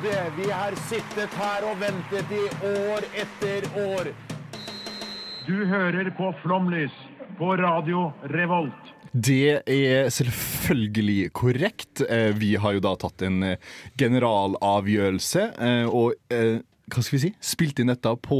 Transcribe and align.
tålmodige. 0.00 0.32
Vi 0.36 0.50
har 0.50 0.74
sittet 0.88 1.30
her 1.34 1.64
og 1.70 1.80
ventet 1.80 2.30
i 2.32 2.44
år 2.66 3.04
etter 3.14 3.66
år. 3.76 4.12
Du 5.46 5.66
hører 5.66 6.10
på 6.16 6.32
Flomlys 6.42 6.92
på 7.38 7.56
Radio 7.56 8.12
Revolt. 8.24 8.94
Det 9.12 9.62
er 9.66 10.08
selvfølgelig 10.08 11.32
korrekt. 11.32 12.00
Eh, 12.08 12.32
Vi 12.38 12.54
har 12.56 12.72
jo 12.72 12.80
da 12.80 12.94
tatt 12.96 13.22
en 13.22 13.42
eh, 13.42 13.56
generalavgjørelse, 13.98 15.50
eh, 15.58 15.86
og 15.88 16.14
hva 16.30 17.02
skal 17.02 17.18
vi 17.18 17.22
si? 17.22 17.34
Spilt 17.40 17.78
inn 17.80 17.90
dette 17.90 18.10
på 18.22 18.38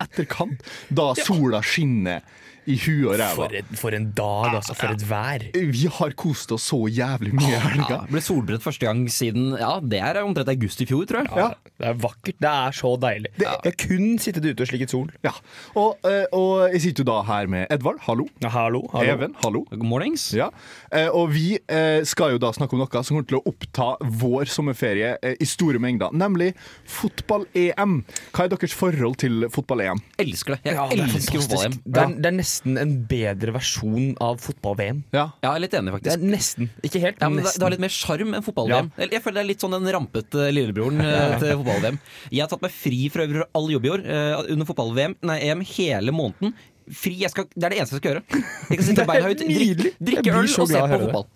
etterkant, 0.00 0.62
da 0.88 1.14
sola 1.14 1.62
skinner 1.62 2.22
i 2.66 2.76
huet 2.82 3.06
og 3.12 3.18
ræva. 3.20 3.34
For, 3.36 3.54
et, 3.60 3.68
for 3.78 3.94
en 3.96 4.08
dag, 4.16 4.56
altså. 4.58 4.74
For 4.78 4.94
et 4.96 5.04
vær. 5.06 5.44
Vi 5.54 5.84
har 5.98 6.14
kost 6.18 6.50
oss 6.54 6.66
så 6.72 6.78
jævlig 6.90 7.32
mye 7.36 7.52
i 7.54 7.60
helga. 7.62 7.86
Ja, 7.92 7.98
ble 8.10 8.22
solbrent 8.24 8.64
første 8.64 8.86
gang 8.88 9.04
siden 9.12 9.52
Ja, 9.60 9.76
det 9.82 10.00
er 10.02 10.18
omtrent 10.24 10.50
august 10.50 10.82
i 10.82 10.86
fjor, 10.88 11.04
tror 11.08 11.22
jeg. 11.22 11.30
Ja. 11.38 11.48
Det 11.76 11.90
er 11.92 11.98
vakkert. 12.02 12.38
Det 12.42 12.50
er 12.50 12.76
så 12.76 12.92
deilig. 13.02 13.30
Jeg 13.38 13.52
har 13.52 13.76
kun 13.84 14.06
sittet 14.22 14.48
ute 14.48 14.64
og 14.66 14.70
slikket 14.70 14.92
sol. 14.94 15.10
Ja. 15.24 15.32
Og, 15.78 15.98
eh, 16.08 16.24
og 16.34 16.72
jeg 16.74 16.82
sitter 16.88 17.04
jo 17.04 17.08
da 17.12 17.18
her 17.28 17.50
med 17.52 17.66
Edvard, 17.74 18.00
hallo. 18.08 18.26
Ja, 18.42 18.50
hallo, 18.54 18.82
hallo. 18.94 19.12
Even, 19.14 19.36
hallo. 19.44 19.62
Good 19.70 19.86
mornings. 19.86 20.26
Ja. 20.34 20.48
Eh, 20.90 21.06
og 21.12 21.30
vi 21.34 21.58
eh, 21.58 22.00
skal 22.08 22.34
jo 22.34 22.42
da 22.42 22.50
snakke 22.56 22.74
om 22.76 22.82
noe 22.82 23.02
som 23.06 23.14
kommer 23.16 23.28
til 23.30 23.38
å 23.40 23.44
oppta 23.52 23.92
vår 24.24 24.50
sommerferie 24.50 25.14
i 25.36 25.46
store 25.48 25.78
mengder, 25.82 26.14
nemlig 26.16 26.50
fotball-EM. 26.90 28.00
Hva 28.34 28.46
er 28.46 28.52
deres 28.54 28.74
forhold 28.76 29.18
til 29.22 29.46
fotball-EM? 29.52 30.00
Elsker 30.22 30.56
det. 30.56 30.60
Jeg 30.70 30.78
Ja, 30.80 30.86
er 30.90 31.04
elsker 31.06 31.42
fotball-EM. 31.44 31.78
Det 31.84 32.06
det 32.16 32.30
er 32.32 32.36
nesten 32.40 32.55
en 32.64 32.92
bedre 33.10 33.52
versjon 33.54 34.14
av 34.22 34.38
fotball-VM. 34.40 35.02
Ja. 35.12 35.26
Ja, 35.42 35.50
jeg 35.50 35.56
er 35.58 35.62
litt 35.66 35.74
enig, 35.76 35.92
faktisk. 35.96 36.08
Det 36.08 36.14
er 36.16 36.32
nesten. 36.36 36.70
Ikke 36.86 37.02
helt, 37.02 37.20
Ja, 37.20 37.28
men 37.28 37.42
nesten. 37.42 37.52
det, 37.52 37.60
det 37.60 37.66
har 37.66 37.74
litt 37.76 37.84
mer 37.84 37.94
sjarm 37.96 38.32
enn 38.38 38.46
fotball-VM. 38.46 38.88
Ja. 38.96 39.08
Jeg 39.12 39.22
føler 39.24 39.38
det 39.40 39.44
er 39.44 39.50
litt 39.50 39.64
sånn 39.66 39.76
den 39.76 39.90
rampete 39.96 40.46
lillebroren 40.56 41.00
eh, 41.04 41.36
til 41.42 41.52
fotball-VM. 41.60 41.98
Jeg 42.32 42.40
har 42.44 42.48
tatt 42.54 42.64
meg 42.64 42.72
fri 42.72 43.02
fra 43.12 43.26
øvrig 43.26 43.44
all 43.60 43.68
jobb 43.74 43.84
i 43.84 43.92
år 43.96 44.06
eh, 44.06 44.52
under 44.56 44.70
fotball-VM, 44.72 45.18
nei, 45.28 45.38
EM 45.50 45.66
hele 45.76 46.14
måneden. 46.16 46.54
Fri, 46.86 47.16
jeg 47.20 47.32
skal, 47.34 47.48
Det 47.52 47.64
er 47.66 47.74
det 47.74 47.78
eneste 47.82 47.96
jeg 47.98 48.02
skal 48.04 48.12
gjøre. 48.14 48.42
Jeg 48.70 48.78
kan 48.78 48.86
sitte 48.88 49.06
beina 49.10 49.26
høyt, 49.26 49.40
drikke, 49.46 49.90
Jeg 49.90 50.06
drikke 50.10 50.36
øl 50.38 50.48
så 50.48 50.62
og 50.64 50.70
se 50.70 50.82
på 50.86 51.00
fotball. 51.04 51.26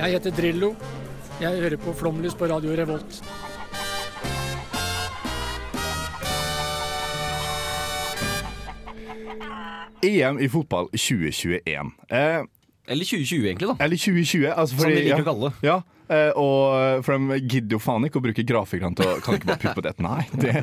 Jeg 0.00 0.16
heter 0.18 0.34
Drillo. 0.34 0.74
Jeg 1.42 1.62
hører 1.62 1.78
på 1.82 1.92
Flomlys 1.98 2.34
på 2.38 2.46
Radio 2.50 2.74
Revolt. 2.78 3.20
EM 10.04 10.38
i 10.42 10.48
fotball 10.52 10.90
2021. 10.92 11.90
Eh, 12.10 12.44
Eller 12.86 13.08
2020, 13.08 13.48
egentlig. 13.48 13.68
da 13.70 13.84
eller 13.84 13.96
2020, 13.96 14.46
altså 14.52 14.76
Som 14.76 14.90
de 14.90 14.96
liker 15.00 15.14
ja, 15.14 15.22
å 15.22 15.28
kalle 15.30 15.50
det. 15.50 15.66
Ja, 15.68 15.76
eh, 16.12 16.30
og 16.36 17.04
for 17.06 17.16
de 17.32 17.40
gidder 17.40 17.78
jo 17.78 17.82
faen 17.82 18.04
ikke 18.08 18.20
å 18.20 18.24
bruke 18.26 18.44
grafikerne 18.44 18.98
til 19.00 19.08
å 19.08 19.16
Kan 19.24 19.38
ikke 19.38 19.50
bare 19.52 19.62
putte 19.62 19.76
på 19.78 19.86
det. 19.86 19.94
Nei, 20.04 20.22
det, 20.36 20.54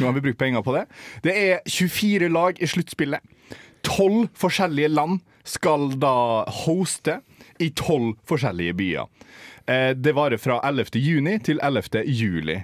nå 0.00 0.08
har 0.08 0.16
vi 0.18 0.24
brukt 0.26 0.40
penger 0.40 0.66
på 0.66 0.74
det. 0.74 0.84
Det 1.22 1.36
er 1.38 1.62
24 1.70 2.30
lag 2.34 2.58
i 2.58 2.70
sluttspillet. 2.70 3.34
Tolv 3.86 4.26
forskjellige 4.36 4.90
land 4.90 5.20
skal 5.48 5.92
da 6.02 6.44
hoste 6.64 7.20
i 7.62 7.70
tolv 7.78 8.16
forskjellige 8.28 8.74
byer. 8.78 9.06
Eh, 9.68 9.94
det 9.96 10.14
varer 10.16 10.40
fra 10.40 10.60
11. 10.64 10.98
juni 10.98 11.38
til 11.44 11.60
11. 11.62 12.02
juli. 12.06 12.58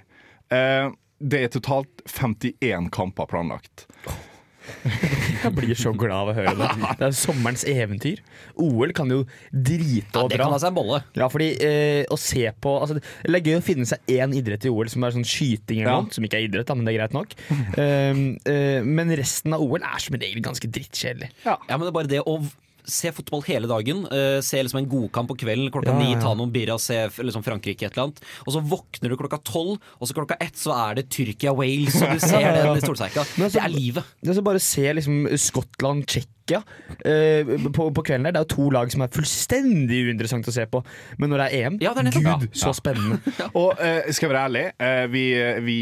Eh, 0.51 0.91
det 1.21 1.41
er 1.45 1.53
totalt 1.55 2.03
51 2.11 2.91
kamper 2.93 3.31
planlagt. 3.31 3.87
Jeg 5.45 5.55
blir 5.57 5.75
så 5.79 5.93
glad 5.97 6.15
av 6.17 6.31
å 6.33 6.35
høre 6.37 6.55
det. 6.59 6.69
Det 7.01 7.07
er 7.09 7.17
sommerens 7.19 7.65
eventyr. 7.69 8.23
OL 8.61 8.93
kan 8.97 9.11
jo 9.13 9.21
drite 9.53 10.23
Ja, 10.25 10.27
det 10.31 10.39
kan 10.41 10.53
ha 10.55 10.59
seg 10.63 10.73
en 10.73 10.79
bolle. 10.79 11.01
Ja, 11.19 11.29
fordi 11.33 11.51
eh, 11.65 12.03
å 12.13 12.19
se 12.21 12.47
på 12.65 12.75
altså, 12.81 12.97
Det 12.99 13.35
er 13.41 13.45
gøy 13.53 13.59
å 13.61 13.65
finne 13.65 13.89
seg 13.89 14.15
én 14.17 14.35
idrett 14.37 14.65
i 14.67 14.73
OL 14.73 14.89
som 14.93 15.05
er 15.07 15.15
sånn 15.17 15.27
skyting 15.29 15.83
eller 15.83 15.93
Ja. 15.93 16.01
noe, 16.05 16.15
som 16.17 16.25
ikke 16.27 16.41
er 16.41 16.49
idrett, 16.49 16.67
da, 16.71 16.77
men 16.79 16.89
det 16.89 16.95
er 16.95 17.01
greit 17.03 17.17
nok. 17.17 17.35
Um, 17.77 18.25
eh, 18.55 18.81
men 18.85 19.15
resten 19.19 19.55
av 19.57 19.63
OL 19.65 19.83
er 19.85 20.03
som 20.03 20.17
regel 20.19 20.43
ganske 20.45 20.71
drittkjedelig. 20.71 21.31
Ja, 21.45 21.59
men 21.71 21.85
det 21.87 21.91
er 21.93 21.99
bare 22.01 22.11
det 22.17 22.23
å 22.25 22.39
se 22.85 23.13
fotball 23.17 23.43
hele 23.49 23.69
dagen, 23.71 24.05
Uh, 24.15 24.41
se 24.45 24.61
liksom 24.63 24.79
en 24.83 24.89
godkamp 24.91 25.31
på 25.31 25.37
kvelden 25.45 25.71
klokka 25.73 25.95
ni, 25.97 26.11
ja, 26.13 26.19
ja. 26.19 26.21
ta 26.23 26.35
noen 26.37 26.53
birra, 26.53 26.77
se 26.79 26.99
liksom 27.19 27.43
Frankrike 27.47 27.87
et 27.87 27.95
eller 27.97 28.09
annet, 28.11 28.21
og 28.45 28.53
så 28.55 28.61
våkner 28.61 29.11
du 29.11 29.17
klokka 29.19 29.39
tolv, 29.47 29.79
og 29.99 30.09
så 30.09 30.17
klokka 30.17 30.37
ett 30.45 30.59
så 30.61 30.75
er 30.77 31.01
det 31.01 31.07
Tyrkia-Wales, 31.15 31.97
og 32.05 32.15
du 32.15 32.23
ser 32.29 32.45
den. 32.45 32.71
Men 32.75 32.83
altså- 32.85 33.57
Det 33.57 33.63
er 33.65 33.73
livet. 33.73 34.15
Det 34.21 34.31
er 34.35 34.39
så 34.39 34.45
bare 34.47 34.63
se 34.63 34.87
liksom 35.01 35.25
Skottland, 35.41 36.07
Tsjekkia 36.07 36.61
uh, 36.61 37.71
på, 37.73 37.89
på 37.97 38.05
kvelden 38.07 38.29
der. 38.29 38.37
Det 38.37 38.43
er 38.43 38.47
jo 38.47 38.53
to 38.55 38.71
lag 38.77 38.93
som 38.93 39.05
er 39.07 39.13
fullstendig 39.17 40.05
uinteressant 40.11 40.49
å 40.49 40.55
se 40.55 40.69
på. 40.71 40.85
Men 41.19 41.33
når 41.33 41.45
det 41.45 41.51
er 41.51 41.67
EM, 41.67 41.81
Ja, 41.83 41.95
det 41.97 42.07
er 42.13 42.21
gud, 42.21 42.49
så 42.55 42.75
spennende. 42.77 43.21
Og 43.61 43.75
uh, 43.81 44.01
skal 44.13 44.29
jeg 44.29 44.35
være 44.35 44.47
ærlig, 44.49 44.67
eh, 44.79 45.05
vi, 45.13 45.27
vi 45.65 45.79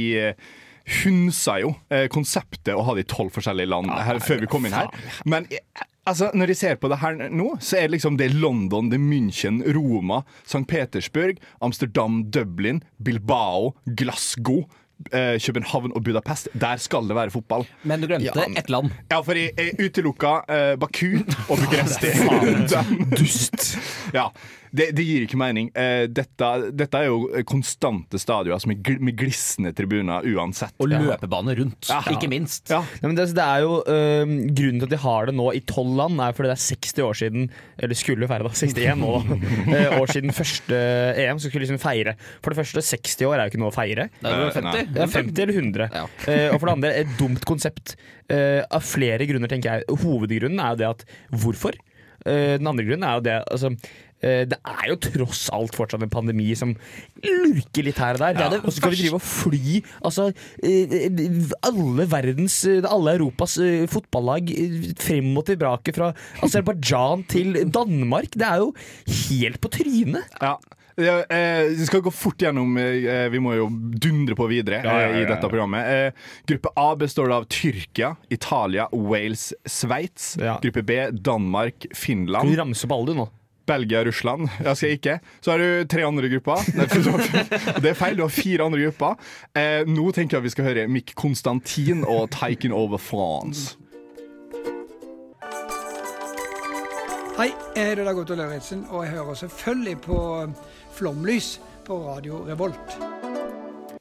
hunsa 1.03 1.59
jo 1.63 1.73
eh, 1.93 2.09
konseptet 2.13 2.75
å 2.75 2.83
ha 2.87 2.95
de 2.99 3.05
tolv 3.07 3.33
forskjellige 3.35 3.71
land 3.71 3.91
her, 3.93 4.19
før 4.23 4.43
vi 4.43 4.49
kom 4.51 4.67
inn 4.67 4.75
her. 4.77 4.91
Men 5.29 5.47
eh, 5.51 5.61
altså, 6.07 6.31
når 6.35 6.47
jeg 6.53 6.57
ser 6.57 6.75
på 6.83 6.89
det 6.93 6.99
her 7.03 7.29
nå, 7.31 7.57
så 7.61 7.77
er 7.79 7.87
det 7.89 7.97
liksom 7.99 8.17
det 8.19 8.31
London, 8.35 8.91
det 8.93 8.99
München, 9.01 9.63
Roma, 9.75 10.23
St. 10.45 10.65
Petersburg, 10.69 11.39
Amsterdam, 11.63 12.25
Dublin, 12.31 12.83
Bilbao, 13.03 13.75
Glasgow. 13.87 14.65
eh, 15.13 15.35
København 15.41 15.93
og 15.97 16.05
Budapest. 16.05 16.49
Der 16.55 16.77
skal 16.79 17.09
det 17.09 17.17
være 17.17 17.31
fotball. 17.35 17.65
Men 17.83 18.01
du 18.01 18.07
glemte 18.07 18.25
Ja, 18.37 18.45
ett 18.57 18.71
land. 18.71 18.91
Ja, 19.11 19.19
for 19.21 19.33
jeg, 19.35 19.51
jeg 19.59 19.75
utelukka 19.91 20.35
eh, 20.49 20.77
Baku 20.79 21.19
og 21.51 21.59
Bucuresti. 21.59 22.13
Dust. 23.19 23.79
ja, 24.15 24.29
det, 24.73 24.89
det 24.97 25.05
gir 25.05 25.27
ikke 25.27 25.39
mening. 25.41 25.71
Eh, 25.77 26.07
dette, 26.09 26.51
dette 26.73 27.01
er 27.03 27.11
jo 27.11 27.43
konstante 27.49 28.21
stadioner 28.21 28.57
altså 28.57 28.71
med, 28.71 28.81
gl 28.85 28.99
med 29.05 29.17
glisne 29.21 29.73
tribuner 29.77 30.25
uansett. 30.33 30.75
Og 30.83 30.91
løpebane 30.93 31.57
rundt, 31.59 31.91
ikke 32.13 32.31
minst. 32.33 32.73
Ja. 32.73 32.81
Ja, 33.03 33.09
men 33.09 33.17
det, 33.19 33.29
det 33.37 33.45
er 33.45 33.65
jo 33.65 33.79
øh, 33.89 34.33
Grunnen 34.53 34.81
til 34.83 34.87
at 34.89 34.95
de 34.95 35.01
har 35.03 35.29
det 35.29 35.35
nå 35.37 35.49
i 35.57 35.63
tolv 35.69 35.95
land, 35.99 36.21
er 36.23 36.35
fordi 36.37 36.51
det 36.51 36.57
er 36.57 36.65
60 36.65 37.05
år 37.07 37.19
siden 37.19 37.47
Eller 37.83 37.99
skulle 37.99 38.29
feire, 38.31 38.47
da. 38.49 38.55
61 38.55 39.01
nå, 39.03 39.13
da. 39.29 39.83
År 40.01 40.13
siden 40.13 40.35
første 40.37 40.81
EM. 41.23 41.41
Så 41.43 41.51
skulle 41.51 41.67
liksom 41.67 41.81
feire. 41.83 42.17
For 42.45 42.53
det 42.53 42.61
første, 42.63 42.85
60 42.93 43.27
år 43.29 43.37
er 43.39 43.47
jo 43.47 43.53
ikke 43.55 43.63
noe 43.63 43.73
å 43.73 43.77
feire. 43.77 44.09
Det 44.21 44.31
er 44.31 44.39
jo 44.47 44.51
Eh, 44.53 44.57
50. 44.59 44.99
Ja, 44.99 45.07
50 45.07 45.43
eller 45.43 45.55
100. 45.55 45.89
Ja. 45.93 46.05
Eh, 46.29 46.49
og 46.53 46.59
for 46.61 46.69
det 46.69 46.75
andre, 46.77 46.93
et 47.03 47.15
dumt 47.19 47.45
konsept. 47.49 47.95
Eh, 48.33 48.61
av 48.65 48.85
flere 48.85 49.27
grunner, 49.29 49.51
tenker 49.51 49.79
jeg. 49.81 50.01
Hovedgrunnen 50.03 50.61
er 50.63 50.75
jo 50.75 50.81
det 50.83 50.89
at 50.91 51.05
hvorfor? 51.43 51.77
Eh, 52.27 52.57
den 52.61 52.69
andre 52.71 52.87
grunnen 52.87 53.07
er 53.09 53.19
jo 53.19 53.25
det 53.27 53.37
altså, 53.51 53.73
det 54.23 54.59
er 54.59 54.85
jo 54.91 54.99
tross 55.03 55.47
alt 55.55 55.75
fortsatt 55.77 56.03
en 56.05 56.13
pandemi 56.13 56.53
som 56.59 56.75
lurker 57.23 57.87
litt 57.87 57.99
her 58.03 58.19
og 58.19 58.23
der. 58.23 58.39
Ja, 58.39 58.49
det 58.53 58.61
og 58.63 58.71
så 58.71 58.79
skal 58.79 58.95
vi 58.95 59.01
drive 59.03 59.19
og 59.19 59.25
fly 59.27 59.81
altså, 60.07 60.29
eh, 60.63 61.09
alle 61.67 62.07
verdens, 62.11 62.61
eh, 62.69 62.85
alle 62.89 63.17
Europas 63.19 63.57
eh, 63.63 63.87
fotballag 63.91 64.53
eh, 64.55 64.77
frem 65.01 65.33
og 65.39 65.47
tilbake 65.51 65.95
fra 65.97 66.13
Aserbajdsjan 66.45 67.27
til 67.31 67.59
Danmark. 67.73 68.37
Det 68.39 68.47
er 68.49 68.63
jo 68.63 68.73
helt 69.29 69.61
på 69.63 69.73
trynet. 69.79 70.39
Ja. 70.43 70.57
Ja, 71.01 71.23
eh, 71.25 71.71
vi 71.73 71.87
skal 71.89 72.03
gå 72.05 72.11
fort 72.13 72.43
gjennom 72.45 72.75
eh, 72.77 73.25
Vi 73.33 73.39
må 73.41 73.55
jo 73.57 73.71
dundre 73.73 74.37
på 74.37 74.45
videre 74.51 74.83
Ja, 74.85 74.97
ja, 75.01 75.07
eh, 75.07 75.15
ja, 75.15 75.23
i 75.23 75.29
dette 75.31 75.49
programmet. 75.49 75.89
Eh, 75.89 76.35
gruppe 76.51 76.69
A 76.77 76.91
består 77.01 77.33
av 77.33 77.47
Tyrkia, 77.49 78.11
Italia, 78.29 78.91
Wales, 78.93 79.55
Sveits. 79.65 80.35
Gruppe 80.61 80.85
B 80.85 80.99
Danmark, 81.17 81.87
Kan 81.89 81.97
Finland, 81.97 82.53
du 82.53 82.61
ramse 82.61 82.85
opp 82.85 82.93
alle 82.99 83.09
du 83.09 83.23
nå? 83.23 83.31
Belgia, 83.67 84.01
og 84.01 84.07
Russland. 84.11 84.49
Jeg 84.65 84.77
skal 84.77 84.97
ikke. 84.97 85.19
Så 85.41 85.51
har 85.51 85.59
du 85.63 85.85
tre 85.89 86.07
andre 86.07 86.29
grupper. 86.33 86.65
Det 87.83 87.91
er 87.91 87.99
feil, 87.99 88.17
du 88.17 88.25
har 88.27 88.33
fire 88.33 88.67
andre 88.67 88.83
grupper. 88.87 89.17
Eh, 89.57 89.83
nå 89.89 90.11
tenker 90.13 90.39
jeg 90.39 90.49
vi 90.49 90.55
skal 90.55 90.69
høre 90.71 90.89
Mick 90.89 91.15
Konstantin 91.15 92.05
og 92.05 92.31
'Taken 92.31 92.73
Over 92.73 92.99
France'. 92.99 93.77
Hei, 97.39 97.49
jeg 97.77 97.89
heter 97.89 98.05
Dag 98.05 98.19
Otto 98.19 98.35
Lauritzen, 98.35 98.87
og 98.91 99.05
jeg 99.05 99.13
hører 99.15 99.35
selvfølgelig 99.35 100.01
på 100.01 100.19
Flomlys 100.93 101.61
på 101.87 101.97
Radio 102.09 102.45
Revolt. 102.49 103.22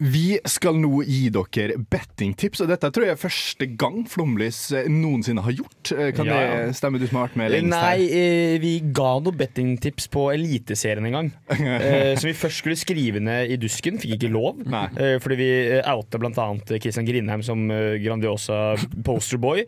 Vi 0.01 0.39
skal 0.50 0.80
nå 0.81 1.03
gi 1.06 1.27
dere 1.30 1.75
bettingtips, 1.77 2.63
og 2.63 2.71
dette 2.71 2.89
tror 2.89 3.06
jeg 3.06 3.13
er 3.13 3.19
første 3.21 3.68
gang 3.77 4.00
Flomlys 4.09 4.57
eh, 4.74 4.88
noensinne 4.89 5.44
har 5.45 5.53
gjort. 5.53 5.92
Eh, 5.94 6.09
Kan 6.18 6.25
Ja, 6.25 6.39
det 6.65 6.75
stemme, 6.80 6.98
du 6.98 7.06
som 7.06 7.19
har 7.19 7.27
vært 7.30 7.38
med 7.38 7.51
lengst 7.53 7.75
her? 7.77 8.01
Nei, 8.01 8.57
vi 8.63 8.71
ga 8.98 9.12
noen 9.21 9.38
bettingtips 9.38 10.07
på 10.12 10.24
Eliteserien 10.33 11.06
en 11.12 11.18
gang. 11.19 11.31
Eh, 11.92 12.15
som 12.19 12.27
vi 12.27 12.33
først 12.38 12.62
skulle 12.62 12.77
skrive 12.77 13.21
ned 13.24 13.51
i 13.53 13.57
dusken, 13.62 13.98
fikk 14.01 14.15
ikke 14.18 14.30
lov. 14.33 14.59
Nei. 14.69 14.83
Eh, 15.01 15.15
fordi 15.21 15.38
vi 15.39 15.48
eh, 15.77 15.88
outa 15.92 16.19
bl.a. 16.21 16.45
Kristian 16.81 17.06
Grindheim 17.07 17.44
som 17.45 17.63
eh, 17.74 17.97
Grandiosa 18.01 18.75
posterboy. 19.06 19.63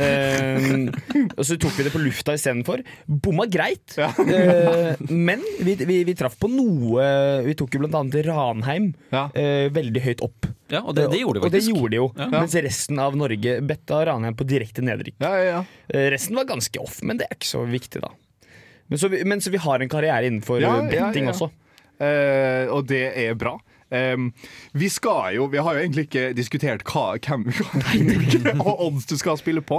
Eh, 0.00 0.66
og 1.36 1.42
så 1.46 1.56
tok 1.60 1.76
vi 1.78 1.86
det 1.86 1.92
på 1.94 2.00
lufta 2.02 2.34
istedenfor. 2.36 2.82
Bomma 3.06 3.46
greit, 3.50 3.96
ja. 3.98 4.10
men 5.10 5.44
vi, 5.64 5.76
vi, 5.84 6.00
vi 6.08 6.14
traff 6.18 6.36
på 6.40 6.48
noe 6.50 7.04
Vi 7.46 7.54
tok 7.58 7.76
jo 7.76 7.82
bl.a. 7.84 8.02
Ranheim 8.26 8.90
Ja. 9.12 9.26
Veldig 9.74 10.02
høyt 10.04 10.22
opp. 10.24 10.48
Ja, 10.72 10.82
og 10.82 10.96
det, 10.96 11.06
det 11.12 11.20
gjorde 11.20 11.40
de 11.40 11.46
Og 11.46 11.52
det 11.54 11.62
gjorde 11.62 11.90
de 11.92 11.98
jo. 12.00 12.06
Ja. 12.18 12.28
Mens 12.32 12.54
resten 12.66 13.00
av 13.02 13.16
Norge 13.18 13.58
betta 13.66 14.00
Ranheim 14.08 14.36
på 14.38 14.46
direkte 14.48 14.84
nedrykk. 14.84 15.18
Ja, 15.22 15.32
ja, 15.38 15.44
ja. 15.50 15.60
Eh, 15.88 16.08
Resten 16.14 16.38
var 16.38 16.48
ganske 16.48 16.82
off, 16.82 16.98
men 17.06 17.20
det 17.20 17.28
er 17.28 17.38
ikke 17.38 17.52
så 17.52 17.62
viktig, 17.70 18.02
da. 18.02 18.10
Men 18.86 19.02
så 19.02 19.10
vi, 19.12 19.22
men 19.26 19.42
så 19.42 19.50
vi 19.54 19.62
har 19.62 19.82
en 19.82 19.90
karriere 19.90 20.26
innenfor 20.26 20.60
Ja, 20.62 20.76
eh, 20.80 20.90
ja, 20.94 21.06
betting 21.08 21.30
ja. 21.30 21.34
også. 21.34 21.50
Uh, 21.96 22.68
og 22.76 22.84
det 22.90 23.06
er 23.16 23.38
bra. 23.38 23.54
Um, 23.88 24.32
vi 24.74 24.88
skal 24.90 25.36
jo 25.36 25.44
Vi 25.46 25.60
har 25.62 25.76
jo 25.76 25.82
egentlig 25.84 26.08
ikke 26.08 26.32
diskutert 26.34 26.82
hva, 26.90 27.14
hvem 27.22 27.44
og 28.66 28.80
odds 28.88 29.06
du 29.06 29.14
skal 29.16 29.38
spille 29.38 29.62
på, 29.62 29.78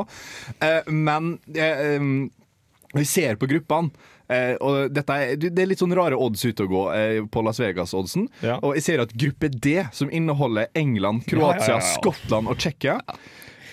uh, 0.64 0.88
men 0.88 1.36
uh, 1.52 1.82
um, 2.00 2.30
vi 2.96 3.04
ser 3.06 3.36
på 3.36 3.50
gruppene. 3.52 3.92
Eh, 4.34 4.54
og 4.62 4.94
dette 4.94 5.18
er, 5.18 5.36
det 5.42 5.64
er 5.64 5.72
litt 5.72 5.82
sånn 5.82 5.96
rare 5.98 6.20
odds 6.20 6.46
ute 6.46 6.66
å 6.66 6.72
gå 6.72 6.84
eh, 6.96 7.20
på 7.32 7.44
Las 7.46 7.62
Vegas-oddsen. 7.64 8.28
Ja. 8.46 8.60
Og 8.62 8.78
jeg 8.78 8.86
ser 8.88 9.04
at 9.04 9.16
gruppe 9.18 9.52
D, 9.54 9.80
som 9.96 10.12
inneholder 10.14 10.72
England, 10.78 11.26
Kroatia. 11.30 11.80
Skottland 11.96 12.52
og 12.52 12.60
Tsjekkia 12.62 13.00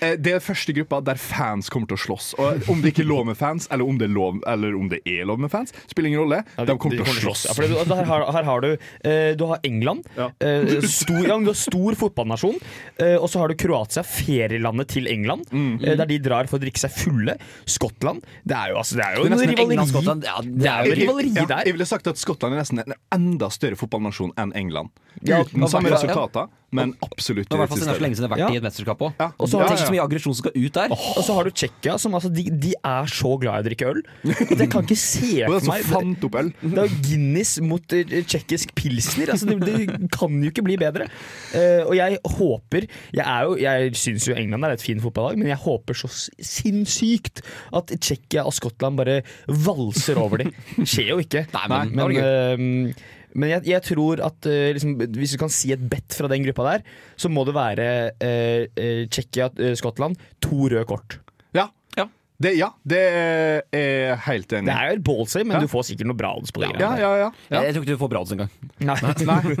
det 0.01 0.33
er 0.35 0.39
første 0.43 0.73
gruppa 0.75 0.99
der 1.05 1.15
fans 1.21 1.69
kommer 1.69 1.87
til 1.87 1.97
å 1.97 2.01
slåss. 2.05 2.33
Og 2.39 2.69
Om 2.71 2.81
det 2.83 2.93
ikke 2.93 3.03
er 3.05 3.09
lov 3.09 3.25
med 3.29 3.37
fans, 3.37 3.67
eller 3.71 3.85
om 3.87 3.97
det 3.99 4.09
er 4.09 4.13
lov, 4.15 4.39
eller 4.47 4.75
om 4.75 4.89
det 4.91 4.99
er 5.05 5.25
lov 5.25 5.39
med 5.39 5.51
fans, 5.53 5.73
spiller 5.87 6.09
ingen 6.11 6.21
rolle. 6.25 6.41
Ja, 6.57 6.65
de 6.65 6.75
kommer 6.77 6.97
til 6.99 7.05
å 7.05 7.15
slåss. 7.19 7.45
Ja, 7.49 7.53
for 7.57 7.63
det, 7.67 7.97
her, 7.97 8.05
har- 8.05 8.31
her 8.35 8.43
har 8.43 8.61
du 8.61 8.69
uh, 8.75 9.35
Du 9.35 9.45
har 9.49 9.59
England, 9.63 10.05
Ja. 10.17 10.29
uh, 10.43 10.81
stor, 10.81 11.23
du 11.23 11.49
har 11.51 11.57
stor 11.59 11.95
fotballnasjon. 11.95 12.57
Uh, 13.01 13.15
og 13.21 13.29
så 13.31 13.39
har 13.39 13.49
du 13.49 13.55
Kroatia, 13.55 14.03
ferielandet 14.03 14.87
til 14.95 15.07
England, 15.07 15.45
Mm. 15.51 15.79
eh, 15.83 15.95
der 15.95 16.05
de 16.05 16.17
drar 16.19 16.47
for 16.47 16.57
å 16.57 16.61
drikke 16.61 16.79
seg 16.79 16.91
fulle. 16.91 17.37
Skottland. 17.65 18.23
Det 18.45 18.55
er 18.55 18.71
jo, 18.73 18.77
altså, 18.81 18.95
det 18.99 19.05
er 19.05 19.15
jo 19.15 19.23
Det 19.23 19.31
er 19.31 19.37
rivaleri. 19.51 19.65
England-Skottland, 19.65 20.23
ja, 20.25 20.35
det 20.41 20.69
er 20.71 20.85
jo 20.89 20.95
rivaleri 20.99 21.33
der. 21.47 21.63
Jeg 21.65 21.73
ville 21.73 21.85
sagt 21.89 22.07
at 22.07 22.17
Skottland 22.17 22.55
er 22.55 22.61
nesten 22.63 22.79
en 22.83 22.93
enda 23.11 23.49
større 23.53 23.75
fotballnasjon 23.79 24.33
enn 24.37 24.53
England. 24.55 24.89
Uten 25.21 25.67
samme 25.71 25.89
resultater, 25.93 26.49
men 26.75 26.93
absolutt 27.05 27.49
Det 27.49 27.57
var 27.57 27.69
Det 27.69 27.73
fall 27.73 27.83
så 27.85 28.03
lenge 28.03 28.17
siden 28.17 28.25
det 28.25 28.31
har 28.31 28.35
vært 28.35 28.43
Ja. 28.45 28.49
i 28.53 28.59
et 28.59 28.65
mesterskap 28.65 29.03
òg. 29.07 29.13
Ja. 29.19 29.27
Og 29.39 29.49
så 29.49 29.61
Ja, 29.61 29.67
tenk 29.69 29.79
ja. 29.79 29.85
så 29.85 29.95
mye 29.95 30.03
aggresjon 30.05 30.35
som 30.35 30.41
skal 30.43 30.55
ut 30.55 30.73
der. 30.79 30.95
Og 30.95 31.21
så 31.25 31.35
har 31.37 31.47
du 31.47 31.51
Tsjekkia, 31.55 31.97
som 32.01 32.13
altså, 32.17 32.31
de, 32.33 32.43
de 32.51 32.73
er 32.75 33.11
så 33.11 33.31
glad 33.41 33.55
i 33.55 33.63
å 33.63 33.67
drikke 33.69 33.89
øl. 33.93 34.01
At 34.35 34.59
jeg 34.59 34.69
kan 34.73 34.83
ikke 34.85 34.99
se 34.99 35.31
for 35.47 35.69
meg 35.69 35.87
fant 35.87 36.27
opp 36.27 36.35
øl. 36.41 36.51
Det 36.61 36.83
er 36.83 36.89
jo 36.91 37.01
Guinness 37.07 37.53
mot 37.63 37.95
eh, 37.95 38.15
tsjekkisk 38.25 38.75
pilsner. 38.75 39.31
Altså, 39.35 39.47
det, 39.49 39.59
det 39.65 40.11
kan 40.13 40.35
jo 40.43 40.51
ikke 40.51 40.65
bli 40.67 40.77
bedre. 40.81 41.07
Uh, 41.55 41.85
og 41.87 41.93
jeg 41.95 42.17
håper 42.35 42.87
Jeg, 43.15 43.23
er 43.23 43.45
jo, 43.47 43.55
jeg 43.61 43.95
syns 43.99 44.27
jo 44.27 44.35
England 44.35 44.67
er 44.67 44.75
et 44.75 44.83
fint 44.83 45.01
fotballag, 45.03 45.39
men 45.39 45.47
jeg 45.51 45.61
håper 45.63 45.95
så 45.97 46.09
sinnssykt 46.11 47.43
at 47.75 47.93
Tsjekkia 47.95 48.43
og 48.47 48.55
Skottland 48.57 48.99
bare 48.99 49.21
valser 49.47 50.19
over 50.21 50.43
dem. 50.43 50.51
Skjer 50.83 51.13
jo 51.13 51.21
ikke. 51.23 51.45
Nei, 51.53 51.65
men 51.71 51.75
men, 51.75 51.95
men, 51.95 52.03
var 52.03 52.11
eh, 52.15 53.03
men 53.35 53.51
jeg, 53.51 53.65
jeg 53.73 53.83
tror 53.91 54.21
at 54.25 54.47
uh, 54.49 54.69
liksom, 54.75 54.95
hvis 55.19 55.35
du 55.35 55.39
kan 55.41 55.51
si 55.53 55.73
et 55.75 55.81
bet 55.91 56.15
fra 56.15 56.29
den 56.31 56.45
gruppa 56.47 56.65
der, 56.71 56.85
så 57.19 57.29
må 57.31 57.43
det 57.47 57.55
være 57.57 57.87
uh, 58.15 59.05
Tsjekkia, 59.11 59.51
Skottland, 59.77 60.15
to 60.43 60.69
røde 60.71 60.85
kort. 60.89 61.19
Ja. 61.55 61.67
Ja. 61.99 62.07
Det, 62.41 62.51
ja, 62.59 62.67
det 62.83 62.99
er 63.05 64.17
helt 64.25 64.51
enig 64.57 64.67
Det 64.67 64.75
er 64.75 64.99
ballsy, 65.07 65.39
men 65.47 65.55
Ja. 65.55 65.61
du 65.63 65.69
får 65.71 65.85
sikkert 65.87 66.09
noe 66.09 66.19
bra 66.19 66.33
odds 66.35 66.51
på 66.51 66.63
det. 66.65 66.73
Ja, 66.81 66.89
ja, 66.99 67.11
ja. 67.21 67.29
ja. 67.53 67.61
Jeg 67.63 67.77
tror 67.77 67.85
ikke 67.85 67.95
du 67.95 68.01
får 68.01 68.11
bra 68.11 68.23
odds 68.25 68.33
engang. 68.35 68.51
Nei. 68.83 68.97
Nei. 69.29 69.41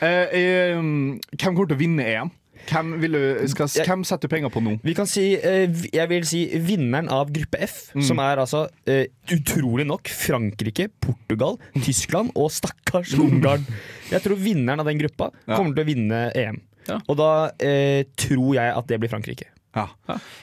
Eh, 0.00 0.30
eh, 0.32 0.70
hvem 0.78 1.18
kommer 1.36 1.66
til 1.68 1.76
å 1.76 1.80
vinne 1.82 2.04
EM? 2.08 2.30
Hvem, 2.68 2.90
vil 3.02 3.12
du, 3.16 3.46
skal, 3.50 3.66
hvem 3.86 4.02
setter 4.04 4.28
du 4.28 4.32
penger 4.34 4.50
på 4.52 4.60
nå? 4.62 4.76
Vi 4.84 4.94
kan 4.94 5.06
si, 5.10 5.34
eh, 5.34 5.66
jeg 5.92 6.08
vil 6.10 6.24
si 6.28 6.42
vinneren 6.60 7.08
av 7.10 7.32
gruppe 7.34 7.58
F, 7.66 7.90
Mm. 7.94 8.02
som 8.06 8.18
er 8.22 8.36
altså 8.38 8.68
eh, 8.86 9.06
utrolig 9.32 9.86
nok 9.86 10.08
Frankrike, 10.08 10.88
Portugal, 11.00 11.58
Tyskland 11.82 12.30
og 12.36 12.50
stakkars 12.54 13.14
Ungarn. 13.18 13.64
Jeg 14.10 14.22
tror 14.22 14.36
vinneren 14.38 14.80
av 14.80 14.86
den 14.86 14.98
gruppa 14.98 15.30
Ja. 15.48 15.56
kommer 15.56 15.74
til 15.74 15.84
å 15.84 15.86
vinne 15.86 16.20
EM. 16.34 16.60
Ja. 16.88 17.00
Og 17.08 17.16
da 17.16 17.50
eh, 17.60 18.04
tror 18.16 18.54
jeg 18.54 18.76
at 18.76 18.86
det 18.86 19.00
blir 19.00 19.10
Frankrike. 19.10 19.46
Ja. 19.70 19.86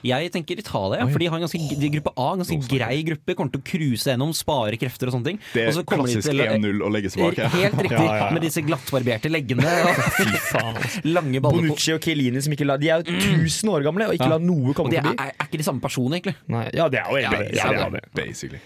Jeg 0.08 0.32
tenker 0.32 0.60
Italia, 0.62 1.04
for 1.10 1.20
de 1.20 1.28
har 1.28 1.36
en 1.36 1.44
ganske, 1.44 1.60
de 1.82 1.90
gruppe 1.98 2.14
A, 2.16 2.28
en 2.32 2.44
ganske 2.44 2.58
grei 2.72 3.02
gruppe. 3.10 3.36
Kommer 3.36 3.52
til 3.52 3.60
å 3.60 3.66
cruise 3.68 4.08
gjennom, 4.08 4.32
spare 4.38 4.80
krefter 4.80 5.10
og 5.12 5.18
sånne 5.18 5.34
ting. 5.34 5.42
Det 5.52 5.66
er 5.68 5.82
klassisk 5.90 6.32
1-0 6.32 6.80
å 6.86 6.92
legge 6.94 7.12
smak. 7.12 7.42
Ja. 7.42 7.50
Helt 7.52 7.82
riktig, 7.84 7.98
Ja, 8.08 8.16
ja, 8.22 8.30
med 8.32 8.46
disse 8.46 8.64
glattbarberte 8.64 9.32
leggene. 9.32 9.68
og 10.62 11.04
Lange 11.08 11.42
baller. 11.44 11.68
Bonucci 11.68 11.96
og 11.96 12.02
Chiellini 12.04 12.42
som 12.44 12.56
ikke 12.56 12.68
la 12.68 12.78
De 12.80 12.92
er 12.94 13.04
jo 13.04 13.18
1000 13.44 13.74
år 13.74 13.86
gamle 13.90 14.08
og 14.12 14.16
ikke 14.16 14.32
la 14.32 14.40
noe 14.42 14.72
Og 14.72 14.78
komme 14.78 14.94
de 14.94 15.02
er, 15.02 15.06
forbi. 15.10 15.20
er, 15.28 15.36
er 15.36 15.50
ikke 15.52 15.60
de 15.60 15.68
samme 15.68 15.84
personene, 15.84 16.22
egentlig. 16.22 16.38
Nei, 16.54 16.66
ja, 16.78 16.88
det 16.94 17.04
er 17.04 17.12
jo 17.12 17.92
det. 17.98 18.04
Basically. 18.16 18.64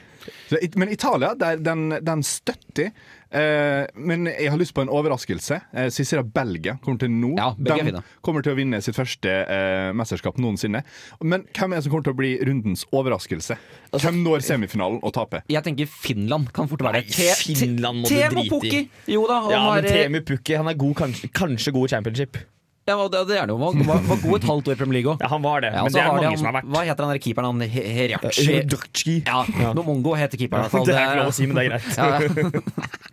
Så, 0.49 0.59
men 0.75 0.91
Italia, 0.93 1.33
der, 1.39 1.57
den, 1.63 1.89
den 2.05 2.23
støtter. 2.25 2.91
Eh, 3.31 3.87
men 3.95 4.27
jeg 4.27 4.51
har 4.51 4.59
lyst 4.59 4.73
på 4.75 4.83
en 4.83 4.91
overraskelse. 4.91 5.59
Eh, 5.71 5.87
at 5.87 6.31
Belgia 6.35 6.77
kommer 6.83 6.99
til 6.99 7.11
nå. 7.13 7.31
Ja, 7.39 7.51
de 7.57 8.01
kommer 8.21 8.43
til 8.43 8.53
å 8.53 8.59
vinne 8.59 8.81
sitt 8.83 8.97
første 8.97 9.31
eh, 9.45 9.91
mesterskap 9.95 10.39
noensinne. 10.41 10.83
Men 11.23 11.45
hvem 11.55 11.71
er 11.71 11.79
det 11.79 11.87
som 11.87 11.95
kommer 11.95 12.09
til 12.09 12.15
å 12.15 12.19
bli 12.19 12.33
rundens 12.47 12.85
overraskelse? 12.91 13.57
Altså, 13.91 14.03
Hvem 14.09 14.21
når 14.25 14.43
semifinalen 14.45 14.99
og 15.03 15.15
taper? 15.15 15.45
Jeg 15.51 15.63
tenker 15.67 15.89
Finland 15.91 16.51
kan 16.55 16.69
fort 16.71 16.83
være 16.85 17.05
det. 17.07 17.31
Finland 17.39 18.03
må 18.03 18.09
du 18.09 18.15
drite 18.15 18.45
i. 18.45 18.49
Pukki! 18.51 18.81
Jo 19.15 19.27
da, 19.29 19.43
han 19.45 19.53
Ja, 19.55 19.61
men 19.75 19.87
Temu 19.87 20.23
Pukki 20.27 20.57
han 20.59 20.71
er 20.71 20.79
god, 20.79 20.97
kanskje, 21.05 21.31
kanskje 21.35 21.75
god 21.75 21.95
championship. 21.95 22.41
Ja, 22.89 22.95
det, 23.13 23.19
det 23.29 23.35
er 23.37 23.45
det 23.47 23.53
jo. 23.53 23.57
Var, 23.61 23.75
var, 23.87 23.99
var 24.09 24.17
god 24.23 24.35
et 24.39 24.47
halvt 24.49 24.69
år 24.71 24.73
i 24.73 24.79
Premier 24.79 24.97
League 24.99 25.11
òg. 25.13 25.21
Ja, 25.21 25.27
han 25.31 25.43
var 25.45 25.61
det, 25.61 25.69
Ja, 25.75 25.83
men 25.85 25.93
det 25.93 26.01
er 26.01 26.07
mange 26.11 26.25
han- 26.27 26.37
som 26.41 26.47
har 26.49 26.55
vært. 26.57 26.69
Hva 26.73 26.81
heter 26.87 27.05
han 27.05 27.13
der 27.13 27.21
keeperen? 27.21 27.45
Han 27.45 27.61
Heriachi? 27.75 29.15
Ja, 29.27 29.43
Ja, 29.61 29.73
Nomongo 29.77 30.15
heter 30.17 30.37
keeperen. 30.41 30.65
i. 30.65 30.85
Det 30.89 30.95
er 30.97 31.05
ikke 31.05 31.21
lov 31.21 31.29
å 31.29 31.35
si, 31.37 31.45
men 31.45 31.55
det 31.55 31.65
er 31.65 31.69
greit. 31.69 31.85
Ja, 31.97 32.05
ja. 32.19 32.61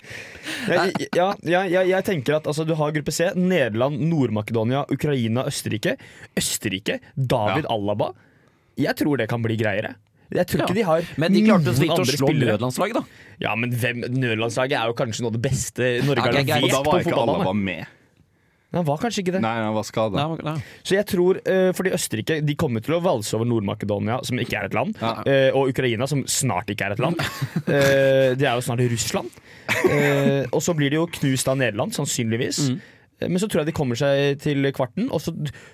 Jeg, 0.69 1.09
ja, 1.15 1.27
ja, 1.45 1.61
ja, 1.69 1.83
jeg 1.87 2.05
tenker 2.07 2.39
at 2.39 2.47
altså, 2.49 2.65
Du 2.67 2.73
har 2.79 2.93
gruppe 2.97 3.13
C. 3.15 3.29
Nederland, 3.37 4.01
Nord-Makedonia, 4.09 4.87
Ukraina, 4.93 5.45
Østerrike. 5.49 5.95
Østerrike, 6.41 6.99
David 7.15 7.69
Alaba. 7.71 8.11
Jeg 8.81 8.97
tror 8.99 9.21
det 9.21 9.29
kan 9.31 9.45
bli 9.45 9.57
greiere. 9.61 9.95
Jeg 10.33 10.45
tror 10.51 10.65
ikke 10.67 10.77
de 10.77 10.85
har 10.85 11.07
Men 11.21 11.33
de 11.33 11.41
klarte 11.47 11.73
så 11.73 11.81
vidt 11.85 11.95
å 11.95 12.05
slå 12.09 12.33
nødlandslaget, 12.37 12.99
da. 12.99 13.23
Ja, 13.41 13.55
men 13.57 13.73
hvem, 13.73 14.03
Nødlandslaget 14.13 14.77
er 14.77 14.91
jo 14.91 14.97
kanskje 14.99 15.25
noe 15.25 15.33
av 15.33 15.39
det 15.39 15.45
beste 15.47 15.89
Norge 16.05 16.27
Ja, 16.27 16.43
har 16.57 16.65
levert 16.65 16.85
på 16.85 16.99
fotballbanen. 17.07 17.87
Han 18.77 18.85
var 18.85 18.99
kanskje 19.01 19.23
ikke 19.25 19.33
det. 19.33 19.41
Nei, 19.41 19.55
han 19.65 19.73
var 19.73 19.87
skada. 19.89 20.21
Nei, 20.29 20.43
nei. 20.45 20.57
Så 20.85 20.93
jeg 20.99 21.07
tror, 21.09 21.39
uh, 21.49 21.71
fordi 21.73 21.93
Østerrike 21.97 22.37
de 22.45 22.55
kommer 22.61 22.85
til 22.85 22.99
å 22.99 23.01
valse 23.01 23.33
over 23.39 23.49
Nord-Makedonia, 23.49 24.19
som 24.29 24.37
ikke 24.43 24.59
er 24.61 24.69
et 24.69 24.77
land, 24.77 24.93
Ja. 25.01 25.15
uh, 25.25 25.57
og 25.57 25.71
Ukraina, 25.73 26.07
som 26.11 26.21
snart 26.29 26.69
ikke 26.75 26.85
er 26.91 26.93
et 26.99 27.01
land. 27.01 27.17
uh, 27.65 28.37
det 28.37 28.45
er 28.45 28.53
jo 28.59 28.67
snart 28.67 28.85
Russland. 28.93 29.33
Uh, 29.89 30.45
og 30.53 30.61
så 30.65 30.77
blir 30.77 30.93
det 30.93 31.01
jo 31.01 31.09
knust 31.19 31.49
av 31.49 31.57
Nederland, 31.61 31.97
sannsynligvis. 31.97 32.61
Eh, 33.19 33.27
Men 33.29 33.41
så 33.43 33.49
tror 33.51 33.65
jeg 33.65 33.73
de 33.73 33.77
kommer 33.81 33.99
seg 33.99 34.37
til 34.45 34.69
kvarten, 34.77 35.09
og 35.11 35.19
så 35.25 35.33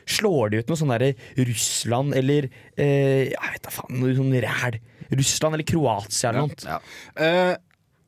slår 0.08 0.54
de 0.54 0.62
ut 0.62 0.70
noe 0.70 0.78
sånn 0.80 0.94
derre 0.94 1.10
Russland 1.36 2.14
eller 2.16 2.46
eh, 2.78 3.28
Jeg 3.34 3.52
vet 3.56 3.66
da 3.66 3.72
faen, 3.74 3.98
noe 4.00 4.14
sånn 4.16 4.32
ræl. 4.46 4.78
Russland 5.12 5.58
eller 5.58 5.66
Kroatia 5.68 6.30
eller 6.30 6.46
noe. 6.46 6.78
Eh, 7.20 7.56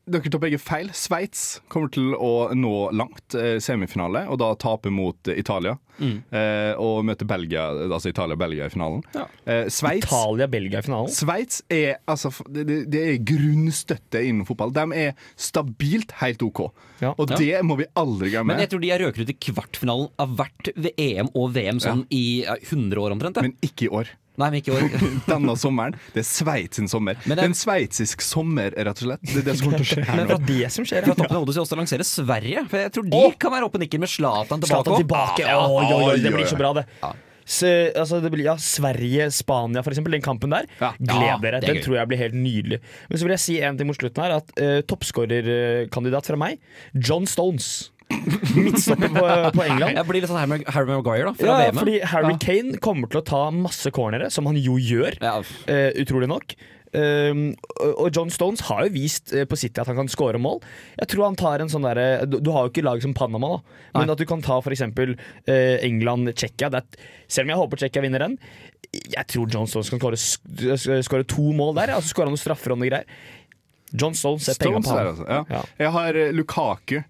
dere 0.07 0.31
tar 0.31 0.39
begge 0.43 0.59
feil. 0.61 0.89
Sveits 0.95 1.59
kommer 1.71 1.91
til 1.91 2.13
å 2.15 2.49
nå 2.55 2.73
langt, 2.95 3.35
eh, 3.35 3.57
semifinale, 3.63 4.25
og 4.31 4.39
da 4.39 4.53
tape 4.55 4.89
mot 4.93 5.17
Italia. 5.27 5.47
Italia. 5.57 5.77
Eh, 5.97 6.73
og 6.77 7.03
møte 7.07 7.25
Belgia, 7.25 7.69
altså 7.87 8.11
Italia-Belgia 8.11 8.67
i 8.67 8.69
finalen. 8.69 9.01
Eh, 9.47 9.65
Sveits 9.73 10.05
Italia-Belgia 10.05 10.79
i 10.79 10.85
finalen. 10.85 11.09
Sveits 11.09 11.61
er, 11.73 11.97
altså, 12.07 12.29
det, 12.51 12.67
det- 12.91 13.01
er 13.07 13.17
grunnstøtte 13.25 14.21
innen 14.21 14.45
fotball. 14.45 14.71
De 14.75 14.85
er 14.93 15.13
stabilt 15.35 16.11
helt 16.21 16.43
OK. 16.45 16.67
Ja. 17.01 17.13
Og 17.17 17.27
det 17.33 17.63
må 17.65 17.77
vi 17.79 17.87
aldri 17.97 18.29
glemme. 18.33 18.53
Men 18.53 18.59
jeg 18.65 18.69
tror 18.73 18.81
de 18.83 18.91
er 18.93 18.99
røkere 19.05 19.29
i 19.29 19.37
kvartfinalen 19.47 20.09
av 20.19 20.35
hvert 20.37 20.71
EM 20.97 21.29
og 21.33 21.51
VM 21.55 21.79
sånn 21.83 22.05
i 22.13 22.43
ja, 22.43 22.55
100 22.61 23.01
år 23.01 23.17
omtrent. 23.17 23.41
Men 23.41 23.55
ikke 23.65 23.87
i 23.87 23.93
år. 23.93 24.13
Nei, 24.37 24.49
men 24.51 24.59
ikke 24.61 24.69
i 24.69 24.77
år. 24.77 25.05
Denne 25.31 25.55
sommeren. 25.57 25.95
Det 26.13 26.21
er 26.21 26.27
Sveits 26.29 26.77
sin 26.77 26.89
sommer. 26.91 27.17
Men 27.25 27.33
det 27.33 27.37
er 27.37 27.41
det- 27.41 27.51
en 27.51 27.57
sveitsisk 27.57 28.21
sommer, 28.21 28.69
rett 28.77 29.01
og 29.01 29.05
slett. 29.07 29.23
Det 29.25 29.39
er 29.41 29.47
det 29.47 29.55
som 29.57 29.65
kommer 29.71 29.81
til 29.81 29.87
å 29.87 29.91
skje 29.95 30.03
her 30.05 30.19
Det 30.21 30.27
nå. 30.27 30.35
er 30.37 30.45
det 30.51 30.71
som 30.75 30.85
skjer. 30.85 31.07
Fra 31.07 31.15
toppen 31.17 31.37
av 31.37 31.41
hodet 31.41 31.55
skal 31.55 31.63
jeg 31.63 31.67
også 31.67 31.79
lansere 31.81 32.05
Sverige. 32.07 32.65
For 32.69 32.83
jeg 32.83 32.93
tror 32.97 33.07
de 33.09 33.23
kan 33.41 33.55
være 33.55 33.69
oppe 33.69 33.81
og 33.81 33.99
med 34.03 34.11
Zlatan 34.13 34.61
tilbake. 34.61 34.73
Zlatan 34.75 35.01
tilbake. 35.01 35.47
Ja, 35.47 35.57
Oi, 35.65 35.85
oi, 35.87 36.03
oi, 36.11 36.19
det 36.21 36.33
blir 36.35 36.45
så 36.49 36.59
bra, 36.59 36.73
det. 36.77 36.85
Ja. 37.01 37.13
Så, 37.47 37.67
altså, 37.95 38.19
det 38.21 38.29
blir, 38.33 38.43
ja, 38.43 38.57
Sverige-Spania, 38.59 39.81
for 39.81 39.95
eksempel. 39.95 40.11
Den 40.17 40.21
kampen 40.25 40.51
der. 40.51 40.67
Ja. 40.81 40.91
Gled 40.99 41.41
dere. 41.45 41.61
er 41.61 41.65
Den 41.65 41.81
tror 41.81 41.95
jeg 41.95 42.09
blir 42.11 42.19
helt 42.19 42.35
nydelig. 42.35 42.81
Men 43.09 43.17
så 43.17 43.23
vil 43.25 43.33
jeg 43.37 43.43
si 43.45 43.55
en 43.63 43.77
ting 43.79 43.87
mot 43.87 43.97
slutten 43.97 44.25
her. 44.25 44.37
At 44.41 44.51
uh, 44.59 44.81
Toppskårerkandidat 44.85 46.27
fra 46.27 46.39
meg, 46.39 46.59
John 46.93 47.25
Stones. 47.25 47.89
Midtstopper 48.55 49.09
på, 49.11 49.25
på 49.57 49.63
England. 49.65 49.97
Jeg 49.99 50.07
blir 50.07 50.21
litt 50.23 50.31
sånn 50.31 50.39
Harry 50.39 50.63
Harry 50.71 50.87
Maguire 50.93 51.27
da, 51.29 51.33
fra 51.37 51.47
Ja, 51.47 51.57
VM. 51.67 51.79
fordi 51.81 51.97
Harry 52.13 52.37
Kane 52.41 52.79
kommer 52.83 53.11
til 53.11 53.19
å 53.21 53.25
ta 53.27 53.43
masse 53.51 53.91
cornere, 53.95 54.29
som 54.33 54.47
han 54.49 54.57
jo 54.61 54.77
gjør, 54.79 55.17
Ja. 55.23 55.37
uh, 55.43 55.91
utrolig 56.01 56.29
nok. 56.31 56.55
Um, 56.97 57.41
og 57.99 58.07
John 58.15 58.29
Stones 58.31 58.61
har 58.69 58.85
jo 58.87 58.93
vist 58.95 59.33
eh, 59.35 59.43
på 59.45 59.57
City 59.59 59.81
at 59.83 59.89
han 59.91 59.97
kan 59.99 60.07
score 60.09 60.39
mål. 60.39 60.61
Jeg 60.97 61.09
tror 61.11 61.25
han 61.27 61.35
tar 61.37 61.59
en 61.61 61.69
sånn 61.69 61.83
derre 61.83 62.23
du, 62.25 62.37
du 62.39 62.47
har 62.55 62.63
jo 62.65 62.71
ikke 62.71 62.85
lag 62.87 63.03
som 63.03 63.11
Panama, 63.13 63.49
da. 63.57 63.75
Men 63.99 64.07
Nei. 64.07 64.13
at 64.15 64.21
du 64.23 64.25
kan 64.29 64.41
ta 64.41 64.55
f.eks. 64.63 64.85
Uh, 64.95 65.51
England-Tsjekkia. 65.83 66.71
er- 66.79 67.03
Selv 67.27 67.43
om 67.45 67.51
jeg 67.53 67.59
håper 67.59 67.81
Tsjekkia 67.83 68.05
vinner 68.07 68.23
den, 68.23 68.37
jeg 68.93 69.27
tror 69.27 69.51
John 69.51 69.67
Stones 69.67 69.91
kan 69.91 69.99
skåre 69.99 70.17
skåre 71.03 71.27
to 71.27 71.51
mål 71.59 71.75
der. 71.75 71.91
Og 71.97 72.01
så 72.07 72.13
skårer 72.15 72.31
han 72.31 72.37
noen 72.37 72.45
straffer 72.45 72.71
og 72.73 72.79
noe 72.79 72.87
greier. 72.89 73.05
John 73.91 74.15
Stones 74.15 74.47
er 74.51 74.57
penger 74.63 74.79
på 74.87 74.95
ham. 74.95 75.11
altså. 75.11 75.27
Ja. 75.27 75.43
Ja. 75.51 75.61
Jeg 75.83 75.91
har 75.99 76.21
eh, 76.23 76.31
Lukaku. 76.39 77.01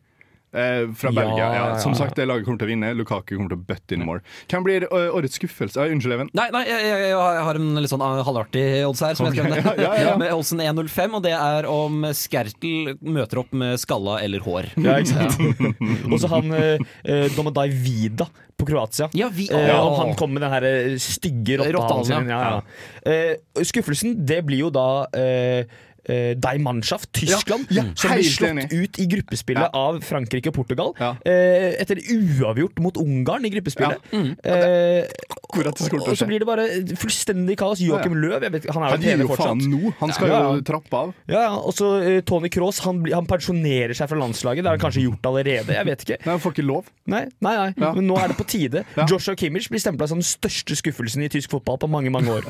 Eh, 0.55 0.87
fra 0.95 1.09
Ja, 1.11 1.11
Belgia. 1.11 1.37
Ja, 1.37 1.55
ja, 1.55 1.79
Som 1.79 1.95
sagt, 1.95 2.15
det 2.15 2.25
laget 2.25 2.45
kommer 2.45 2.61
til 2.61 2.69
å 2.69 2.71
vinne. 2.71 2.93
Lukaku 2.95 3.35
kommer 3.35 3.51
til 3.51 3.59
å 3.59 3.65
bøtte 3.67 3.97
inn 3.97 4.05
mål. 4.07 4.21
Hvem 4.47 4.63
blir 4.63 4.85
eh, 4.87 5.09
årets 5.11 5.35
skuffelse? 5.35 5.81
Ah, 5.81 5.91
unnskyld, 5.91 6.15
Even. 6.15 6.31
Nei, 6.37 6.47
nei 6.55 6.63
jeg, 6.69 6.85
jeg, 6.87 7.03
jeg 7.11 7.43
har 7.49 7.59
en 7.59 7.81
litt 7.83 7.91
sånn 7.91 8.05
ah, 8.05 8.21
halvartig 8.23 8.63
odds 8.87 9.03
her, 9.03 9.17
som 9.19 9.27
jeg 9.27 9.37
skrev 9.37 9.51
ned. 9.51 9.67
Ja, 9.83 9.91
ja, 9.91 10.07
ja. 10.07 10.15
Med 10.19 10.31
oddsen 10.33 10.63
1,05, 10.63 11.19
og 11.19 11.23
det 11.27 11.35
er 11.35 11.67
om 11.69 12.07
Skertel 12.15 12.95
møter 13.03 13.43
opp 13.43 13.51
med 13.51 13.75
skalla 13.81 14.21
eller 14.23 14.43
hår. 14.45 14.71
Ja, 14.79 14.97
ikke 15.03 15.27
sant? 15.27 15.63
og 16.11 16.19
så 16.23 16.31
han 16.31 16.55
eh, 16.55 17.27
Domodai 17.35 17.67
Vida 17.75 18.29
på 18.57 18.65
Kroatia. 18.65 19.09
Ja, 19.13 19.29
vi, 19.33 19.49
Eh, 19.51 19.79
om 19.79 19.99
han 19.99 20.15
kom 20.17 20.33
med 20.33 20.41
den 20.41 20.51
her 20.51 20.65
eh, 20.65 20.95
stygge 21.01 21.59
rottehalen 21.61 22.05
sin. 22.07 22.31
Ja, 22.31 22.39
ja. 22.49 23.11
Eh, 23.11 23.63
skuffelsen, 23.67 24.15
det 24.25 24.41
blir 24.47 24.65
jo 24.65 24.71
da 24.73 25.05
eh, 25.17 25.69
eh, 26.07 26.33
Die 26.39 26.59
Mannschaft, 26.63 27.11
Tyskland, 27.13 27.67
Ja, 27.69 27.83
ja, 27.83 27.93
som 27.95 28.13
blir 28.15 28.27
slått 28.31 28.73
ut 28.73 28.99
i 28.99 29.07
gruppespillet 29.11 29.75
av 29.77 29.99
Frankrike 30.07 30.51
og 30.51 30.57
Portugal. 30.59 30.93
Ja. 30.99 31.13
eh, 31.25 31.75
etter 31.81 31.99
uavgjort 32.01 32.79
mot 32.83 32.97
Ungarn 32.97 33.45
i 33.45 33.51
gruppespillet. 33.53 33.99
Eh, 34.11 35.05
som 35.77 35.89
kommer 35.89 36.09
og 36.11 36.17
så 36.17 36.25
blir 36.27 36.41
det 36.43 36.47
bare 36.47 36.65
fullstendig 36.99 37.55
kaos. 37.59 37.79
Joakim 37.81 38.15
Løv, 38.19 38.43
jeg 38.43 38.51
vet, 38.53 38.65
han 38.73 38.83
er 38.83 38.95
Han 38.95 39.01
gir 39.05 39.23
jo 39.23 39.35
faen 39.37 39.61
nå! 39.71 39.93
Han 40.01 40.11
skal 40.15 40.31
Ja, 40.31 40.41
jo 40.57 40.63
trappe 40.67 40.93
av. 40.97 41.13
Ja, 41.29 41.41
ja, 41.47 41.53
og 41.57 41.73
så 41.77 41.91
eh, 42.03 42.19
Tony 42.27 42.49
Cross, 42.53 42.81
han, 42.85 43.03
han 43.13 43.25
pensjonerer 43.29 43.95
seg 43.97 44.09
fra 44.11 44.19
landslaget. 44.19 44.63
Det 44.65 44.71
har 44.71 44.77
han 44.77 44.83
kanskje 44.83 45.05
gjort 45.07 45.29
allerede. 45.31 45.73
Jeg 45.77 45.87
vet 45.87 46.03
ikke. 46.05 46.19
Nei, 46.25 46.31
Han 46.35 46.43
får 46.43 46.57
ikke 46.57 46.67
lov. 46.67 46.89
Nei, 47.07 47.23
nei, 47.39 47.55
nei. 47.57 47.69
Ja. 47.77 47.93
men 47.95 48.07
nå 48.09 48.17
er 48.19 48.33
det 48.33 48.37
på 48.39 48.47
tide. 48.49 48.83
Ja. 48.97 49.05
Joshua 49.09 49.35
Kimmich 49.39 49.69
blir 49.71 49.81
stempla 49.83 50.07
som 50.09 50.19
den 50.21 50.27
største 50.27 50.75
skuffelsen 50.77 51.23
i 51.25 51.29
tysk 51.31 51.53
fotball 51.55 51.79
på 51.81 51.89
mange 51.91 52.11
mange 52.13 52.31
år. 52.39 52.47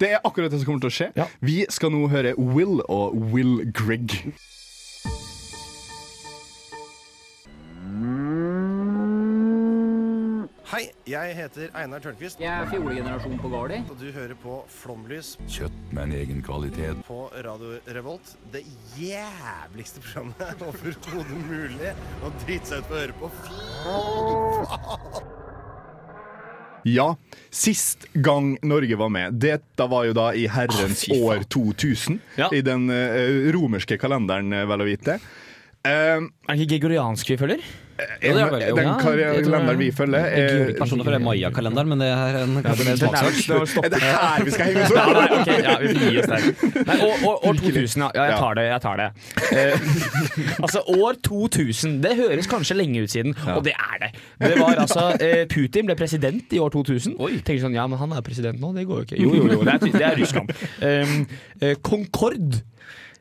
Det 0.00 0.12
er 0.12 0.20
akkurat 0.24 0.50
det 0.50 0.60
som 0.60 0.66
kommer 0.70 0.80
til 0.86 0.90
å 0.92 0.96
skje. 0.96 1.10
Ja. 1.16 1.26
Vi 1.40 1.64
skal 1.70 1.92
nå 1.94 2.06
høre 2.12 2.34
Will 2.38 2.80
og 2.88 3.16
Will 3.32 3.60
Grigg. 3.76 4.18
Hei, 10.66 10.88
jeg 11.06 11.34
heter 11.38 11.68
Einar 11.78 12.02
Tørnquist, 12.02 12.40
Jeg 12.42 12.50
er 12.50 12.66
fjolegenerasjon 12.72 13.36
på 13.38 13.48
Gardi. 13.52 13.78
og 13.90 14.00
du 14.00 14.08
hører 14.12 14.34
på 14.42 14.56
Flomlys 14.68 15.36
Kjøtt 15.46 15.76
med 15.94 16.02
en 16.08 16.12
egen 16.18 16.42
kvalitet. 16.42 16.98
på 17.06 17.30
Radio 17.46 17.78
Revolt. 17.94 18.34
Det 18.52 18.64
jævligste 18.98 20.00
programmet 20.02 20.62
overhodet 20.68 21.40
mulig 21.46 21.94
å 22.26 22.32
drite 22.44 22.66
seg 22.66 22.82
ut 22.82 22.90
på 22.90 22.94
å 22.94 23.02
høre 23.04 23.18
på. 23.22 23.30
Fy 23.46 23.54
faen! 23.86 25.45
Ja, 26.86 27.16
sist 27.50 28.06
gang 28.14 28.52
Norge 28.62 28.94
var 28.96 29.10
med, 29.10 29.40
dette 29.42 29.86
var 29.90 30.04
jo 30.06 30.12
da 30.14 30.28
i 30.38 30.44
herrens 30.46 31.02
Ah, 31.10 31.16
år 31.18 31.42
2000. 31.50 32.20
Ja. 32.38 32.46
I 32.54 32.60
den 32.62 32.86
eh, 32.94 33.50
romerske 33.56 33.98
kalenderen, 33.98 34.52
eh, 34.54 34.62
vel 34.70 34.84
å 34.84 34.86
vite. 34.86 35.18
Uh, 35.86 36.22
Er 36.46 36.54
det 36.54 36.62
ikke 36.62 36.76
gregoriansk 36.76 37.32
vi 37.32 37.38
følger? 37.40 37.66
Det 37.96 38.28
ja, 38.28 38.46
vel- 38.50 38.60
den 38.60 38.86
Ja, 38.86 39.32
jeg 39.32 39.44
kalenderen 39.46 39.78
vi 39.80 39.90
følger, 39.90 40.18
er 40.26 40.72
Personlig 40.78 41.04
for 41.06 41.12
det 41.14 41.20
er 41.20 41.24
Maya-kalenderen, 41.24 41.88
men 41.88 41.98
det 42.02 42.08
er 42.12 42.36
en 42.42 42.56
kanskje 42.62 42.84
mer 42.84 42.92
er- 42.92 43.00
smakssak. 43.00 43.36
den 43.46 43.72
er. 43.72 43.84
Er 43.86 43.90
det 43.90 44.02
her 44.02 44.44
vi 44.44 44.50
skal 44.50 44.66
henge 44.66 44.82
oss 44.82 44.90
opp? 44.90 45.12
nei, 45.16 45.28
okay, 45.40 45.62
ja, 45.64 45.76
vi 45.80 45.88
får 45.94 46.18
oss 46.20 46.28
der. 46.32 46.42
Nei, 46.90 46.96
år, 47.06 47.24
år, 47.30 47.38
år 47.48 47.54
2000, 47.62 48.02
ja. 48.02 48.10
ja. 48.14 48.24
Jeg 48.30 48.38
tar 48.42 48.54
det. 48.58 48.64
jeg 48.68 48.80
tar 48.84 48.96
det 48.96 49.08
eh, 49.56 50.58
Altså, 50.66 50.82
år 50.98 51.12
2000, 51.24 51.96
det 52.04 52.12
høres 52.20 52.46
kanskje 52.52 52.76
lenge 52.76 53.02
ut 53.06 53.10
siden, 53.10 53.34
og 53.56 53.64
det 53.64 53.72
er 53.72 53.96
det. 54.04 54.10
Det 54.44 54.54
var 54.60 54.76
altså 54.84 55.06
eh, 55.20 55.46
Putin 55.48 55.86
ble 55.88 55.96
president 55.96 56.52
i 56.52 56.58
år 56.60 56.70
2000. 56.76 57.16
Tenker 57.46 57.62
sånn, 57.64 57.74
ja, 57.76 57.86
men 57.88 57.98
han 58.00 58.12
er 58.12 58.20
president 58.26 58.60
nå, 58.60 58.74
det 58.76 58.84
går 58.86 59.02
jo 59.02 59.08
ikke. 59.08 59.20
Jo, 59.22 59.32
jo, 59.40 59.48
jo, 59.56 59.64
det 59.64 59.74
er, 59.78 59.78
det 59.96 60.06
er 60.12 60.16
Russland. 60.20 60.52
Um, 60.82 61.26
eh, 61.64 61.74
Concorde 61.82 62.60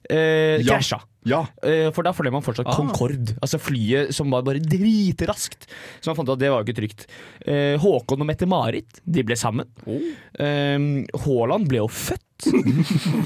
eh, 0.09 0.59
Ja. 0.61 0.75
krasja. 0.75 0.99
Ja. 1.25 1.41
Eh, 1.65 1.89
For 1.95 2.05
da 2.05 2.13
fløy 2.13 2.31
man 2.33 2.43
fortsatt 2.45 2.69
Concorde, 2.75 3.35
altså 3.41 3.57
flyet 3.61 4.13
som 4.13 4.29
var 4.33 4.45
bare 4.45 4.61
dritraskt. 4.61 5.65
Så 5.99 6.11
man 6.11 6.19
fant 6.19 6.29
ut 6.29 6.35
at 6.35 6.43
det 6.43 6.51
var 6.53 6.61
jo 6.61 6.67
ikke 6.69 6.79
trygt. 6.83 7.07
Eh, 7.45 7.75
Håkon 7.81 8.21
og 8.21 8.29
Mette-Marit 8.29 9.01
de 9.05 9.25
ble 9.25 9.37
sammen. 9.39 9.69
Haaland 9.85 11.09
Haaland 11.25 11.69
ble 11.71 11.81
jo 11.81 11.89
født. 11.91 12.24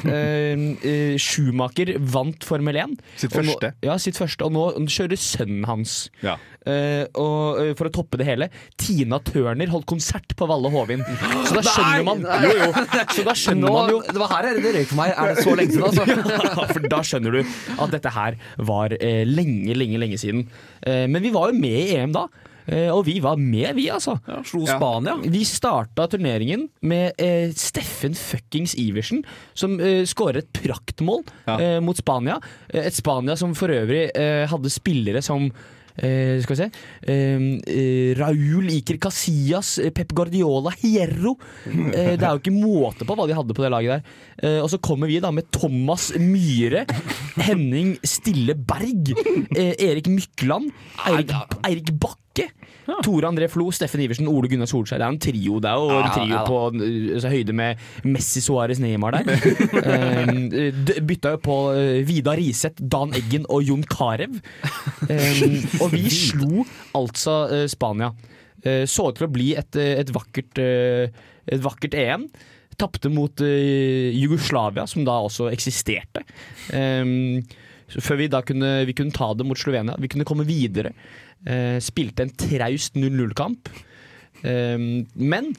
eh, 0.06 0.54
eh, 0.86 1.16
Schumacher 1.20 1.96
vant 2.00 2.46
Formel 2.46 2.78
1. 2.78 2.96
Sitt 3.18 3.34
første. 3.34 3.72
nå-. 3.72 3.88
Ja, 3.88 3.98
sitt 4.02 4.20
første. 4.20 4.46
Og 4.46 4.54
nå 4.54 4.88
kjører 4.90 5.20
sønnen 5.20 5.66
hans. 5.70 5.96
Ja. 6.26 6.38
Eh, 6.70 7.06
og 7.18 7.60
eh, 7.62 7.72
For 7.80 7.90
å 7.90 7.94
toppe 7.94 8.20
det 8.20 8.28
hele, 8.28 8.50
Tina 8.80 9.20
Turner 9.26 9.72
holdt 9.72 9.88
konsert 9.90 10.36
på 10.38 10.48
Valle 10.50 10.72
Hovin. 10.74 11.04
Så 11.48 11.56
da 11.58 11.64
skjønner 11.66 12.06
man 12.06 12.26
Jo, 12.46 12.52
jo. 12.60 12.70
Så 13.16 13.26
da 13.26 13.36
skjønner 13.38 13.66
Nå, 13.66 13.74
man 13.76 13.94
jo 13.94 14.02
det 14.10 14.20
var 14.22 14.34
her 14.36 14.50
det 14.60 14.76
røyk 14.76 14.92
for 14.92 15.00
meg. 15.02 15.16
Er 15.16 15.34
det 15.34 15.46
så 15.46 15.56
lenge 15.58 15.76
siden, 15.76 15.88
altså? 15.90 16.06
ja, 16.50 16.68
for 16.74 16.90
da 16.94 17.02
skjønner 17.06 17.40
du 17.40 17.42
at 17.80 17.96
dette 17.96 18.14
her 18.16 18.38
var 18.70 18.96
eh, 19.00 19.24
lenge, 19.28 19.74
lenge, 19.78 20.02
lenge 20.02 20.22
siden. 20.22 20.46
Eh, 20.86 21.06
men 21.10 21.24
vi 21.26 21.34
var 21.34 21.54
jo 21.54 21.60
med 21.60 21.80
i 21.80 21.98
EM 21.98 22.14
da. 22.16 22.28
Eh, 22.70 22.88
og 22.94 23.04
vi 23.08 23.18
var 23.24 23.36
med, 23.42 23.72
vi, 23.78 23.88
altså. 23.90 24.18
Slo 24.46 24.62
Spania. 24.70 25.16
Vi 25.26 25.42
starta 25.48 26.06
turneringen 26.12 26.68
med 26.86 27.18
eh, 27.18 27.50
Steffen 27.58 28.14
fuckings 28.18 28.76
Iversen, 28.78 29.24
som 29.58 29.80
eh, 29.82 30.04
skårer 30.10 30.44
et 30.44 30.54
praktmål 30.62 31.26
Ja. 31.48 31.58
eh, 31.60 31.80
mot 31.82 31.98
Spania. 31.98 32.38
Eh, 32.70 32.86
et 32.86 32.96
Spania 32.96 33.36
som 33.40 33.56
for 33.58 33.74
øvrig 33.74 34.10
eh, 34.14 34.46
hadde 34.52 34.70
spillere 34.70 35.22
som 35.26 35.50
eh, 36.00 36.38
skal 36.46 36.54
vi 36.56 36.60
se 36.60 36.68
eh, 37.10 38.14
Raúl 38.20 38.70
Iker 38.78 39.00
Casillas, 39.02 39.74
Pep 39.96 40.14
Guardiola, 40.16 40.72
Hierro. 40.80 41.34
Eh, 41.66 42.14
det 42.16 42.24
er 42.24 42.32
jo 42.38 42.40
ikke 42.44 42.54
måte 42.56 43.08
på 43.08 43.18
hva 43.18 43.26
de 43.28 43.36
hadde 43.38 43.56
på 43.58 43.66
det 43.66 43.74
laget 43.74 43.98
der. 43.98 44.62
Og 44.64 44.70
så 44.72 44.78
kommer 44.80 45.10
vi 45.12 45.18
da 45.20 45.34
med 45.36 45.50
Thomas 45.52 46.12
Myhre, 46.16 46.86
Henning 47.44 47.98
Stille 48.08 48.56
Berg, 48.56 49.12
Erik 49.58 50.08
Mykland, 50.08 50.70
Eirik, 51.10 51.34
Eirik 51.68 51.92
Bakke. 52.00 52.24
Tore 53.04 53.28
André 53.30 53.48
Flo, 53.52 53.70
Steffen 53.74 54.02
Iversen, 54.04 54.28
Ole 54.30 54.50
Gunnar 54.52 54.70
Solskjær. 54.70 55.00
Det 55.02 55.06
er 55.06 55.14
en 55.14 55.22
trio. 55.22 55.60
Det 55.62 55.70
er 55.70 55.84
jo 55.84 56.00
en 56.00 56.10
trio 56.14 56.34
ja 56.34 56.42
på 56.48 56.60
altså, 56.70 57.32
høyde 57.34 57.56
med 57.56 57.84
Messi, 58.08 58.42
Suárez, 58.44 58.82
Neymar 58.82 59.20
der. 59.20 59.30
um, 60.30 60.50
bytta 61.08 61.36
jo 61.36 61.42
på 61.46 61.58
eh, 61.78 62.00
Vidar 62.08 62.40
Riseth, 62.40 62.82
Dan 62.82 63.14
Eggen 63.18 63.48
og 63.50 63.64
Jon 63.68 63.86
Carew. 63.90 64.40
Um, 65.06 65.58
og 65.84 65.94
vi 65.94 66.06
slo 66.14 66.66
altså 66.98 67.40
uh, 67.52 67.66
Spania. 67.72 68.12
Uh, 68.66 68.84
så 68.90 69.10
ut 69.10 69.20
til 69.20 69.30
å 69.30 69.34
bli 69.34 69.54
et, 69.60 69.80
et, 69.80 70.14
vakkert, 70.16 70.62
uh, 70.62 71.32
et 71.50 71.64
vakkert 71.64 71.98
EM. 72.00 72.28
Tapte 72.80 73.12
mot 73.12 73.44
uh, 73.44 74.10
Jugoslavia, 74.16 74.88
som 74.90 75.06
da 75.08 75.22
også 75.28 75.52
eksisterte. 75.54 76.26
Um, 76.74 77.42
før 77.90 78.20
vi 78.20 78.28
da 78.30 78.44
kunne, 78.46 78.70
vi 78.86 78.94
kunne 78.98 79.16
ta 79.16 79.32
det 79.34 79.48
mot 79.48 79.58
Slovenia. 79.58 79.98
Vi 80.00 80.10
kunne 80.12 80.28
komme 80.28 80.46
videre. 80.48 80.94
Eh, 81.48 81.80
spilte 81.80 82.26
en 82.26 82.34
traust 82.36 82.98
0-0-kamp. 83.00 83.70
Um, 84.44 85.06
men 85.16 85.54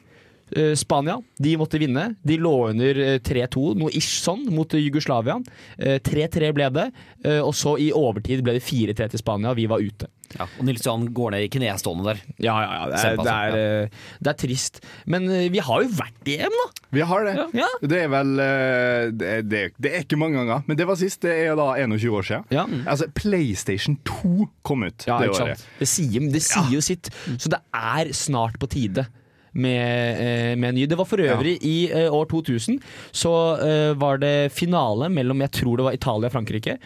Spania 0.75 1.17
de 1.41 1.55
måtte 1.57 1.79
vinne. 1.81 2.15
De 2.23 2.37
lå 2.37 2.53
under 2.69 2.97
eh, 2.99 3.19
3-2, 3.23 3.75
noe 3.79 3.91
ish 3.97 4.21
sånn, 4.25 4.47
mot 4.53 4.73
eh, 4.75 4.81
Jugoslavia. 4.83 5.39
Eh, 5.77 5.99
3-3 6.03 6.51
ble 6.57 6.69
det, 6.75 6.87
eh, 7.25 7.39
og 7.41 7.53
så 7.57 7.77
i 7.81 7.91
overtid 7.95 8.43
ble 8.45 8.57
det 8.59 8.65
4-3 8.67 9.09
til 9.13 9.21
Spania. 9.23 9.53
Vi 9.57 9.67
var 9.71 9.79
ute. 9.83 10.09
Ja, 10.31 10.45
og 10.47 10.63
Nils 10.63 10.85
Johan 10.85 11.09
går 11.11 11.33
ned 11.33 11.43
i 11.43 11.49
knestående 11.51 12.05
der. 12.07 12.19
Ja, 12.39 12.53
ja, 12.63 12.75
ja. 12.77 12.85
Det 12.93 12.99
er, 13.03 13.17
det 13.19 13.33
er, 13.33 13.55
eh, 13.83 14.05
det 14.23 14.29
er 14.31 14.37
trist. 14.39 14.79
Men 15.11 15.25
eh, 15.27 15.49
vi 15.51 15.59
har 15.59 15.81
jo 15.83 15.89
vært 15.97 16.29
i 16.31 16.37
EM, 16.39 16.55
da! 16.61 16.67
Vi 16.95 17.03
har 17.07 17.25
det. 17.27 17.33
Ja. 17.55 17.67
Det 17.83 17.99
er 18.05 18.09
vel 18.13 18.31
eh, 18.43 19.09
det, 19.11 19.27
er- 19.33 19.43
det, 19.49 19.91
er- 19.91 20.05
ikke 20.05 20.19
mange 20.19 20.39
ganger, 20.39 20.63
men 20.67 20.79
det 20.79 20.87
var 20.87 20.99
sist. 20.99 21.21
Det 21.27 21.35
er 21.49 21.55
da 21.59 21.69
21 21.83 22.15
år 22.19 22.27
siden. 22.29 22.47
Ja. 22.55 22.63
Altså, 22.87 23.09
PlayStation 23.15 23.97
2 24.07 24.47
kom 24.67 24.83
ut 24.87 25.07
Ja, 25.07 25.19
det 25.23 25.31
året. 25.35 25.65
Det 25.79 25.87
sier, 25.91 26.29
det 26.31 26.43
sier 26.47 26.71
jo 26.77 26.83
sitt. 26.83 27.11
Så 27.35 27.51
det 27.51 27.59
er 27.75 28.11
snart 28.15 28.55
på 28.61 28.67
tide. 28.71 29.07
Med, 29.51 30.15
eh, 30.15 30.55
med 30.55 30.77
ny. 30.77 30.85
Det 30.87 30.95
var 30.95 31.05
for 31.05 31.19
øvrig 31.19 31.57
i 31.67 31.91
eh, 31.91 32.07
år 32.07 32.29
2000 32.31 32.77
så 33.11 33.33
eh, 33.59 33.93
var 33.99 34.21
det 34.21 34.53
finale 34.55 35.09
mellom 35.11 35.43
jeg 35.43 35.51
tror 35.59 35.77
det 35.77 35.87
var 35.89 35.97
Italia 35.97 36.29
og 36.29 36.35
Frankrike. 36.37 36.77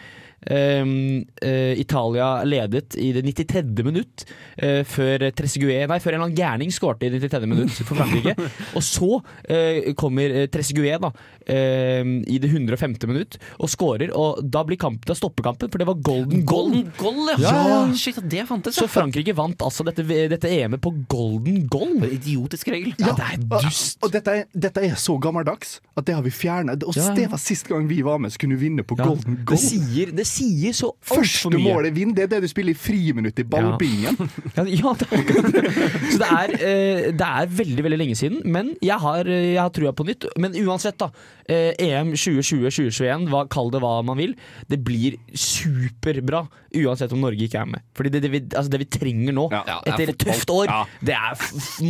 Ehm, 0.46 1.24
eh, 1.42 1.74
Italia 1.80 2.44
ledet 2.46 2.94
i 3.02 3.10
det 3.12 3.22
93. 3.26 3.82
minutt 3.84 4.24
eh, 4.56 4.82
før 4.86 5.24
Trezeguet 5.34 5.88
Nei, 5.90 5.98
før 6.02 6.14
en 6.14 6.20
eller 6.20 6.28
annen 6.28 6.38
gærning 6.38 6.70
skårte 6.74 7.08
i 7.08 7.10
det 7.10 7.20
93. 7.26 7.48
minutt 7.50 7.80
for 7.82 7.98
Frankrike. 7.98 8.36
Og 8.78 8.84
så 8.86 9.08
eh, 9.50 9.90
kommer 9.98 10.46
Trezeguet 10.54 11.02
da 11.02 11.10
eh, 11.50 12.04
i 12.30 12.38
det 12.42 12.50
105. 12.52 12.94
minutt 13.06 13.36
og 13.58 13.68
skårer, 13.70 14.10
og 14.16 14.38
da, 14.52 14.62
blir 14.66 14.78
kamp, 14.80 15.04
da 15.08 15.14
stopper 15.16 15.44
kampen, 15.46 15.70
for 15.72 15.80
det 15.80 15.86
var 15.88 15.98
golden 16.04 16.44
goal. 16.48 16.70
Golden 16.70 16.92
goal, 16.98 17.30
ja. 17.40 17.52
Ja. 17.56 17.78
Shit, 17.98 18.18
det 18.30 18.44
fantes, 18.48 18.76
Så. 18.78 18.86
Frankrike 18.90 19.34
vant 19.36 19.60
altså 19.64 19.84
dette, 19.86 20.04
dette 20.30 20.50
EM-et 20.50 20.82
på 20.84 20.92
golden 21.10 21.64
goal. 21.72 21.96
Idiotisk 22.06 22.70
regel. 22.72 22.94
Ja, 23.00 23.14
det 23.18 23.26
er 23.34 23.44
dust. 23.56 23.98
Og 24.04 24.12
dette 24.14 24.34
er, 24.42 24.46
dette 24.54 24.84
er 24.86 24.94
så 25.00 25.16
gammeldags 25.22 25.78
at 25.96 26.06
det 26.08 26.14
har 26.16 26.24
vi 26.26 26.32
fjernet. 26.34 26.84
Og 26.86 26.96
Ja. 26.96 27.10
det 27.16 27.28
var 27.32 27.40
sist 27.42 27.68
gang 27.68 27.86
vi 27.88 28.00
var 28.06 28.18
med 28.22 28.32
så 28.34 28.38
kunne 28.42 28.58
vi 28.58 28.68
vinne 28.68 28.84
på 28.86 28.96
Ja. 28.98 29.04
golden 29.10 29.40
Det 29.48 29.58
sier, 29.60 30.12
det 30.16 30.26
sier 30.26 30.35
så 30.76 30.90
altfor 30.92 31.20
Første 31.22 31.50
mye. 31.54 31.62
målet 31.64 31.94
vinner, 31.96 32.14
det 32.16 32.24
er 32.26 32.30
det 32.36 32.40
du 32.44 32.48
spiller 32.50 32.74
i 32.74 32.78
friminuttet 32.78 33.44
i 33.44 33.48
ballbingen. 33.48 34.16
Ja, 34.56 34.64
ja 34.64 34.92
det 34.98 35.06
er 35.08 35.20
akkurat 35.20 35.52
det. 35.52 35.72
Så 36.12 36.18
det 36.22 36.28
er, 36.28 36.52
eh, 36.56 37.08
det 37.16 37.26
er 37.28 37.50
veldig 37.58 37.84
veldig 37.86 37.98
lenge 38.00 38.16
siden, 38.18 38.42
men 38.44 38.74
jeg 38.84 38.98
har, 39.02 39.26
eh, 39.28 39.52
jeg 39.54 39.60
har 39.60 39.72
trua 39.74 39.92
på 39.96 40.06
nytt. 40.08 40.26
Men 40.40 40.54
uansett, 40.66 40.98
da. 41.00 41.10
Eh, 41.48 41.72
EM 41.78 42.12
2020-2021, 42.18 43.28
kall 43.52 43.70
det 43.74 43.80
hva 43.84 43.94
man 44.06 44.18
vil. 44.18 44.34
Det 44.70 44.78
blir 44.84 45.16
superbra 45.36 46.46
uansett 46.76 47.12
om 47.14 47.22
Norge 47.22 47.46
ikke 47.46 47.60
er 47.62 47.68
med. 47.70 47.84
Fordi 47.96 48.10
det, 48.12 48.20
det, 48.24 48.30
vi, 48.32 48.40
altså 48.50 48.72
det 48.72 48.80
vi 48.82 48.88
trenger 48.98 49.32
nå, 49.36 49.46
Ja. 49.52 49.62
Er 49.86 49.94
etter 49.94 50.12
et 50.12 50.18
tøft 50.20 50.50
år, 50.52 50.66
Ja. 50.68 50.80
det 51.00 51.14
er 51.16 51.38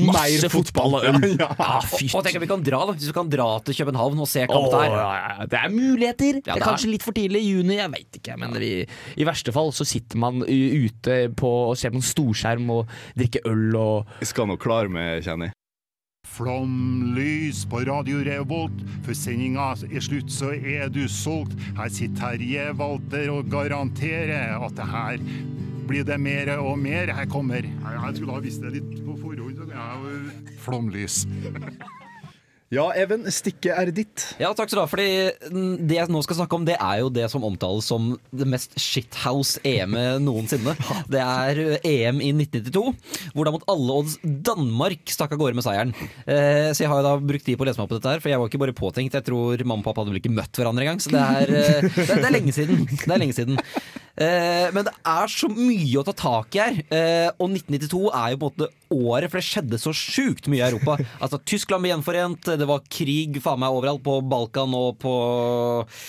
masse 0.07 0.51
fotball 0.53 0.99
og 1.01 1.09
øl. 1.11 1.23
Ja, 1.41 1.49
Ja, 1.59 1.81
fy 1.83 2.07
Og 2.15 2.23
tenk 2.25 2.39
at 2.39 2.45
vi 2.45 2.49
kan 2.51 2.63
dra, 2.65 2.83
da. 2.87 2.95
Hvis 2.97 3.09
vi 3.11 3.15
kan 3.17 3.29
dra 3.33 3.49
til 3.67 3.75
København 3.81 4.21
og 4.23 4.29
se 4.31 4.45
kamp 4.47 4.69
oh, 4.69 4.77
der. 4.77 4.93
ja, 4.93 5.09
ja, 5.17 5.47
det 5.51 5.59
er 5.63 5.73
muligheter. 5.73 6.39
Ja, 6.39 6.41
det 6.41 6.53
er 6.53 6.55
det 6.55 6.63
er. 6.63 6.67
kanskje 6.69 6.91
litt 6.93 7.05
for 7.07 7.17
tidlig 7.17 7.43
i 7.43 7.51
juni, 7.57 7.79
jeg 7.81 7.91
veit 7.93 8.21
ikke. 8.21 8.36
Men 8.41 8.57
vi, 8.61 8.73
i 9.17 9.27
verste 9.29 9.55
fall 9.55 9.73
så 9.77 9.87
sitter 9.89 10.21
man 10.21 10.43
ute 10.47 11.21
på, 11.37 11.53
og 11.71 11.77
ser 11.79 11.95
på 11.95 12.01
en 12.01 12.11
storskjerm 12.15 12.73
og 12.75 12.97
drikker 13.19 13.47
øl 13.51 13.79
og 13.81 14.19
Jeg 14.23 14.33
skal 14.33 14.51
nok 14.51 14.63
klare 14.63 14.93
meg, 14.93 15.25
kjenner 15.27 15.51
jeg. 15.51 15.57
Flomlys 16.27 17.63
på 17.71 17.81
Radio 17.87 18.19
Revolt. 18.27 18.81
for 19.07 19.15
sendinga 19.15 19.71
er 19.87 20.03
slutt, 20.03 20.31
så 20.33 20.51
er 20.53 20.91
du 20.93 21.07
solgt. 21.09 21.55
Her 21.79 21.89
sitter 21.89 22.37
Terje 22.37 22.73
Walter 22.75 23.31
og 23.31 23.49
garanterer 23.51 24.59
at 24.59 24.75
det 24.77 24.89
her 24.91 25.23
blir 25.87 26.05
det 26.05 26.19
mer 26.21 26.51
og 26.59 26.79
mer. 26.79 27.15
Her 27.15 27.27
kommer 27.31 27.63
Jeg, 27.63 28.17
skulle 28.17 28.33
ha 28.33 28.41
visst 28.41 28.63
det 28.63 28.75
litt 28.75 29.07
på 29.07 29.17
forhånd. 29.23 29.63
Flomlys. 30.59 31.25
Ja, 32.75 32.89
Even, 32.99 33.23
stikket 33.31 33.77
er 33.79 33.91
ditt. 33.95 34.25
Ja, 34.43 34.49
takk 34.51 34.67
skal 34.67 34.81
du 34.81 34.83
ha. 34.83 34.89
Fordi 34.91 35.07
mm, 35.55 35.87
det 35.87 36.01
jeg 36.01 36.11
nå 36.11 36.23
skal 36.27 36.41
snakke 36.41 36.59
om, 36.59 36.65
det 36.67 36.75
er 36.75 36.99
jo 36.99 37.11
det 37.15 37.29
som 37.31 37.45
omtales 37.47 37.87
som 37.87 38.09
det 38.35 38.49
mest 38.51 38.75
shithouse-EM-et 38.75 40.19
noensinne. 40.25 40.75
Det 41.13 41.21
er 41.23 41.61
eh, 41.63 41.87
EM 41.87 42.19
i 42.25 42.33
1992, 42.35 42.83
hvor 43.37 43.47
da 43.47 43.53
mot 43.55 43.67
alle 43.71 43.99
odds 44.01 44.17
Danmark 44.23 45.13
stakk 45.13 45.37
av 45.37 45.41
gårde 45.41 45.59
med 45.59 45.67
seieren. 45.67 45.93
Eh, 46.27 46.73
så 46.75 46.83
jeg 46.83 46.91
har 46.91 47.01
jo 47.01 47.07
da 47.07 47.15
brukt 47.23 47.47
tid 47.47 47.59
på 47.59 47.63
å 47.63 47.69
lese 47.69 47.79
meg 47.79 47.87
opp 47.87 47.93
på 47.95 48.01
dette 48.01 48.17
her, 48.17 48.25
for 48.25 48.33
jeg 48.33 48.43
var 48.43 48.51
ikke 48.51 48.63
bare 48.65 48.77
påtenkt. 48.81 49.15
Jeg 49.15 49.29
tror 49.29 49.63
mamma 49.63 49.85
og 49.85 49.87
pappa 49.87 50.03
hadde 50.03 50.17
vel 50.17 50.23
ikke 50.25 50.35
møtt 50.35 50.59
hverandre 50.59 50.87
engang, 50.87 51.03
så 51.05 51.15
det 51.15 51.23
er, 51.23 51.55
eh, 51.61 51.87
det, 52.01 52.09
det 52.11 52.19
er 52.19 52.35
lenge 52.35 52.57
siden. 52.57 52.83
Det 52.91 53.07
er 53.07 53.23
lenge 53.23 53.39
siden. 53.39 53.63
Eh, 54.17 54.73
men 54.73 54.87
det 54.87 54.95
er 55.05 55.29
så 55.29 55.49
mye 55.53 56.01
å 56.01 56.05
ta 56.07 56.15
tak 56.17 56.57
i 56.57 56.63
her. 56.63 56.79
Eh, 56.89 57.29
og 57.37 57.51
1992 57.53 58.07
er 58.09 58.33
jo 58.33 58.41
på 58.41 58.49
en 58.51 58.55
måte 58.57 58.71
året, 58.93 59.31
for 59.31 59.41
det 59.41 59.47
skjedde 59.47 59.81
så 59.81 59.93
sjukt 59.97 60.51
mye 60.53 60.63
i 60.63 60.69
Europa. 60.71 60.99
Altså 61.27 61.39
Tyskland 61.49 61.83
ble 61.83 61.91
gjenforent, 61.91 62.49
det 62.61 62.67
var 62.69 62.83
krig 62.93 63.39
faen 63.43 63.61
meg 63.63 63.75
overalt 63.75 64.03
på 64.05 64.19
Balkan 64.29 64.75
og 64.77 64.99
på 65.03 65.13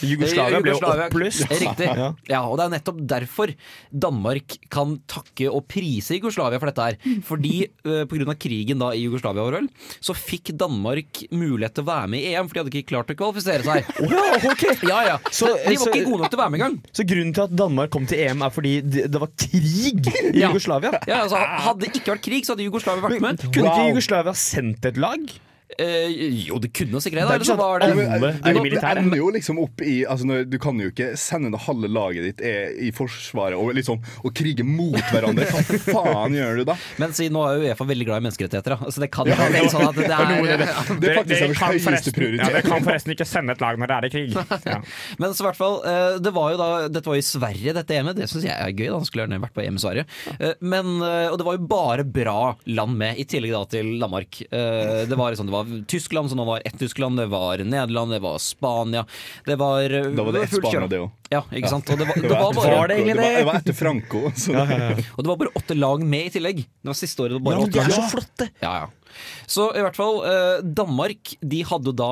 Jugoslavia 0.06 0.60
ble 0.62 0.74
jo 0.76 0.82
oppløst. 0.84 1.46
Riktig. 1.64 1.88
Ja. 2.30 2.42
Og 2.44 2.58
det 2.60 2.66
er 2.68 2.74
nettopp 2.76 3.00
derfor 3.10 3.54
Danmark 3.92 4.58
kan 4.74 4.98
takke 5.10 5.50
og 5.52 5.66
prise 5.72 6.18
Jugoslavia 6.18 6.60
for 6.62 6.72
dette 6.72 6.88
her. 6.90 7.22
Fordi 7.28 7.54
uh, 7.88 8.04
pga. 8.10 8.36
krigen 8.38 8.82
da 8.84 8.92
i 8.94 9.06
Jugoslavia, 9.06 9.46
var 9.48 9.68
så 10.04 10.16
fikk 10.18 10.54
Danmark 10.60 11.24
mulighet 11.32 11.78
til 11.78 11.86
å 11.86 11.90
være 11.90 12.12
med 12.14 12.24
i 12.24 12.34
EM, 12.34 12.48
for 12.50 12.58
de 12.58 12.64
hadde 12.64 12.74
ikke 12.76 12.92
klart 12.94 13.14
å 13.14 13.18
kvalifisere 13.18 13.66
seg. 13.66 13.88
Ja, 14.88 15.00
ja. 15.04 15.16
Så, 15.32 15.48
Så- 15.48 15.56
de 15.58 15.76
var 15.78 15.84
så- 15.84 15.92
ikke 15.94 16.06
gode 16.08 16.22
nok 16.24 16.32
til 16.32 16.40
å 16.40 16.42
være 16.42 16.52
med 16.54 16.60
engang. 16.62 16.76
Så 16.96 17.06
grunnen 17.08 17.34
til 17.34 17.44
at 17.44 17.56
Danmark 17.58 17.92
kom 17.94 18.06
til 18.08 18.22
EM 18.24 18.44
er 18.46 18.54
fordi 18.54 18.74
det, 18.86 19.06
det 19.12 19.22
var 19.22 19.32
krig 19.40 20.08
i 20.12 20.42
Jugoslavia? 20.44 20.92
Ja, 21.10 21.24
altså, 21.26 21.40
hadde 21.40 21.86
det 21.86 21.92
ikke 21.96 22.14
vært 22.16 22.26
krig, 22.28 22.46
så 22.46 22.54
hadde 22.54 22.67
Jugoslavia 22.68 23.08
vært 23.08 23.24
med. 23.24 23.44
Kunne 23.50 23.74
ikke 23.74 23.90
Jugoslavia 23.94 24.34
sendt 24.38 24.88
et 24.92 25.00
lag? 25.02 25.38
Eh, 25.68 26.08
jo, 26.48 26.58
det 26.64 26.70
kunne 26.72 27.02
sikkert 27.04 27.20
det. 27.20 27.24
Det 27.28 27.34
Eller 27.36 27.44
så 27.46 27.52
sånn 27.52 27.60
var 27.60 27.82
det 27.84 27.88
alle 27.92 28.30
er 28.32 28.54
det, 28.56 28.62
militære. 28.64 28.94
det 28.96 29.02
ender 29.04 29.20
jo 29.20 29.26
liksom 29.36 29.58
opp 29.60 29.82
i 29.84 29.98
altså 30.08 30.38
Du 30.48 30.56
kan 30.64 30.80
jo 30.80 30.88
ikke 30.94 31.10
sende 31.20 31.52
det 31.52 31.60
halve 31.66 31.90
laget 31.92 32.24
ditt 32.24 32.44
er 32.48 32.72
i 32.88 32.92
forsvaret 32.96 33.60
og 33.60 33.74
liksom 33.76 34.00
og 34.24 34.32
krige 34.38 34.64
mot 34.64 34.96
hverandre. 35.12 35.44
Hva 35.52 35.82
faen 35.92 36.38
gjør 36.38 36.62
du 36.62 36.64
da? 36.70 36.78
Men 37.04 37.12
si, 37.18 37.28
nå 37.30 37.44
er 37.44 37.58
jo 37.60 37.68
Uefa 37.68 37.88
veldig 37.90 38.08
glad 38.08 38.24
i 38.24 38.26
menneskerettigheter, 38.30 38.78
da. 38.78 38.92
Så 38.96 39.04
det 39.04 39.10
kan 39.12 39.28
jo 39.28 39.36
være 39.36 39.66
sånn 39.74 39.86
at 39.90 40.00
det 40.00 40.08
er 40.08 40.64
Det 41.04 41.12
er 41.12 41.20
faktisk 41.20 41.44
deres 41.44 41.84
høyeste 41.84 42.14
prioritet. 42.16 42.58
kan 42.70 42.88
forresten 42.88 43.14
ikke 43.18 43.28
sende 43.28 43.58
et 43.58 43.62
lag 43.68 43.78
når 43.84 43.92
det 43.92 43.98
er 44.00 44.08
i 44.08 44.14
krig. 44.16 44.38
Ja. 44.68 44.80
Men 45.20 45.36
så 45.36 45.44
i 45.44 45.48
hvert 45.50 45.60
fall, 45.60 45.78
eh, 45.88 46.18
det 46.24 46.32
var 46.36 46.52
jo 46.52 46.58
da 46.60 46.70
Dette 46.92 47.08
var 47.12 47.20
i 47.20 47.24
Sverige, 47.24 47.74
dette 47.76 47.96
EM-et. 47.96 48.18
Det 48.18 48.26
syns 48.32 48.48
jeg 48.48 48.56
er 48.56 48.72
gøy. 48.76 48.88
da 48.92 49.00
Skulle 49.08 49.26
gjerne 49.28 49.40
vært 49.44 49.56
på 49.56 49.64
EM 49.64 49.78
i 49.80 49.84
Sverige. 49.84 50.08
Eh, 50.40 50.56
Men, 50.62 50.96
eh, 51.04 51.28
og 51.32 51.38
det 51.40 51.46
var 51.48 51.60
jo 51.60 51.68
bare 51.70 52.04
bra 52.08 52.40
land 52.68 52.98
med, 53.00 53.20
i 53.20 53.26
tillegg 53.30 53.52
da 53.56 53.64
til 53.78 53.94
Danmark. 54.02 54.42
Eh, 54.48 55.06
Det 55.08 55.16
var 55.20 55.32
liksom, 55.36 55.48
det 55.48 55.56
var 55.56 55.57
Tyskland, 55.88 56.30
så 56.30 56.36
nå 56.38 56.46
var 56.46 56.62
ett 56.66 56.78
Tyskland. 56.80 57.18
Det 57.20 57.26
var 57.32 57.58
Nederland, 57.58 58.12
det 58.12 58.20
var 58.20 58.38
Spania. 58.40 59.06
Det 59.46 59.56
var 59.56 59.90
eh, 59.90 60.10
Da 60.18 60.24
var 60.24 60.32
det 60.38 60.44
ett. 60.44 60.56
Spania, 60.56 60.88
det 60.88 61.00
òg. 61.00 61.12
Ja, 61.30 61.44
ikke 61.52 61.70
sant. 61.70 61.90
Og 61.90 61.98
det 62.00 62.06
var, 62.08 62.16
det 62.22 62.30
var 62.32 62.54
bare 62.54 62.76
Var 62.78 62.88
det 62.88 62.96
egentlig 63.00 63.16
Det 63.16 63.24
det? 63.28 63.38
det 63.38 63.46
var 63.50 63.60
etter 63.62 63.74
Franco. 63.74 64.22
Så. 64.36 64.52
Og 64.56 65.24
det 65.24 65.28
var 65.32 65.38
bare 65.44 65.54
åtte 65.60 65.76
lag 65.78 66.04
med 66.04 66.26
i 66.30 66.34
tillegg. 66.38 66.64
Det 66.68 66.88
var 66.92 66.98
siste 67.02 67.24
året 67.26 67.38
det 67.38 67.44
var 67.44 67.58
Ja, 67.58 67.58
bare 67.58 67.66
men 67.66 67.72
de 67.72 67.80
åtte 67.80 67.86
er 67.86 67.92
lag. 67.92 68.04
så 68.04 68.16
flotte! 68.16 68.50
Ja, 68.64 68.74
ja. 68.86 69.14
Så 69.48 69.70
i 69.76 69.82
hvert 69.82 69.96
fall, 69.98 70.20
eh, 70.30 70.58
Danmark, 70.78 71.36
de 71.42 71.64
hadde 71.68 71.94
da 71.98 72.12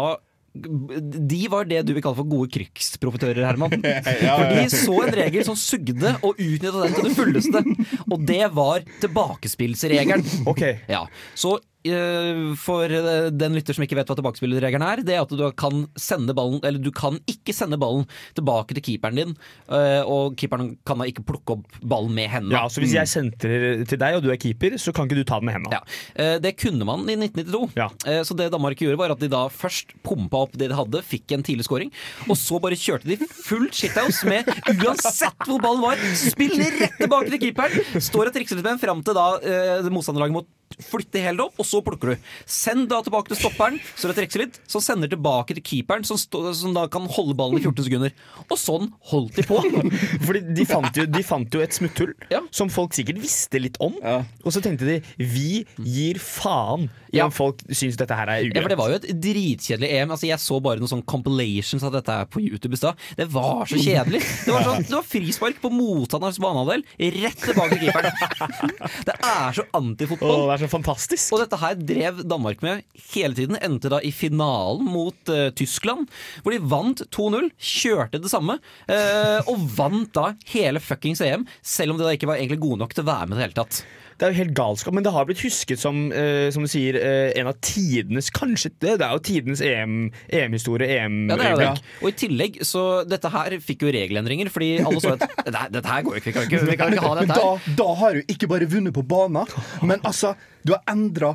de 0.55 1.47
var 1.51 1.65
det 1.67 1.81
du 1.83 1.89
vil 1.91 1.99
kalle 2.05 2.15
for 2.15 2.29
gode 2.31 2.47
krigsprofitører, 2.95 3.43
Herman. 3.45 3.75
For 4.39 4.55
de 4.55 4.65
så 4.71 4.97
en 5.05 5.15
regel 5.19 5.45
som 5.47 5.59
sugde 5.59 6.15
og 6.21 6.39
utnytta 6.39 6.85
den 6.85 6.97
til 6.97 7.09
det 7.09 7.15
fulleste. 7.19 7.63
Og 8.09 8.25
det 8.27 8.43
var 8.55 8.85
tilbakespillsregelen. 9.03 10.25
Okay. 10.47 10.79
Ja, 10.89 11.05
Så 11.35 11.57
eh, 11.85 12.53
for 12.59 12.89
eh, 12.89 13.27
den 13.33 13.55
lytter 13.57 13.75
som 13.75 13.83
ikke 13.85 13.97
vet 13.99 14.09
hva 14.09 14.15
tilbakespillerregelen 14.17 14.85
er, 14.85 15.01
det 15.05 15.15
er 15.15 15.23
at 15.25 15.33
du 15.33 15.43
kan 15.57 15.85
sende 15.99 16.33
ballen 16.37 16.59
Eller 16.65 16.81
du 16.81 16.89
kan 16.95 17.19
ikke 17.29 17.53
sende 17.55 17.77
ballen 17.81 18.05
tilbake 18.37 18.75
til 18.77 18.85
keeperen 18.85 19.19
din, 19.19 19.33
eh, 19.69 20.01
og 20.01 20.35
keeperen 20.39 20.73
kan 20.87 21.01
da 21.01 21.07
ikke 21.09 21.25
plukke 21.27 21.57
opp 21.57 21.77
ballen 21.81 22.13
med 22.17 22.29
hendene. 22.31 22.57
Ja, 22.57 22.65
så 22.71 22.81
Hvis 22.83 22.95
jeg 22.97 23.11
sentrer 23.11 23.83
til 23.85 24.01
deg, 24.01 24.17
og 24.17 24.25
du 24.25 24.31
er 24.33 24.39
keeper, 24.41 24.77
så 24.81 24.93
kan 24.95 25.09
ikke 25.09 25.19
du 25.21 25.25
ta 25.27 25.39
den 25.41 25.49
med 25.51 25.57
hendene? 25.59 25.79
Ja, 25.81 26.39
Det 26.41 26.55
kunne 26.61 26.87
man 26.87 27.05
i 27.09 27.17
1992. 27.17 27.75
Ja. 27.77 27.89
Så 28.25 28.37
det 28.37 28.49
Danmark 28.53 28.79
gjorde, 28.81 28.99
var 28.99 29.13
at 29.13 29.21
de 29.21 29.29
da 29.31 29.45
først 29.51 29.93
pumpa 30.05 30.45
opp 30.45 30.55
det 30.57 30.69
de 30.71 30.77
hadde, 30.77 31.01
fikk 31.05 31.35
en 31.35 31.43
tidlig 31.45 31.65
scoring, 31.67 31.91
og 32.27 32.37
så 32.39 32.59
bare 32.63 32.77
kjørte 32.85 33.09
de 33.11 33.29
fullt 33.45 33.75
shithouse 33.77 34.29
med 34.29 34.49
uansett 34.75 35.47
hvor 35.47 35.61
ballen 35.63 35.83
var, 35.83 36.03
spill 36.19 36.55
rett 36.61 36.99
tilbake 36.99 37.31
til 37.33 37.41
keeperen! 37.47 38.01
Står 38.03 38.29
og 38.29 38.35
trikser 38.35 38.59
litt 38.59 38.65
med 38.65 38.75
den 38.75 38.83
fram 38.83 39.01
til 39.05 39.17
da 39.17 39.27
eh, 39.41 39.89
motstanderlaget 39.93 40.37
må 40.77 40.85
flytte 40.85 41.21
helt 41.23 41.39
opp, 41.43 41.53
og 41.61 41.65
så 41.67 41.81
plukker 41.85 42.13
du. 42.13 42.29
Send 42.49 42.89
da 42.91 43.01
tilbake 43.05 43.31
til 43.31 43.39
stopperen, 43.39 43.79
så 43.95 44.09
det 44.09 44.15
trekker 44.19 44.43
litt, 44.45 44.59
så 44.69 44.81
sender 44.83 45.09
tilbake 45.11 45.55
til 45.57 45.63
keeperen, 45.65 46.05
som, 46.07 46.17
stå, 46.19 46.41
som 46.57 46.73
da 46.75 46.85
kan 46.91 47.07
holde 47.15 47.35
ballen 47.37 47.59
i 47.59 47.63
14 47.63 47.85
sekunder. 47.87 48.13
Og 48.49 48.57
sånn 48.59 48.89
holdt 49.11 49.35
de 49.39 49.45
på. 49.47 49.59
Fordi 50.25 50.43
de 50.57 50.65
fant, 50.69 50.91
jo, 50.99 51.05
de 51.09 51.23
fant 51.25 51.55
jo 51.57 51.63
et 51.63 51.75
smutthull 51.75 52.13
Ja. 52.31 52.41
som 52.51 52.69
folk 52.73 52.93
sikkert 52.97 53.19
visste 53.23 53.59
litt 53.61 53.79
om. 53.83 53.95
Ja. 54.03 54.21
Og 54.43 54.53
så 54.55 54.61
tenkte 54.63 54.87
de 54.87 54.99
vi 55.17 55.63
gir 55.79 56.19
faen 56.21 56.89
i 57.13 57.19
Ja. 57.19 57.25
om 57.29 57.31
folk 57.31 57.61
syns 57.71 57.95
dette 57.95 58.11
her 58.17 58.27
er 58.27 58.43
Ja, 58.49 58.61
for 58.61 58.69
Det 58.73 58.77
var 58.77 58.89
jo 58.91 58.95
et 58.99 59.07
dritkjedelig 59.23 59.89
EM. 59.95 60.11
Altså, 60.11 60.27
jeg 60.27 60.39
så 60.43 60.59
bare 60.61 60.81
noen 60.81 60.91
sånn 60.91 61.05
compilations 61.07 61.83
av 61.87 61.93
dette 61.95 62.11
her 62.11 62.25
på 62.27 62.41
YouTube 62.43 62.73
i 62.75 62.79
stad. 62.81 62.97
Det 63.15 63.27
var 63.31 63.63
så 63.69 63.79
kjedelig. 63.79 64.19
Det 64.45 64.51
var, 64.51 64.63
sånn, 64.67 64.83
det 64.83 64.91
var 64.97 65.05
frispark 65.07 65.61
på 65.63 65.71
motstanderens 65.71 66.39
banehalvdel, 66.43 66.83
rett 67.21 67.39
tilbake 67.45 67.77
til 67.79 67.87
keeperen. 67.87 68.11
Det 69.07 69.15
er 69.23 69.55
så 69.55 69.63
antifotball. 69.77 70.45
Så 70.65 70.71
fantastisk. 70.73 71.35
Og 71.35 71.43
dette 71.43 71.59
her 71.61 71.77
drev 71.79 72.23
Danmark 72.27 72.63
med 72.65 72.85
hele 73.13 73.37
tiden. 73.37 73.59
Endte 73.63 73.91
da 73.93 74.01
i 74.03 74.13
finalen 74.15 74.87
mot 74.89 75.33
uh, 75.33 75.49
Tyskland, 75.57 76.09
hvor 76.43 76.55
de 76.55 76.61
vant 76.61 77.05
2-0. 77.15 77.51
Kjørte 77.55 78.21
det 78.21 78.31
samme. 78.31 78.57
Uh, 78.89 79.39
og 79.51 79.67
vant 79.77 80.11
da 80.15 80.31
hele 80.51 80.81
fuckings 80.83 81.23
EM, 81.25 81.45
selv 81.65 81.93
om 81.93 82.01
de 82.01 82.07
da 82.07 82.15
ikke 82.15 82.29
var 82.29 82.41
egentlig 82.41 82.63
gode 82.63 82.83
nok 82.83 82.95
til 82.95 83.05
å 83.05 83.11
være 83.13 83.29
med 83.29 83.37
i 83.37 83.39
det 83.39 83.47
hele 83.47 83.61
tatt. 83.63 83.85
Det 84.15 84.23
er 84.23 84.31
jo 84.31 84.39
helt 84.39 84.53
galskap, 84.55 84.95
men 84.95 85.03
det 85.03 85.11
har 85.11 85.25
blitt 85.27 85.41
husket 85.43 85.81
som, 85.81 86.05
eh, 86.15 86.47
som 86.55 86.63
du 86.63 86.69
sier, 86.71 86.95
eh, 86.95 87.33
en 87.39 87.49
av 87.51 87.57
tidenes 87.59 88.29
Kanskje 88.31 88.71
det, 88.79 88.97
det 89.01 89.05
er 89.05 89.11
jo 89.11 89.23
tidenes 89.23 89.61
E 89.61 89.73
EM 89.75 89.95
EM-historie. 90.31 90.87
EM 91.01 91.17
Ja, 91.29 91.35
det 91.35 91.49
er 91.49 91.57
det. 91.59 91.81
Og 92.01 92.09
i 92.09 92.15
tillegg, 92.15 92.61
så 92.63 93.03
dette 93.07 93.31
her 93.31 93.57
fikk 93.59 93.83
jo 93.83 93.91
regelendringer, 93.91 94.51
fordi 94.51 94.77
alle 94.79 95.01
så 95.03 95.15
at 95.17 95.25
Nei, 95.55 95.65
dette 95.73 95.91
her 95.91 96.05
går 96.05 96.15
jo 96.15 96.21
ikke, 96.21 96.31
vi 96.31 96.35
kan 96.37 96.47
ikke, 96.47 96.61
vi 96.69 96.77
kan 96.79 96.93
ikke 96.95 97.07
ha 97.07 97.17
dette 97.19 97.35
da, 97.35 97.49
her. 97.55 97.75
da 97.81 97.89
har 97.99 98.15
du 98.15 98.31
ikke 98.31 98.49
bare 98.51 98.69
vunnet 98.71 98.95
på 98.95 99.03
banen, 99.03 99.51
men 99.83 99.99
altså 100.07 100.35
Du 100.65 100.71
har 100.73 100.81
endra 100.89 101.33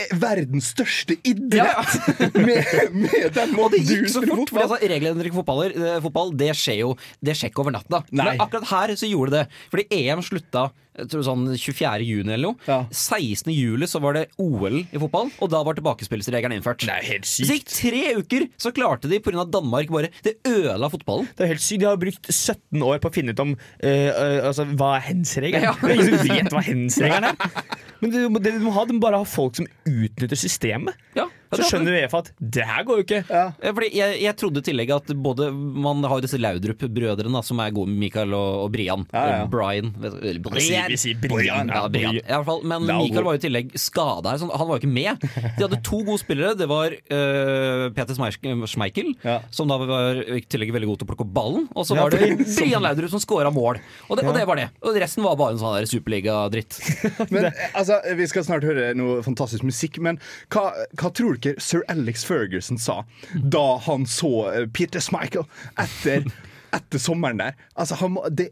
eh, 0.00 0.14
verdens 0.18 0.70
største 0.72 1.18
idrett 1.28 2.08
med, 2.46 2.72
med 2.94 3.28
den 3.36 3.36
Og 3.36 3.36
det 3.36 3.44
måten 3.52 3.84
gikk 3.84 4.08
så 4.12 4.24
fort, 4.24 4.48
for 4.48 4.64
altså, 4.64 4.80
regelendring 4.80 5.28
i 5.28 5.44
eh, 5.76 6.00
fotball 6.04 6.32
det 6.40 6.54
skjer 6.56 6.80
jo 6.80 6.94
Det 7.20 7.36
skjer 7.36 7.52
ikke 7.52 7.66
over 7.66 7.76
natta. 7.76 8.00
Men 8.10 8.40
akkurat 8.40 8.70
her 8.72 8.96
så 8.96 9.10
gjorde 9.10 9.36
det. 9.36 9.44
Fordi 9.72 9.86
EM 10.00 10.24
slutta 10.24 10.70
jeg 10.94 11.10
tror 11.10 11.24
sånn 11.26 11.46
24. 11.50 12.04
juni 12.06 12.34
eller 12.36 12.52
noe. 12.52 12.58
Ja. 12.68 12.78
16. 12.90 13.50
juli 13.54 13.88
så 13.90 14.00
var 14.02 14.14
det 14.18 14.28
OL 14.42 14.80
i 14.84 15.00
fotball, 15.00 15.32
og 15.42 15.50
da 15.50 15.62
var 15.66 15.78
tilbakespillelsesregelen 15.78 16.58
innført. 16.58 16.84
Det 16.84 16.94
er 16.94 17.08
helt 17.08 17.26
Så 17.28 17.48
det 17.48 17.58
gikk 17.58 17.72
tre 17.72 18.02
uker, 18.20 18.46
så 18.60 18.72
klarte 18.74 19.10
de 19.10 19.20
pga. 19.22 19.46
Danmark 19.54 19.90
bare 19.92 20.10
Det 20.24 20.36
ødela 20.46 20.88
fotballen. 20.92 21.26
Det 21.36 21.44
er 21.44 21.52
helt 21.52 21.64
sykt. 21.64 21.82
De 21.82 21.88
har 21.88 21.98
brukt 22.00 22.30
17 22.30 22.84
år 22.86 23.00
på 23.02 23.10
å 23.10 23.14
finne 23.14 23.34
ut 23.34 23.42
om 23.42 23.54
eh, 23.82 24.08
eh, 24.08 24.38
altså, 24.46 24.66
hva 24.78 24.94
er 24.98 25.06
hens-regelen. 25.10 25.66
Ja. 25.66 25.74
Det 25.80 25.90
er 25.90 25.98
ingen 25.98 26.20
som 26.22 26.30
vet 26.30 26.54
hva 26.54 26.62
hens-regelen 26.64 27.30
er. 27.32 27.78
Men 28.00 28.14
det, 28.14 28.24
det 28.46 28.54
du 28.58 28.64
må 28.64 28.74
ha, 28.76 28.86
de 28.86 28.96
må 28.96 29.02
bare 29.02 29.20
ha 29.22 29.28
folk 29.28 29.58
som 29.58 29.68
utnytter 29.88 30.38
systemet. 30.38 30.98
Ja, 31.18 31.26
Så 31.60 31.68
skjønner 31.70 31.96
Uefa 32.02 32.20
at 32.24 32.30
det 32.40 32.64
her 32.68 32.84
går 32.88 33.00
jo 33.00 33.04
ikke. 33.06 33.20
Ja, 33.28 33.44
fordi 33.64 33.90
jeg, 33.96 34.18
jeg 34.24 34.36
trodde 34.40 34.62
i 34.62 34.66
tillegg 34.68 34.92
at 34.94 35.12
både 35.24 35.48
Man 35.54 36.02
har 36.04 36.18
jo 36.20 36.24
disse 36.26 36.38
Laudrup-brødrene 36.40 37.42
som 37.46 37.60
er 37.64 37.72
gode, 37.76 37.92
Mikael 37.94 38.34
og, 38.36 38.64
og 38.64 38.72
Brian. 38.74 39.04
Ja, 39.12 39.24
ja. 39.30 39.44
Brian. 39.50 39.92
eller 40.02 40.40
Brian. 40.44 40.90
Vi 40.90 40.98
sier 41.00 41.20
Brian. 41.22 41.70
Ja, 41.72 41.84
Brian. 41.92 42.18
I 42.18 42.24
hvert 42.26 42.48
fall, 42.48 42.62
men 42.66 42.86
Laudrup. 42.88 43.04
Mikael 43.04 43.28
var 43.28 43.36
jo 43.36 43.42
i 43.42 43.44
tillegg 43.46 43.74
skada 43.80 44.34
her, 44.34 44.40
så 44.42 44.48
han 44.50 44.68
var 44.68 44.78
jo 44.78 44.82
ikke 44.82 44.94
med. 44.94 45.26
De 45.58 45.64
hadde 45.66 45.80
to 45.86 46.00
gode 46.06 46.20
spillere. 46.22 46.54
Det 46.58 46.68
var 46.70 46.94
uh, 46.94 47.86
Peter 47.96 48.16
Schmeichel, 48.18 49.14
Ja. 49.24 49.38
som 49.54 49.68
da 49.70 49.78
var 49.80 50.20
i 50.24 50.40
tillegg 50.50 50.72
veldig 50.74 50.88
god 50.90 51.00
til 51.02 51.06
å 51.08 51.10
plukke 51.12 51.26
opp 51.26 51.34
ballen. 51.36 51.68
Og 51.74 51.86
så 51.88 51.96
Ja, 51.98 52.04
var 52.06 52.14
det 52.14 52.34
Brian 52.58 52.84
Laudrup 52.84 53.12
som 53.12 53.22
scora 53.22 53.52
mål. 53.54 53.80
Og 54.08 54.18
det, 54.18 54.26
og 54.28 54.34
det 54.36 54.44
var 54.48 54.60
det. 54.60 54.68
Og 54.84 54.96
resten 55.00 55.24
var 55.24 55.36
bare 55.40 55.54
en 55.56 55.60
sånn 55.62 55.76
der 55.78 55.88
superligadritt. 55.90 56.78
Men 57.34 57.50
altså, 57.72 58.00
Vi 58.18 58.26
skal 58.30 58.46
snart 58.46 58.66
høre 58.66 58.90
noe 58.98 59.20
fantastisk 59.24 59.64
musikk, 59.66 59.98
men 60.04 60.18
hva, 60.52 60.66
hva 60.98 61.10
tror 61.14 61.36
dere 61.44 61.60
sir 61.62 61.84
Alex 61.92 62.24
Ferguson 62.28 62.78
sa 62.80 63.02
da 63.34 63.64
han 63.86 64.06
så 64.10 64.32
eh, 64.52 64.66
Peter 64.72 65.00
Schmeichel 65.04 65.46
etter 65.80 66.26
etter 66.74 66.98
sommeren 66.98 67.38
der. 67.38 67.52
Altså, 67.78 67.94
han, 68.00 68.16
må, 68.16 68.24
det, 68.34 68.48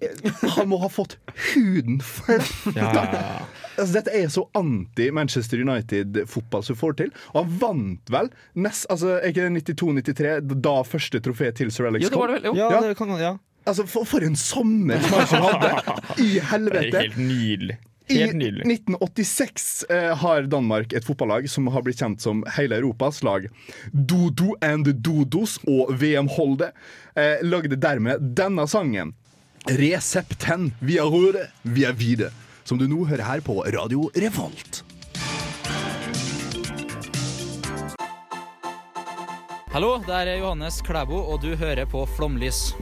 han 0.55 0.69
må 0.71 0.77
ha 0.79 0.87
fått 0.93 1.17
huden 1.53 1.99
fletta! 2.05 3.03
Altså, 3.73 3.95
dette 3.97 4.13
er 4.13 4.27
så 4.29 4.43
anti-Manchester 4.59 5.63
United-fotball 5.65 6.61
som 6.67 6.77
får 6.77 6.93
til. 6.99 7.09
Og 7.33 7.39
han 7.41 7.55
vant 7.63 8.11
vel 8.13 8.29
nest, 8.61 8.85
altså, 8.93 9.15
Er 9.17 9.31
ikke 9.33 9.47
det 9.49 9.63
92-93, 9.73 10.53
da 10.69 10.75
første 10.87 11.23
trofé 11.25 11.49
til 11.57 11.73
sir 11.73 11.89
Alex 11.89 12.05
Jo, 12.05 12.11
det 12.13 12.21
var 12.21 12.29
det 12.31 12.37
vel. 12.37 12.51
Jo. 12.51 12.55
Ja, 12.61 12.69
Ja. 12.75 12.83
det 12.85 12.99
kan, 13.01 13.15
ja. 13.19 13.33
Altså, 13.65 13.87
for, 13.89 14.05
for 14.07 14.27
en 14.27 14.37
sommer 14.37 15.01
Schmeichel 15.03 15.47
hadde! 15.49 15.73
I 16.27 16.31
Det 16.37 16.85
er 16.93 17.01
helt 17.01 17.19
nydelig. 17.19 17.79
I 18.09 18.23
1986 18.23 19.85
eh, 19.91 20.17
har 20.19 20.43
Danmark 20.43 20.93
et 20.93 21.05
fotballag 21.07 21.49
som 21.51 21.69
har 21.73 21.85
blitt 21.87 22.03
kjent 22.03 22.23
som 22.23 22.43
hele 22.57 22.79
Europas 22.81 23.23
lag. 23.23 23.47
Dodo 23.93 24.57
and 24.61 24.91
Dodos 25.05 25.59
og 25.71 25.93
VM 26.01 26.31
Holde 26.35 26.73
eh, 27.15 27.43
lagde 27.47 27.79
dermed 27.79 28.33
denne 28.37 28.67
sangen. 28.69 29.15
Resepten 29.71 30.73
via 30.83 31.07
røre 31.07 31.47
via 31.62 31.93
vide. 31.95 32.33
Som 32.65 32.79
du 32.79 32.88
nå 32.91 33.05
hører 33.07 33.27
her 33.27 33.45
på 33.45 33.61
Radio 33.75 34.09
Revolt. 34.15 34.83
Hallo, 39.73 39.95
det 40.05 40.12
er 40.12 40.35
Johannes 40.37 40.83
Klæbo, 40.85 41.17
og 41.33 41.41
du 41.41 41.55
hører 41.57 41.87
på 41.88 42.05
Flomlys. 42.19 42.75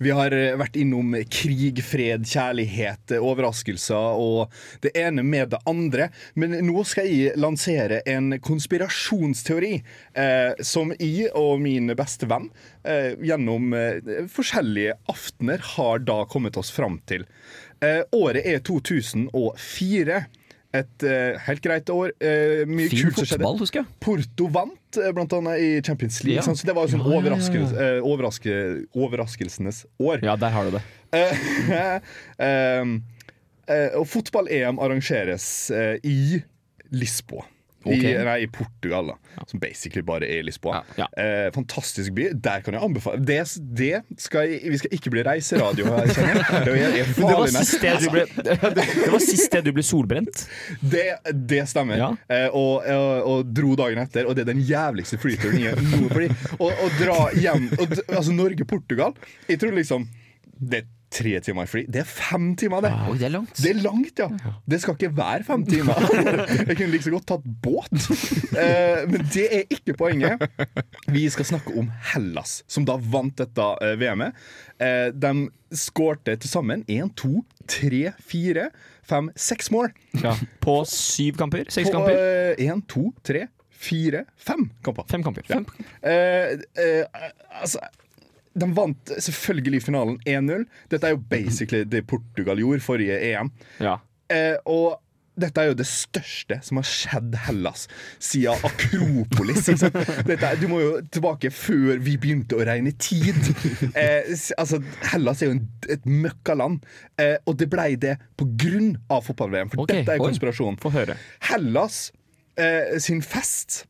Vi 0.00 0.12
har 0.16 0.32
eh, 0.32 0.54
vært 0.56 0.78
innom 0.80 1.12
krig, 1.28 1.82
fred, 1.84 2.24
kjærlighet, 2.24 3.12
eh, 3.12 3.20
overraskelser 3.20 4.16
og 4.16 4.54
det 4.80 4.94
ene 4.96 5.20
med 5.20 5.50
det 5.52 5.60
andre. 5.68 6.06
Men 6.40 6.56
nå 6.64 6.84
skal 6.88 7.10
jeg 7.10 7.36
lansere 7.36 8.00
en 8.08 8.32
konspirasjonsteori 8.40 9.74
eh, 9.76 10.56
som 10.64 10.94
jeg 10.96 11.28
og 11.36 11.60
min 11.60 11.92
beste 11.98 12.30
venn 12.30 12.48
eh, 12.80 13.12
gjennom 13.20 13.76
eh, 13.76 14.24
forskjellige 14.32 14.96
aftener 15.12 15.60
har 15.76 16.00
da 16.08 16.22
kommet 16.32 16.56
oss 16.56 16.72
fram 16.72 16.96
til. 17.04 17.28
Eh, 17.84 18.00
året 18.16 18.48
er 18.48 18.64
2004. 18.64 20.22
Et 20.72 21.02
eh, 21.02 21.38
helt 21.48 21.62
greit 21.64 21.88
år. 21.90 22.12
Eh, 22.22 22.60
mye 22.70 22.86
Fin 22.92 23.08
kult 23.08 23.16
som 23.18 23.24
skjedde. 23.26 23.42
fotball, 23.42 23.56
husker 23.58 23.80
jeg. 23.82 23.88
Porto 24.04 24.46
vant, 24.54 24.98
eh, 25.02 25.10
blant 25.16 25.32
annet 25.34 25.58
i 25.58 25.70
Champions 25.82 26.20
League. 26.22 26.36
Ja. 26.38 26.44
Sånn, 26.46 26.54
Så 26.60 26.68
det 26.68 26.76
var 26.76 26.86
jo 26.86 26.92
sånn 26.94 27.02
overraskelse, 27.10 27.74
eh, 27.74 27.98
overraske, 28.06 28.58
overraskelsenes 28.94 29.82
år. 29.98 30.22
Ja, 30.22 30.36
der 30.38 30.54
har 30.54 30.70
du 30.70 30.76
det. 30.78 30.82
Eh, 31.10 31.98
eh, 32.38 32.84
eh, 33.66 33.98
og 33.98 34.06
fotball-EM 34.06 34.78
arrangeres 34.78 35.70
eh, 35.74 35.96
i 36.06 36.38
Lisboa. 36.94 37.42
Ok. 37.84 37.92
I, 37.94 38.12
nei, 38.24 38.42
I 38.44 38.46
Portugal, 38.52 39.06
da. 39.06 39.44
Som 39.48 39.60
basically 39.60 40.02
bare 40.04 40.28
er 40.28 40.42
Lisboa. 40.44 40.82
Eh, 40.98 41.48
fantastisk 41.54 42.12
by. 42.12 42.26
Der 42.34 42.60
kan 42.64 42.76
jeg 42.76 42.84
anbefale 42.84 43.22
Det, 43.24 43.38
det 43.78 44.02
skal 44.20 44.50
jeg, 44.50 44.72
Vi 44.74 44.80
skal 44.82 44.96
ikke 44.98 45.12
bli 45.14 45.24
reiseradio 45.24 45.86
her, 45.88 46.12
kjenner 46.12 46.42
jeg. 46.42 46.66
Det 46.66 46.74
er 46.76 46.92
det 47.00 47.06
var 47.24 47.38
farlig 47.38 47.54
sist 47.54 47.78
sted 47.78 48.04
du 48.04 48.10
ble, 48.12 48.26
det 48.76 49.08
var 49.14 49.24
sist 49.24 49.46
sted 49.48 49.64
du 49.64 49.72
ble 49.76 49.86
solbrent. 49.86 50.44
Det, 50.80 51.06
det 51.48 51.64
stemmer. 51.72 52.04
Eh, 52.28 52.48
og, 52.52 52.84
og, 52.84 53.10
og 53.32 53.56
dro 53.56 53.72
dagen 53.80 54.04
etter, 54.04 54.28
og 54.28 54.36
det 54.36 54.44
er 54.44 54.52
den 54.52 54.64
jævligste 54.68 55.20
flyturen 55.22 55.60
jeg 55.62 55.88
noe. 55.88 56.12
Fordi 56.12 56.30
å, 56.60 56.70
dra 57.00 57.18
hjem 57.38 57.70
og, 57.78 57.92
Altså 58.10 58.32
Norge-Portugal 58.34 59.14
Jeg 59.48 59.60
tror 59.62 59.74
liksom 59.76 60.06
Det 60.42 60.82
tre 61.10 61.32
timer 61.42 61.66
fly. 61.66 61.82
Det 61.90 62.02
er 62.04 62.08
fem 62.08 62.52
timer, 62.58 62.84
det. 62.84 62.90
Oi, 63.10 63.16
det 63.18 63.26
er 63.26 63.32
langt. 63.34 63.58
Det 63.58 63.70
er 63.72 63.80
langt, 63.82 64.20
ja. 64.22 64.28
Det 64.70 64.78
skal 64.82 64.94
ikke 64.94 65.10
være 65.18 65.46
fem 65.48 65.64
timer. 65.66 65.98
Jeg 66.68 66.76
kunne 66.78 66.90
like 66.92 67.06
så 67.06 67.12
godt 67.14 67.26
tatt 67.32 67.48
båt. 67.64 67.90
Eh, 68.54 69.02
men 69.10 69.24
det 69.34 69.46
er 69.58 69.64
ikke 69.74 69.96
poenget. 69.98 70.44
Vi 71.10 71.24
skal 71.34 71.48
snakke 71.50 71.74
om 71.80 71.90
Hellas, 72.12 72.60
som 72.70 72.86
da 72.86 72.96
vant 73.00 73.34
dette 73.42 73.68
eh, 73.82 73.96
VM-et. 74.00 74.38
Eh, 74.80 75.08
de 75.12 75.34
skårte 75.76 76.36
til 76.40 76.50
sammen 76.50 76.84
én, 76.90 77.10
to, 77.18 77.42
tre, 77.70 78.12
fire, 78.26 78.70
fem, 79.06 79.30
seks 79.38 79.70
mål. 79.74 79.90
På 80.62 80.80
syv 80.88 81.38
kamper? 81.42 81.66
Seks 81.70 81.90
På 81.90 81.98
kamper? 81.98 82.54
én, 82.62 82.82
to, 82.90 83.10
tre, 83.26 83.48
fire, 83.80 84.24
fem 84.38 84.68
kamper. 84.84 85.10
Fem 85.10 85.26
kamper. 85.26 85.46
Ja. 85.50 85.62
Eh, 86.06 86.60
eh, 86.78 87.26
altså 87.62 87.82
de 88.58 88.66
vant 88.74 89.12
selvfølgelig 89.18 89.84
finalen 89.84 90.18
1-0. 90.28 90.64
Dette 90.90 91.06
er 91.06 91.14
jo 91.14 91.22
basically 91.30 91.84
det 91.86 92.06
Portugal 92.10 92.58
gjorde 92.58 92.82
forrige 92.84 93.20
EM. 93.30 93.52
Ja. 93.82 93.98
Eh, 94.30 94.56
og 94.66 94.98
dette 95.40 95.62
er 95.62 95.70
jo 95.70 95.76
det 95.78 95.86
største 95.88 96.58
som 96.64 96.80
har 96.80 96.86
skjedd 96.88 97.36
Hellas 97.46 97.86
siden 98.22 98.60
Akropolis. 98.66 99.68
Dette, 100.28 100.52
du 100.60 100.66
må 100.70 100.80
jo 100.82 100.92
tilbake 101.12 101.52
før 101.54 102.00
vi 102.02 102.16
begynte 102.20 102.58
å 102.58 102.66
regne 102.66 102.92
tid. 103.00 103.38
Eh, 104.00 104.28
altså, 104.58 104.80
Hellas 105.10 105.42
er 105.42 105.50
jo 105.50 105.56
en, 105.56 105.64
et 105.92 106.04
møkkaland, 106.06 106.84
eh, 107.20 107.36
og 107.48 107.56
det 107.60 107.70
blei 107.72 107.94
det 108.00 108.16
av 109.10 109.24
fotball-VM. 109.26 109.72
For 109.72 109.84
okay, 109.84 110.00
dette 110.00 110.16
er 110.16 110.22
konspirasjonen. 110.22 111.14
Hellas 111.50 112.02
eh, 112.60 112.98
sin 113.02 113.22
fest 113.24 113.84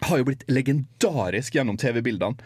har 0.00 0.18
jo 0.20 0.26
blitt 0.28 0.44
legendarisk 0.50 1.54
gjennom 1.56 1.78
TV-bildene. 1.80 2.36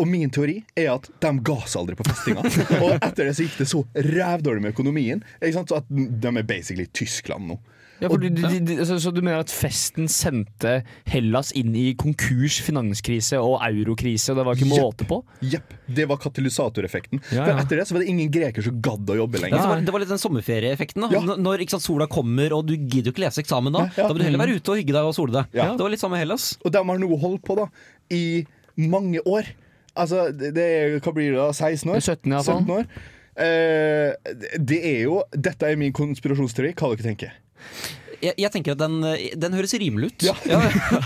Og 0.00 0.08
min 0.08 0.32
teori 0.32 0.60
er 0.78 0.94
at 0.94 1.08
de 1.22 1.32
ga 1.44 1.58
seg 1.64 1.82
aldri 1.82 1.98
på 1.98 2.06
festinga. 2.08 2.44
og 2.84 2.96
etter 2.96 3.28
det 3.28 3.34
så 3.36 3.46
gikk 3.46 3.58
det 3.60 3.68
så 3.70 3.82
rævdårlig 3.94 4.64
med 4.64 4.76
økonomien 4.76 5.24
så 5.56 5.80
at 5.80 5.88
de 5.90 6.32
er 6.32 6.46
basically 6.46 6.86
Tyskland 6.96 7.50
nå. 7.50 7.58
Ja, 8.00 8.10
for 8.12 8.20
du, 8.20 8.26
du, 8.28 8.42
du, 8.68 8.72
så, 8.84 8.98
så 9.00 9.10
du 9.14 9.22
mener 9.24 9.40
at 9.40 9.52
festen 9.52 10.04
sendte 10.12 10.82
Hellas 11.08 11.52
inn 11.56 11.72
i 11.78 11.94
konkurs, 11.96 12.58
finanskrise 12.66 13.38
og 13.40 13.54
eurokrise, 13.64 14.34
og 14.34 14.40
det 14.40 14.44
var 14.48 14.58
ikke 14.58 14.68
måte 14.68 15.06
på? 15.08 15.22
Jepp. 15.40 15.72
Det 15.96 16.04
var 16.10 16.18
katalysatoreffekten. 16.20 17.22
Ja, 17.32 17.46
For 17.46 17.52
ja. 17.54 17.58
etter 17.62 17.80
det 17.80 17.86
så 17.88 17.96
var 17.96 18.04
det 18.04 18.10
ingen 18.12 18.28
greker 18.34 18.66
som 18.66 18.80
gadd 18.84 19.08
å 19.14 19.16
jobbe 19.22 19.40
Ja, 19.40 19.46
lenger. 19.46 19.56
det, 19.62 19.70
var, 19.70 19.84
det 19.88 19.94
var 19.96 20.04
litt 20.04 20.12
den 20.12 20.22
sommerferieeffekten. 20.22 21.06
da 21.06 21.10
Ja. 21.16 21.22
Når 21.40 21.64
ikke 21.64 21.76
sant, 21.78 21.86
sola 21.88 22.08
kommer, 22.10 22.52
og 22.58 22.66
du 22.68 22.74
gidder 22.76 23.10
jo 23.10 23.16
ikke 23.16 23.24
lese 23.24 23.40
eksamen 23.44 23.72
da. 23.72 23.86
Ja. 23.96 24.06
Da 24.06 24.12
vil 24.12 24.24
du 24.24 24.28
heller 24.28 24.44
være 24.44 24.58
ute 24.60 24.74
og 24.74 24.82
hygge 24.82 24.92
deg 24.98 25.08
og 25.08 25.16
sole 25.16 25.32
deg. 25.38 25.56
Ja. 25.56 25.70
Det 25.72 25.86
var 25.86 25.94
litt 25.96 26.04
samme 26.04 26.20
Hellas. 26.20 26.50
Og 26.64 26.74
de 26.76 26.82
har 26.92 27.00
nå 27.06 27.20
holdt 27.24 27.44
på 27.48 27.56
da 27.62 27.68
i 28.12 28.24
mange 28.76 29.22
år. 29.24 29.48
Altså, 29.96 30.26
det 30.36 30.52
det 30.58 30.64
er, 30.76 30.98
hva 31.00 31.12
blir 31.16 31.32
det 31.32 31.40
da? 31.40 31.48
16 31.56 31.94
år? 31.96 32.04
17 32.04 32.36
ja, 32.36 32.42
17 32.44 32.72
år. 32.76 32.84
Eh, 33.36 34.12
det 34.60 34.78
er 34.84 35.02
jo 35.06 35.18
Dette 35.32 35.68
er 35.68 35.76
min 35.80 35.92
konspirasjonsteori. 35.96 36.74
Hva 36.76 36.92
dere 36.94 37.04
tenker 37.10 37.34
Jeg, 38.16 38.32
jeg 38.40 38.48
tenker 38.50 38.72
at 38.72 38.80
den, 38.80 38.94
den 39.36 39.52
høres 39.52 39.74
rimelig 39.76 40.06
ut. 40.08 40.22
Ja. 40.24 40.32
ja, 40.48 40.60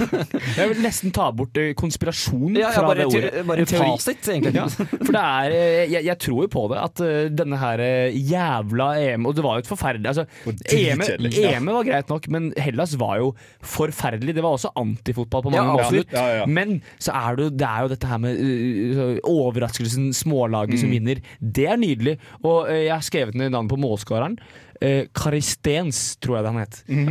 Jeg 0.61 0.69
vil 0.71 0.79
nesten 0.85 1.11
ta 1.13 1.25
bort 1.35 1.59
eh, 1.59 1.73
konspirasjon 1.77 2.55
ja, 2.55 2.69
fra 2.71 2.85
bare, 2.87 3.03
det 3.03 3.07
ordet. 3.11 3.41
bare 3.49 3.65
teori. 3.67 3.89
fasit, 3.99 4.29
egentlig. 4.31 4.53
Ja, 4.55 4.69
for 4.71 5.11
det 5.17 5.23
er 5.25 5.55
eh, 5.57 5.81
jeg, 5.91 6.05
jeg 6.07 6.17
tror 6.23 6.45
jo 6.47 6.51
på 6.55 6.63
det, 6.71 6.79
at 6.85 7.03
eh, 7.03 7.25
denne 7.35 7.59
her 7.59 7.83
eh, 7.83 8.15
jævla 8.15 8.87
EM 9.03 9.27
Og 9.27 9.35
det 9.37 9.43
var 9.45 9.59
jo 9.59 9.65
et 9.65 9.71
forferdelig 9.73 10.13
altså, 10.13 10.25
EM. 10.71 11.03
EM 11.35 11.73
var 11.75 11.89
greit 11.91 12.15
nok, 12.15 12.31
men 12.31 12.49
Hellas 12.63 12.95
var 13.03 13.19
jo 13.25 13.33
forferdelig. 13.75 14.37
Det 14.39 14.47
var 14.47 14.55
også 14.61 14.71
antifotball 14.79 15.49
på 15.49 15.55
Ja, 15.57 15.65
mange 15.67 15.75
måter. 15.81 15.85
absolutt. 15.91 16.15
Ja, 16.15 16.27
ja. 16.45 16.47
Men 16.47 16.79
så 17.03 17.11
er 17.19 17.41
det, 17.43 17.49
jo- 17.51 17.57
det 17.59 17.69
er 17.75 17.83
jo 17.89 17.93
dette 17.97 18.15
her 18.15 18.23
med 18.23 18.39
uh, 18.39 19.19
overraskelsen, 19.35 20.13
smålaget 20.15 20.79
Mm. 20.79 20.83
som 20.87 20.95
vinner. 20.95 21.21
Det 21.43 21.67
er 21.75 21.77
nydelig. 21.83 22.19
Og 22.47 22.71
uh, 22.71 22.75
jeg 22.79 22.95
har 22.95 23.03
skrevet 23.03 23.35
ned 23.35 23.51
navnet 23.51 23.75
på 23.75 23.83
målskåreren. 23.83 24.39
Uh, 24.81 25.05
Karistens, 25.13 26.17
tror 26.25 26.39
jeg 26.39 26.45
det 26.47 26.51
han 26.55 26.61
het. 26.63 26.77
Mm. 26.89 27.11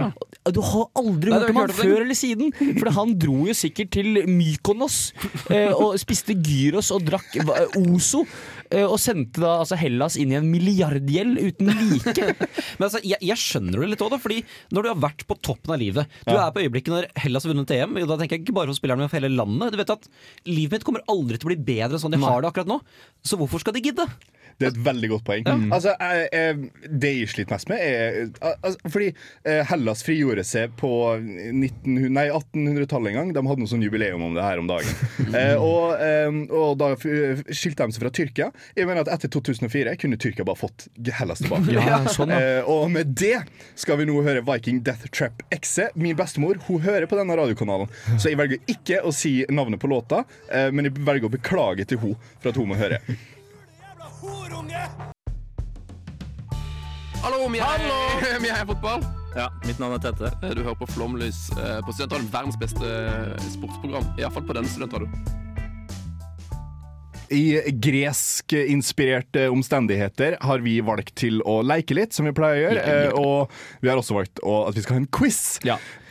Og 0.49 0.53
du 0.55 0.61
har 0.65 0.85
aldri 0.97 1.29
Nei, 1.29 1.39
hørt 1.43 1.51
om 1.53 1.57
han 1.59 1.73
før 1.77 1.99
eller 2.01 2.17
siden. 2.17 2.53
For 2.79 2.89
han 2.95 3.11
dro 3.21 3.35
jo 3.45 3.53
sikkert 3.53 3.91
til 3.93 4.23
Mykonos 4.25 4.95
eh, 5.53 5.69
og 5.75 5.97
spiste 6.01 6.33
gyros 6.33 6.89
og 6.95 7.03
drakk 7.05 7.35
Ozo. 7.77 8.23
eh, 8.71 8.85
Og 8.87 8.95
sendte 9.03 9.43
da 9.43 9.51
altså 9.59 9.77
Hellas 9.77 10.15
inn 10.17 10.31
i 10.33 10.37
en 10.39 10.47
milliardgjeld 10.49 11.37
uten 11.43 11.69
like. 11.69 12.25
Men 12.79 12.87
altså, 12.87 13.03
jeg, 13.05 13.19
jeg 13.21 13.37
skjønner 13.43 13.83
det 13.83 13.91
litt 13.91 14.03
òg, 14.07 14.15
fordi 14.23 14.39
når 14.73 14.87
du 14.87 14.91
har 14.93 15.01
vært 15.05 15.27
på 15.29 15.37
toppen 15.45 15.75
av 15.75 15.81
livet 15.83 16.09
Du 16.25 16.33
Ja. 16.33 16.47
er 16.47 16.55
på 16.55 16.63
øyeblikket 16.63 16.95
når 16.95 17.09
Hellas 17.21 17.45
har 17.45 17.53
vunnet 17.53 17.75
EM, 17.75 17.99
da 18.01 18.17
tenker 18.17 18.39
jeg 18.39 18.47
ikke 18.47 18.57
bare 18.57 18.71
på 18.73 18.79
spillerne, 18.79 19.05
men 19.05 19.11
for 19.13 19.19
hele 19.21 19.33
landet. 19.35 19.75
Du 19.75 19.77
vet 19.83 19.93
at 19.93 20.09
Livet 20.49 20.79
mitt 20.79 20.87
kommer 20.87 21.05
aldri 21.11 21.37
til 21.37 21.51
å 21.51 21.53
bli 21.53 21.61
bedre 21.69 21.99
enn 21.99 22.01
sånn 22.01 22.17
jeg 22.17 22.25
har 22.25 22.41
det 22.41 22.49
akkurat 22.49 22.69
nå. 22.71 22.79
Så 23.21 23.37
hvorfor 23.37 23.61
skal 23.61 23.75
de 23.77 23.85
gidde? 23.91 24.07
Det 24.59 24.67
er 24.67 24.73
et 24.73 24.81
veldig 24.89 25.09
godt 25.13 25.25
poeng. 25.27 25.45
Altså, 25.71 25.93
jeg, 25.95 26.27
jeg, 26.33 26.89
det 27.01 27.11
jeg 27.15 27.29
sliter 27.31 27.55
mest 27.55 27.69
med, 27.71 27.79
er 27.79 28.17
altså, 28.43 28.91
Fordi 28.91 29.07
eh, 29.47 29.61
Hellas 29.69 30.03
frigjorde 30.03 30.43
seg 30.47 30.73
på 30.79 30.91
1800-tallet 31.15 33.13
en 33.13 33.17
gang. 33.19 33.31
De 33.35 33.43
hadde 33.47 33.63
noe 33.63 33.71
sånn 33.71 33.85
jubileum 33.85 34.25
om 34.27 34.35
det 34.35 34.45
her 34.45 34.61
om 34.61 34.69
dagen. 34.69 34.95
Eh, 35.39 35.61
og, 35.61 35.93
eh, 36.01 36.27
og 36.57 36.79
da 36.79 36.87
skilte 36.97 37.85
de 37.85 37.93
seg 37.93 38.01
fra 38.01 38.09
Tyrkia. 38.13 38.47
Jeg 38.75 38.87
mener 38.89 39.03
at 39.03 39.11
Etter 39.13 39.29
2004 39.31 39.93
kunne 40.01 40.17
Tyrkia 40.19 40.45
bare 40.47 40.57
fått 40.57 40.87
Hellas 41.19 41.43
tilbake. 41.43 41.75
Ja, 41.89 42.01
sånn, 42.11 42.33
eh, 42.33 42.65
og 42.67 42.89
med 42.91 43.13
det 43.19 43.43
skal 43.79 43.99
vi 44.01 44.07
nå 44.09 44.17
høre 44.25 44.43
Viking 44.47 44.81
Death 44.85 45.07
Trap 45.15 45.43
Exe. 45.53 45.89
Min 45.99 46.17
bestemor 46.19 46.59
hun 46.67 46.81
hører 46.83 47.07
på 47.09 47.19
denne 47.19 47.37
radiokanalen, 47.39 47.91
så 48.17 48.31
jeg 48.31 48.39
velger 48.41 48.73
ikke 48.73 49.03
å 49.05 49.13
si 49.15 49.39
navnet 49.53 49.81
på 49.81 49.89
låta, 49.91 50.23
eh, 50.49 50.69
men 50.73 50.89
jeg 50.89 50.97
velger 50.97 51.29
å 51.29 51.35
beklage 51.37 51.85
til 51.89 52.01
hun 52.01 52.17
for 52.39 52.51
at 52.51 52.59
hun 52.59 52.73
må 52.73 52.79
høre. 52.79 52.99
Hallo, 57.23 57.47
vi 57.51 57.59
er, 57.63 57.83
vi 58.43 58.49
er 58.51 58.65
fotball. 58.67 59.03
Ja, 59.37 59.45
mitt 59.67 59.79
navn 59.79 59.95
er 59.95 60.01
Tete. 60.03 60.31
Du 60.55 60.63
hører 60.65 60.75
på 60.79 60.87
Flomlys 60.89 61.45
eh, 61.55 61.79
på 61.85 61.93
Studentradioen. 61.95 62.31
Verdens 62.33 62.57
beste 62.59 62.87
eh, 62.89 63.49
sportsprogram. 63.53 64.07
Iallfall 64.19 64.47
på 64.49 64.55
denne 64.57 64.71
studentradioen. 64.71 65.37
I 67.29 67.43
gresk-inspirerte 67.77 69.43
omstendigheter 69.53 70.39
har 70.41 70.63
vi 70.65 70.79
valgt 70.81 71.11
til 71.21 71.43
å 71.45 71.59
leke 71.61 71.93
litt, 71.93 72.15
som 72.17 72.25
vi 72.25 72.33
pleier 72.33 72.57
å 72.57 72.63
gjøre. 72.63 72.85
eh, 72.89 73.19
Og 73.19 73.83
vi 73.85 73.91
har 73.91 74.01
også 74.01 74.17
valgt 74.17 74.41
å, 74.41 74.63
at 74.71 74.73
vi 74.79 74.81
skal 74.81 74.97
ha 74.97 75.03
en 75.03 75.11
quiz. 75.13 75.41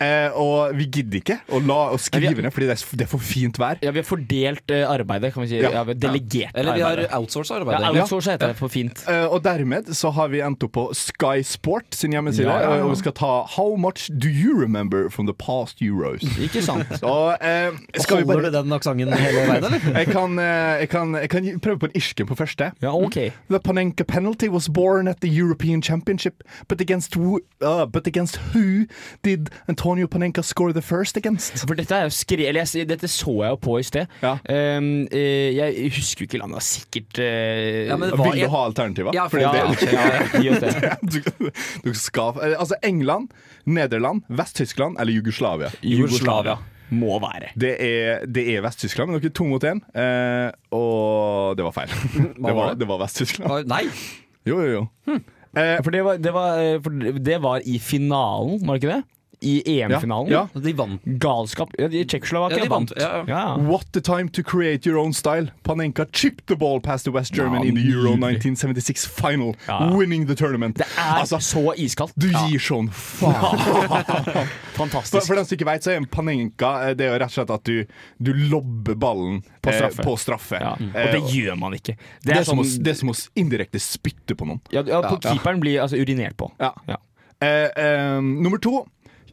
Eh, 0.01 0.37
og 0.39 0.75
vi 0.79 0.87
gidder 0.99 1.19
ikke 1.21 1.39
å, 1.55 1.61
la, 1.65 1.79
å 1.95 1.99
skrive 2.01 2.43
ned, 2.45 2.53
fordi 2.55 2.69
det 2.71 2.77
er, 2.77 2.85
det 3.01 3.07
er 3.07 3.11
for 3.11 3.25
fint 3.25 3.59
vær. 3.61 3.81
Ja, 3.85 3.93
Vi 3.95 4.03
har 4.03 4.07
fordelt 4.07 4.71
eh, 4.75 4.85
arbeidet, 4.89 5.33
kan 5.35 5.43
vi 5.45 5.49
si. 5.53 5.59
Ja. 5.63 5.73
Ja. 5.75 5.83
vi 5.89 5.95
har 5.95 6.01
delegert 6.03 6.55
Eller 6.59 6.79
vi 6.79 6.85
har 6.87 7.03
outsourcet 7.19 7.57
arbeidet. 7.59 7.83
Ja, 7.83 8.05
outsource 8.05 8.31
heter 8.33 8.53
det 8.53 8.59
for 8.61 8.73
fint. 8.73 9.03
Eh, 9.11 9.25
og 9.27 9.43
dermed 9.45 9.91
så 9.97 10.13
har 10.15 10.31
vi 10.33 10.41
endt 10.45 10.63
opp 10.67 10.75
på 10.79 10.85
Sky 10.97 11.43
Sport 11.47 11.97
sin 11.99 12.15
hjemmeside, 12.15 12.47
Ja, 12.47 12.59
ja, 12.63 12.71
ja. 12.71 12.77
eh, 12.79 12.85
og 12.87 12.93
vi 12.95 13.01
skal 13.03 13.15
ta 13.19 13.33
How 13.57 13.75
much 13.77 14.07
do 14.13 14.29
you 14.29 14.55
remember 14.61 15.09
from 15.11 15.27
the 15.27 15.35
past 15.35 15.83
Euros? 15.83 16.23
Ikke 16.39 16.63
sant? 16.63 16.87
Så, 17.03 17.15
eh, 17.41 17.73
skal 17.99 18.23
vi 18.23 18.29
Holder 18.29 18.49
bare 18.49 18.53
du 18.53 18.59
den 18.61 18.73
aksenten 18.77 19.13
hele 19.19 19.43
veien, 19.49 19.65
eller? 19.65 19.89
jeg 20.03 20.11
kan, 20.13 20.39
eh, 20.39 20.85
jeg, 20.85 20.89
kan, 20.95 21.15
jeg 21.19 21.31
kan 21.33 21.51
prøve 21.65 21.79
på 21.83 21.87
en 21.91 21.97
irsken 21.99 22.29
på 22.29 22.37
første. 22.39 22.71
Ja, 22.85 22.93
ok. 22.95 23.19
The 23.51 23.61
Panenka 23.65 24.05
penalty 24.07 24.49
was 24.49 24.69
born 24.69 25.09
at 25.09 25.21
the 25.21 25.29
European 25.29 25.83
Championship, 25.83 26.45
but 26.69 26.81
against, 26.81 27.15
who, 27.17 27.41
uh, 27.63 27.85
but 27.87 28.07
against 28.07 28.37
who 28.55 28.87
did 29.23 29.51
Antonio 29.69 29.88
Panenka 30.11 30.43
score 30.45 30.73
the 30.73 30.83
first 30.83 31.17
against? 31.17 31.65
For 31.67 31.75
dette, 31.79 31.95
er 31.95 32.09
jo 32.09 32.13
skre 32.15 32.47
eller 32.49 32.65
jeg, 32.67 32.87
dette 32.89 33.09
så 33.09 33.33
jeg 33.43 33.55
jo 33.55 33.59
på 33.65 33.79
i 33.81 33.83
sted. 33.87 34.07
Um, 34.23 35.07
eh, 35.11 35.55
jeg 35.57 35.91
husker 35.97 36.25
jo 36.25 36.29
ikke 36.29 36.41
landet, 36.43 36.63
sikkert 36.67 37.21
uh, 37.23 37.89
Ja, 37.89 37.97
men 37.97 38.13
Vil 38.13 38.43
du 38.43 38.49
ha 38.53 38.65
alternativer? 38.69 39.15
Ja, 39.17 39.27
for, 39.33 39.41
ja, 39.41 39.53
det- 39.55 39.89
ja, 39.89 40.43
ja, 40.43 40.59
det. 40.61 40.97
du, 41.13 41.51
du 41.87 41.95
skal, 41.97 42.37
eh, 42.45 42.57
altså 42.59 42.77
England, 42.85 43.31
Nederland, 43.65 44.23
Vest-Tyskland 44.29 44.99
eller 45.01 45.13
Jugoslavia? 45.17 45.71
Jugoslavia. 45.83 46.59
Må 46.91 47.19
være. 47.21 47.51
Det 47.59 47.75
er, 47.85 48.23
det 48.25 48.47
er 48.55 48.63
Vest-Tyskland, 48.65 49.11
men 49.13 49.21
dere 49.21 49.29
er 49.29 49.35
to 49.37 49.45
mot 49.49 49.65
én. 49.69 49.83
Eh, 49.93 50.49
og 50.73 51.57
det 51.59 51.67
var 51.67 51.75
feil. 51.77 51.93
det, 51.93 52.33
var 52.41 52.57
var, 52.63 52.79
det? 52.81 52.89
var 52.89 53.03
Vest-Tyskland. 53.05 53.69
Nei! 53.69 53.83
Jo, 54.49 54.61
jo, 54.65 54.71
jo. 54.79 55.19
For 55.59 55.91
det 55.93 56.01
var, 56.05 56.19
det, 56.23 56.33
var, 56.33 56.59
eh, 56.63 56.79
for 56.85 56.91
det 57.29 57.39
var 57.45 57.65
i 57.67 57.79
finalen, 57.83 58.61
var 58.65 58.77
det 58.79 58.83
ikke 58.85 58.95
det? 58.97 59.05
I 59.41 59.63
EM-finalen. 59.81 60.31
Ja, 60.33 60.49
De 60.55 60.73
vant. 60.75 61.01
Galskap. 61.05 61.71
Ja, 61.79 61.87
de 61.89 62.05
Tsjekkoslovakia 62.05 62.59
Ja, 62.65 62.69
vant. 62.69 62.91
vant. 62.91 63.01
Ja, 63.01 63.25
ja. 63.29 63.57
What 63.59 63.93
the 63.93 64.01
time 64.01 64.29
to 64.31 64.43
create 64.43 64.89
your 64.89 64.99
own 64.99 65.13
style. 65.13 65.53
Panenka 65.63 66.07
chipped 66.13 66.47
the 66.47 66.57
ball 66.57 66.81
past 66.81 67.05
the 67.05 67.11
West 67.13 67.33
German 67.35 67.63
Ja, 67.63 67.69
in 67.69 67.75
the 67.77 67.83
Euro 67.93 68.17
1976 68.17 69.07
final, 69.07 69.55
Ja. 69.69 69.91
winning 69.97 70.27
the 70.27 70.35
tournament. 70.35 70.77
Det 70.79 70.87
er 70.97 71.21
Altså, 71.21 71.39
så 71.39 71.73
iskaldt. 71.77 72.13
du 72.17 72.27
gir 72.29 72.59
sånn 72.59 72.91
faen. 72.91 73.59
Fantastisk. 74.79 75.27
for 75.27 75.35
den 75.35 75.45
som 75.47 75.57
ikke 75.57 75.67
vet, 75.67 75.83
så 75.87 75.91
er 75.93 75.97
en 76.03 76.07
panenka 76.07 76.69
eh, 76.89 76.95
Det 76.99 77.07
er 77.07 77.13
jo 77.15 77.19
rett 77.23 77.31
og 77.33 77.37
slett 77.39 77.51
at 77.55 77.65
du, 77.65 77.85
du 78.23 78.33
lobber 78.51 78.95
ballen 78.99 79.41
På 79.63 79.71
eh, 79.71 79.77
straffe. 79.79 80.03
på 80.07 80.17
straffe. 80.19 80.61
Ja. 80.63 80.75
Eh, 80.79 81.09
Og 81.09 81.17
det 81.17 81.35
gjør 81.35 81.59
man 81.59 81.75
ikke. 81.79 81.97
det, 82.25 82.37
er 82.37 82.45
som 82.47 82.59
å, 82.59 82.67
sånn- 82.67 82.83
det 82.87 82.95
er 82.95 83.01
som 83.03 83.11
å 83.11 83.17
indirekte 83.39 83.81
spytte 83.83 84.35
på 84.39 84.47
noen. 84.47 84.61
ja, 84.71 84.83
ja, 84.87 85.03
på 85.03 85.19
Ja. 85.23 85.33
Keeperen 85.35 85.61
blir 85.61 85.81
altså 85.83 85.99
urinert 85.99 86.37
på. 86.37 86.51
Ja. 86.61 86.73
Ja. 86.89 86.97
Eh, 87.41 87.69
eh, 87.77 88.21
nummer 88.21 88.59
to. 88.59 88.85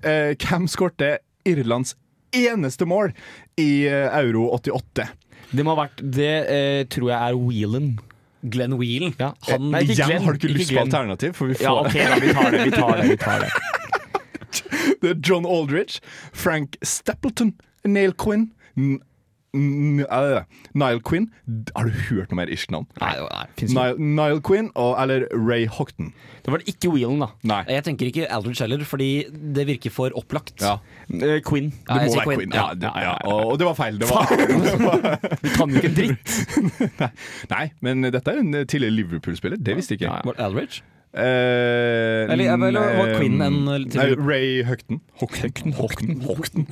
Eh, 0.05 0.33
hvem 0.37 0.67
skårte 0.69 1.17
Irlands 1.49 1.95
eneste 2.35 2.85
mål 2.89 3.13
i 3.61 3.85
eh, 3.89 4.09
Euro 4.21 4.49
88? 4.57 5.07
Det 5.55 5.63
må 5.65 5.75
ha 5.75 5.85
vært 5.85 6.01
Det 6.01 6.33
eh, 6.51 6.81
tror 6.91 7.11
jeg 7.11 7.17
er 7.31 7.39
Whelan. 7.39 7.89
Glenn 8.45 8.75
Whelan. 8.77 9.15
Ja. 9.19 9.31
Han 9.49 9.71
Nei, 9.73 9.81
ikke 9.85 10.05
Glenn, 10.05 10.25
har 10.25 10.35
du 10.35 10.41
ikke 10.43 10.53
lyst 10.53 10.73
på 10.75 10.83
alternativ? 10.83 11.33
For 11.37 11.49
vi 11.49 11.57
får 11.57 11.65
Ja, 11.65 11.73
ok, 11.81 11.95
da, 11.95 12.19
vi 12.21 12.33
tar 12.37 12.51
det. 12.51 12.63
Vi 12.65 12.75
tar 12.75 13.01
det, 13.01 13.09
vi 13.09 13.17
tar 13.25 13.45
det. 13.45 13.51
Det 15.01 15.09
er 15.11 15.17
John 15.27 15.45
Aldridge, 15.45 15.99
Frank 16.33 16.77
Stapleton, 16.81 17.51
Neil 17.85 18.13
Quinn 18.17 18.47
N 19.55 20.03
N 20.05 20.45
Niall 20.75 21.01
Quinn. 21.05 21.29
Har 21.75 21.87
du 21.89 21.95
hørt 22.09 22.31
noe 22.31 22.39
mer 22.41 22.51
irsk 22.53 22.71
navn? 22.75 22.87
Nei, 23.01 23.13
nei. 23.23 23.45
Niall, 23.71 23.99
Niall 24.19 24.41
Quinn 24.45 24.69
og, 24.75 24.93
eller 25.01 25.25
Ray 25.33 25.65
Hockton. 25.71 26.11
Det 26.45 26.53
var 26.53 26.61
det 26.61 26.75
ikke 26.75 26.91
Whelan, 26.93 27.23
da. 27.23 27.27
Nei. 27.49 27.61
Jeg 27.73 27.85
tenker 27.87 28.11
ikke 28.11 28.27
Aldridge 28.29 28.61
heller, 28.61 28.83
fordi 28.85 29.09
det 29.55 29.65
virker 29.71 29.93
for 29.93 30.13
opplagt. 30.19 30.59
Ja. 30.61 30.75
Eh, 31.09 31.39
Quinn. 31.45 31.71
Ja, 31.87 31.95
Det 31.95 32.01
jeg 32.03 32.11
må 32.11 32.13
sier 32.13 32.21
være 32.21 32.27
Quinn. 32.27 32.39
Quinn. 32.43 32.53
Ja, 32.53 32.65
Ja, 32.65 32.73
det, 32.73 32.91
ja. 33.05 33.13
Og, 33.29 33.51
og 33.53 33.59
det 33.61 33.65
var 33.69 33.77
feil. 33.79 33.99
Det 34.01 34.09
var, 34.09 34.25
Du 35.43 35.49
kan 35.55 35.69
jo 35.69 35.81
ikke 35.81 35.91
en 35.91 35.97
dritt. 35.97 36.35
nei, 37.55 37.65
men 37.85 38.09
dette 38.11 38.33
er 38.35 38.41
en 38.43 38.51
tidligere 38.65 38.93
Liverpool-spiller. 38.99 39.57
Det 39.61 39.77
visste 39.79 39.95
jeg 39.95 40.01
ikke. 40.03 40.11
Ja, 40.11 40.19
ja. 40.21 40.29
Var 40.29 40.37
det 40.37 40.45
Aldridge? 40.49 40.83
Eh, 41.15 42.27
Eller- 42.33 42.49
eller 42.53 42.71
var 42.97 43.07
eh, 43.07 43.17
Quinn 43.19 43.39
en 43.41 43.59
nei, 43.63 44.15
Ray 44.19 44.63
Høgten. 44.67 44.99
Høgten. 45.21 45.71
Høgten. 45.77 46.17
Høgten. 46.25 46.65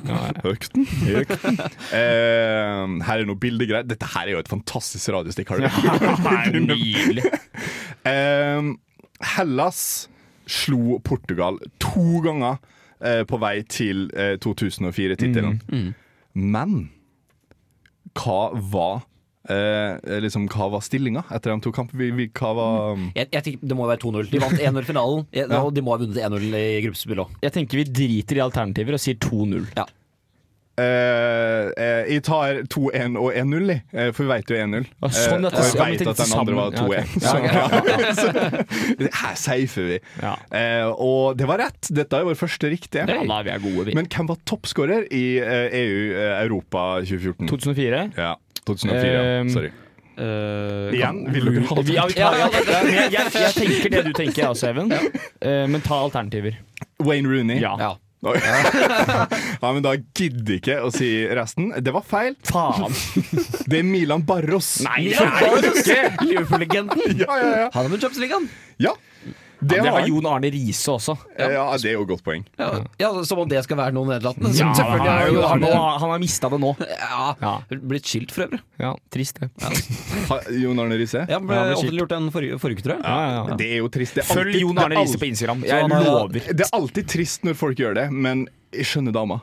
Høgten. 0.44 0.84
Høgten. 1.00 1.60
Eh, 1.96 2.82
her 3.08 3.22
er 3.22 3.24
noe 3.24 3.40
bildegreier. 3.40 3.86
Dette 3.88 4.04
her 4.12 4.26
er 4.28 4.34
jo 4.34 4.42
et 4.42 4.50
fantastisk 4.52 5.08
radiostikk. 5.16 5.48
Har 5.54 6.50
du 6.52 6.60
Nydelig. 6.68 7.24
Eh, 8.04 8.68
Hellas 9.34 9.80
slo 10.46 10.98
Portugal 11.00 11.56
to 11.80 12.20
ganger 12.26 12.58
eh, 13.00 13.22
på 13.24 13.40
vei 13.40 13.62
til 13.64 14.10
eh, 14.12 14.34
2004-tittelen. 14.44 15.56
Men 16.34 16.90
hva 18.14 18.40
var 18.52 19.06
eh, 19.48 20.20
liksom, 20.24 20.48
hva 20.48 20.70
var 20.72 20.80
stillinga 20.80 21.24
etter 21.30 21.52
de 21.54 21.60
to 21.60 21.72
kampene? 21.72 21.98
Vi- 22.00 22.10
vi- 22.10 22.30
Hva 22.34 22.54
var 22.56 22.96
Jeg, 23.14 23.28
jeg 23.32 23.42
tenker 23.44 23.68
Det 23.68 23.76
må 23.76 23.86
være 23.88 24.00
2-0. 24.00 24.30
De 24.30 24.38
vant 24.38 24.58
1-0 24.58 24.78
i 24.80 24.88
finalen, 24.92 25.26
ja, 25.32 25.46
Ja. 25.50 25.62
og 25.64 25.74
de 25.74 25.82
må 25.82 25.92
ha 25.92 25.98
vunnet 26.04 26.16
1-0 26.16 26.54
i 26.54 26.80
gruppespillet 26.86 27.26
òg. 27.26 27.30
Jeg 27.42 27.52
tenker 27.52 27.76
vi 27.76 27.84
driter 27.84 28.36
i 28.40 28.44
alternativer 28.46 28.94
og 28.96 29.00
sier 29.00 29.14
2-0. 29.20 29.68
Ja. 29.76 29.84
Eh, 30.74 31.68
eh, 31.78 32.08
jeg 32.10 32.22
tar 32.26 32.64
2-1 32.66 33.14
og 33.20 33.28
1-0. 33.38 33.68
Eh, 33.94 34.08
for 34.10 34.24
vi 34.24 34.30
vet 34.32 34.48
jo 34.50 34.56
1-0. 34.58 34.86
Ah, 35.06 35.12
sånn, 35.14 35.44
Eh, 35.46 35.52
og 35.54 35.60
jeg 35.62 35.78
veit 35.78 36.08
at 36.10 36.16
den 36.18 36.32
andre 36.40 36.54
var 36.58 36.72
2-1. 36.74 37.12
Ja, 37.22 37.30
Så, 37.30 37.36
ok. 37.38 37.52
ja. 37.54 38.14
så, 38.18 39.12
her 39.20 39.36
safer 39.38 39.86
vi. 39.92 39.98
Ja. 40.20 40.32
Eh, 40.50 40.88
og 40.90 41.36
det 41.38 41.46
var 41.46 41.62
rett. 41.62 41.92
Dette 41.94 42.18
er 42.18 42.26
vår 42.26 42.34
første 42.40 42.72
riktige. 42.72 43.06
Ja, 43.06 43.20
da, 43.22 43.38
vi 43.46 43.50
er 43.54 43.62
gode, 43.62 43.86
vi. 43.86 43.94
Men 43.94 44.10
hvem 44.10 44.26
var 44.32 44.40
toppskårer 44.50 45.06
i 45.14 45.22
eh, 45.38 45.78
EU 45.78 46.00
eh, 46.18 46.42
Europa 46.42 46.88
2014? 47.06 47.46
2004. 47.54 48.02
Ja, 48.18 48.34
2004. 48.68 49.08
ja. 49.12 49.40
Um, 49.40 49.50
Sorry. 49.54 49.72
Uh, 50.14 50.94
Igjen, 50.94 51.16
vil 51.34 51.48
dere 51.50 51.64
ha 51.66 51.82
Ja, 51.90 52.04
ja, 52.14 52.28
ja, 52.38 52.46
ja, 52.70 52.82
jeg, 52.86 53.08
jeg, 53.16 53.32
jeg 53.34 53.54
tenker 53.56 53.90
det 53.96 54.02
du 54.06 54.12
tenker, 54.14 54.44
jeg 54.44 54.52
også, 54.52 54.68
Even. 54.70 54.92
Uh, 54.94 55.64
men 55.72 55.82
ta 55.82 55.98
alternativer. 56.04 56.60
Wayne 57.02 57.26
Rooney? 57.30 57.58
Ja. 57.62 57.74
Ja. 57.82 57.92
Ja, 59.60 59.72
men 59.72 59.82
da 59.84 59.94
gidder 60.16 60.54
ikke 60.56 60.78
å 60.86 60.90
si 60.94 61.08
resten. 61.36 61.72
Det 61.84 61.92
var 61.92 62.04
feil. 62.08 62.36
Faen. 62.48 62.94
Det 63.70 63.80
er 63.82 63.84
Milan 63.88 64.24
Barros. 64.24 64.78
Nei, 64.86 65.10
det 65.10 65.20
er 65.20 65.68
ikke! 65.70 65.98
Liverpool-legenden! 66.24 67.18
Ja, 67.20 67.36
ja, 67.40 67.50
ja. 67.64 67.68
Han 67.74 67.82
har 67.82 67.90
vunnet 67.90 68.04
Champions 68.06 68.22
League, 68.22 68.38
han. 68.38 68.48
ja. 68.80 68.94
Det 69.64 69.80
det 69.82 69.92
har. 69.94 70.06
Jon 70.08 70.26
Arne 70.28 70.50
Riise 70.52 70.92
også. 70.94 71.14
Ja, 71.38 71.64
det 71.80 71.90
er 71.90 71.96
jo 71.96 72.04
et 72.04 72.10
godt 72.10 72.24
poeng. 72.26 72.44
Ja, 72.60 72.68
ja, 73.00 73.10
Som 73.26 73.42
om 73.44 73.48
det 73.50 73.62
skal 73.66 73.78
være 73.80 73.94
noe 73.96 74.08
nedlatende. 74.12 74.52
Ja, 74.54 74.70
selvfølgelig 74.76 75.08
han, 75.08 75.08
har 75.08 75.24
er 75.24 75.32
jo, 75.32 75.42
han, 75.48 75.64
Arne 75.68 75.98
han 76.04 76.12
har 76.14 76.22
mista 76.22 76.50
det 76.52 76.60
nå. 76.62 76.72
ja, 76.84 77.28
Ja. 77.40 77.54
Blitt 77.74 78.08
skilt 78.08 78.34
for 78.34 78.46
øvrig. 78.46 78.60
Ja, 78.80 78.92
Trist, 79.14 79.40
det. 79.40 79.50
Jon 80.62 80.82
Arne 80.84 80.98
Riise? 81.00 81.24
Ja, 81.30 81.38
ble 81.40 81.56
Ja, 81.58 81.76
offentliggjort 81.76 82.14
den 82.14 82.30
forrige, 82.34 82.58
forrige 82.62 82.80
uke, 82.80 82.86
tror 82.88 82.96
jeg. 82.96 83.04
Ja, 83.04 83.16
ja, 83.24 83.44
ja. 83.52 83.58
Det 83.60 83.70
er 83.72 83.80
jo 83.82 83.90
trist. 83.92 84.18
Det 84.18 84.24
er 84.24 84.30
Følg 84.32 84.58
Jon 84.60 84.82
Arne 84.84 85.00
Riise 85.00 85.20
på 85.20 85.28
Instagram. 85.30 85.64
Jeg 85.68 85.88
lover. 85.92 86.40
Det 86.52 86.66
er 86.68 86.74
alltid 86.76 87.08
trist 87.14 87.46
når 87.48 87.58
folk 87.58 87.80
gjør 87.80 87.96
det, 88.00 88.08
men 88.12 88.46
jeg 88.74 88.88
skjønner 88.90 89.14
dama. 89.14 89.40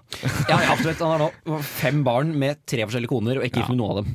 Ja, 0.50 0.58
ja, 0.58 0.74
absolutt. 0.74 1.00
Han 1.00 1.14
har 1.16 1.32
nå 1.48 1.62
fem 1.64 2.02
barn 2.04 2.34
med 2.38 2.60
tre 2.68 2.84
forskjellige 2.84 3.12
koner, 3.12 3.40
og 3.40 3.48
ikke 3.48 3.62
gift 3.64 3.72
med 3.72 3.80
noen 3.80 3.94
av 3.96 4.02
dem. 4.04 4.12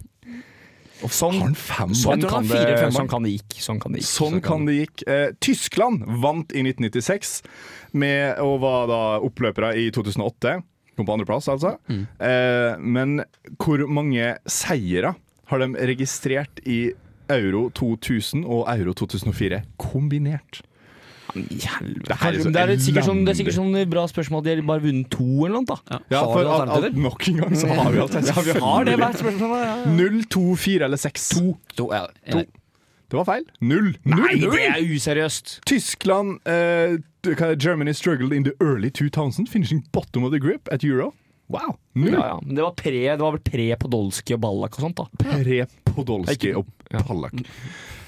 Sånn, 0.96 1.36
Har 1.36 1.50
han 1.50 1.56
fem 1.58 1.92
sånn, 1.94 2.22
han 2.24 2.30
kan 2.30 2.46
fire, 2.48 2.70
det, 2.72 2.92
sånn 2.94 3.08
kan 3.10 3.26
det 3.26 3.34
gikk. 3.34 3.56
Sånn 3.60 3.80
kan 3.82 3.92
det 3.92 4.00
gikk. 4.00 4.08
Sånn 4.08 4.40
kan 4.44 4.64
det 4.68 4.76
gikk. 4.78 5.02
Eh, 5.12 5.26
Tyskland 5.44 6.06
vant 6.22 6.54
i 6.56 6.62
1996 6.64 7.34
med, 7.92 8.38
og 8.40 8.60
var 8.64 8.88
da 8.90 9.00
oppløpere 9.26 9.74
i 9.76 9.90
2008. 9.94 10.56
Kom 10.96 11.08
på 11.08 11.12
andreplass, 11.18 11.50
altså. 11.52 11.74
Eh, 11.92 12.78
men 12.80 13.20
hvor 13.60 13.84
mange 13.92 14.38
seire 14.48 15.12
har 15.52 15.62
de 15.62 15.68
registrert 15.92 16.62
i 16.64 16.94
euro 17.28 17.66
2000 17.76 18.46
og 18.46 18.64
euro 18.72 18.94
2004 18.96 19.60
kombinert? 19.76 20.62
I 21.36 21.58
helvete. 21.66 22.06
Det 22.06 22.16
er 22.16 22.38
så 22.42 22.50
det, 22.52 22.62
er 22.64 22.76
sikkert 22.86 23.06
sånn, 23.08 23.24
det 23.26 23.32
er 23.34 23.38
sikkert 23.40 23.56
sånn 23.58 23.76
bra 23.92 24.04
spørsmål 24.10 24.42
at 24.42 24.44
de 24.48 24.54
har 24.56 24.62
bare 24.70 24.84
vunnet 24.86 25.08
to 25.12 25.26
eller 25.46 25.56
noe. 25.60 25.64
da 25.68 25.98
Ja, 26.10 26.20
Har 26.24 26.32
for 26.32 26.42
du 26.42 26.48
alt, 26.48 26.60
alt, 26.60 26.70
alternativer? 26.70 27.02
nok 27.06 27.28
en 27.28 27.36
gang 27.42 27.56
så 27.56 27.66
har 27.80 27.90
vi 27.92 27.98
alt. 28.04 28.14
Ja, 28.30 28.40
vi 28.46 28.58
har 28.66 28.84
det 28.88 28.96
hvert 29.02 29.18
spørsmål. 29.22 29.56
Ja. 29.64 29.74
0, 29.98 30.22
2, 30.36 30.44
4 30.66 30.84
eller 30.90 30.96
6. 31.04 31.28
To. 31.36 31.44
To, 31.76 31.88
ja, 31.92 32.06
To. 32.30 32.38
enig. 32.40 32.46
Det 33.06 33.14
var 33.20 33.24
feil. 33.28 33.44
Null. 33.62 33.92
Nei, 34.02 34.32
Null. 34.40 34.50
det 34.56 34.64
er 34.66 34.80
useriøst. 34.82 35.60
Tyskland 35.70 36.40
eh, 36.42 36.96
hva 37.22 37.36
er 37.50 37.52
det? 37.54 37.60
Germany 37.62 37.92
struggled 37.94 38.32
in 38.34 38.42
the 38.48 38.52
early 38.60 38.90
2000, 38.90 39.46
finishing 39.46 39.84
bottom 39.92 40.24
of 40.26 40.32
the 40.34 40.40
group 40.42 40.66
at 40.72 40.82
Euro. 40.82 41.12
Wow. 41.48 41.76
Null. 41.94 42.16
Ja, 42.16 42.24
ja. 42.32 42.38
Men 42.42 42.56
det 42.58 42.64
var 42.64 42.72
pre 42.74 42.90
Det 43.06 43.20
var 43.22 43.36
vel 43.36 43.42
pre 43.46 43.68
Podolsky 43.78 44.34
og 44.34 44.40
Ballak 44.42 44.74
og 44.80 44.82
sånt. 44.88 44.96
da 44.98 45.06
Ikke- 46.34 46.56
og 46.58 46.66
Pallak. 47.06 47.38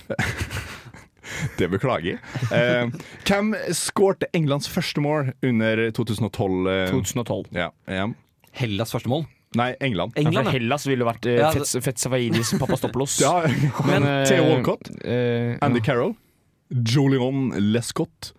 Det 1.58 1.68
beklager 1.72 2.14
jeg. 2.14 2.20
Eh, 2.54 2.92
hvem 3.28 3.52
skårte 3.76 4.28
Englands 4.36 4.68
første 4.70 5.02
mål 5.04 5.32
under 5.44 5.88
2012? 5.96 6.60
Uh, 6.68 6.86
2012. 6.92 7.50
ja, 7.56 7.72
EM? 7.88 8.14
Hellas 8.58 8.94
første 8.94 9.10
mål. 9.12 9.26
Nei, 9.56 9.72
England. 9.80 10.12
Ja, 10.14 10.22
England, 10.26 10.44
for 10.44 10.52
ja. 10.52 10.58
Hellas 10.58 10.86
ville 10.88 11.06
vært 11.08 11.28
uh, 11.28 11.36
Ja, 11.38 11.50
Fetz, 11.54 11.76
Fetsafaidis 11.84 12.52
Papastopoulos. 12.60 13.16
Ja, 13.24 13.46
Men, 13.88 14.04
eh, 14.04 14.24
Theo 14.28 14.44
Walcott, 14.50 14.90
eh, 15.04 15.54
Andy 15.64 15.80
Carroll, 15.84 16.12
Jolion 16.68 17.48
Lescott 17.72 18.34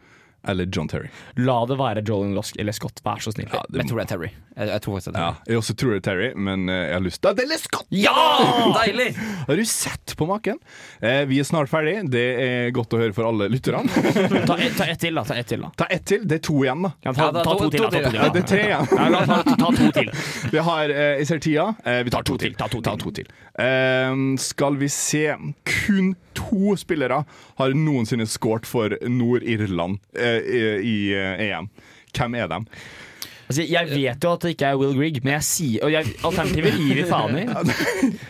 eller 0.47 0.65
John 0.71 0.87
Terry. 0.87 1.09
La 1.37 1.65
det 1.67 1.77
være 1.79 2.03
Joel 2.07 2.37
eller 2.59 2.71
Scott, 2.75 3.01
vær 3.05 3.19
så 3.23 3.31
snill. 3.35 3.49
Ja, 3.51 3.63
det, 3.69 3.81
Jeg 3.83 3.89
tror 3.89 3.97
det 3.99 4.05
er 4.05 4.11
Terry. 4.15 4.29
Jeg, 4.59 4.67
jeg 4.73 4.81
tror 4.83 4.95
faktisk 4.97 5.13
det 5.13 5.19
er 5.19 5.23
ja, 5.23 5.31
Terry. 5.33 5.51
jeg 5.53 5.57
også 5.61 5.73
tror 5.79 5.89
det 5.93 5.97
er 5.99 6.05
Terry, 6.09 6.29
men 6.35 6.69
eh, 6.69 6.79
jeg 6.89 6.93
har 6.97 7.03
lyst 7.05 7.21
til 7.23 7.35
Det 7.39 7.45
er 7.45 7.57
Scott! 7.63 7.85
Ja! 7.95 8.13
Deilig! 8.79 9.09
Har 9.47 9.55
du 9.55 9.65
sett 9.65 10.15
på 10.19 10.27
maken? 10.29 10.59
Eh, 11.01 11.21
vi 11.29 11.39
er 11.39 11.47
snart 11.47 11.69
ferdig. 11.71 11.95
Det 12.11 12.23
er 12.43 12.71
godt 12.75 12.93
å 12.95 12.99
høre 13.01 13.13
for 13.15 13.29
alle 13.29 13.47
lytterne. 13.51 13.85
Ta, 14.49 14.57
ett- 14.57 14.75
ta 14.79 14.85
ett 14.89 14.99
til, 14.99 15.15
da. 15.15 15.23
Ta 15.27 15.35
ett 15.39 15.47
til, 15.51 15.61
da. 15.63 15.71
Ta 15.79 15.87
ett 15.91 16.05
til. 16.09 16.23
Det 16.27 16.39
er 16.39 16.43
to 16.49 16.57
igjen, 16.63 16.83
da. 16.87 16.91
Ja, 17.07 17.13
ta, 17.13 17.29
ta, 17.31 17.43
ta 17.43 17.55
to- 17.55 17.59
to 17.65 17.69
til. 17.69 17.79
to 17.79 17.89
Da, 17.89 17.89
ta 17.89 17.97
to 17.97 18.03
til. 18.03 18.11
til 18.11 18.19
Ja, 18.19 18.27
da. 18.27 18.33
det 18.35 18.43
er 18.43 18.49
tre 18.53 18.63
igjen. 18.67 18.89
Ja, 18.99 19.09
la, 19.15 19.21
ta, 19.25 19.39
ta 19.63 19.71
to 19.79 19.91
til. 19.99 20.11
Vi 20.55 20.63
har, 20.69 20.89
eh, 20.95 21.11
jeg 21.21 21.29
ser 21.31 21.43
tida. 21.45 21.67
Eh, 21.85 22.01
vi 22.07 22.13
tar 22.15 22.23
to, 22.27 22.33
To 22.35 22.37
til, 22.43 22.55
til. 22.55 22.81
ta 22.85 22.95
to 22.99 23.11
til. 23.15 23.29
Eh, 23.59 24.15
skal 24.39 24.77
vi 24.79 24.87
se 24.93 25.23
Kun 25.69 26.13
to 26.37 26.75
spillere 26.79 27.23
har 27.59 27.73
noensinne 27.75 28.23
scoret 28.29 28.67
for 28.69 28.93
Nord-Irland 29.03 29.97
eh, 30.15 30.28
i, 30.37 30.63
i 30.85 30.95
eh, 31.17 31.45
EM. 31.49 31.69
Hvem 32.15 32.35
er 32.39 32.49
dem? 32.51 32.65
Altså, 33.49 33.63
jeg 33.65 33.89
vet 33.89 34.23
jo 34.23 34.31
at 34.35 34.43
det 34.45 34.51
ikke 34.53 34.67
er 34.69 34.77
Will 34.77 34.93
Grigg, 34.93 35.15
men 35.23 35.33
jeg 35.39 35.45
sier 35.47 35.85
Og 35.87 35.89
jeg, 35.89 36.05
alternativet 36.21 36.75
gir 36.77 36.99
vi 36.99 37.05
faen 37.09 37.39
i. 37.41 37.47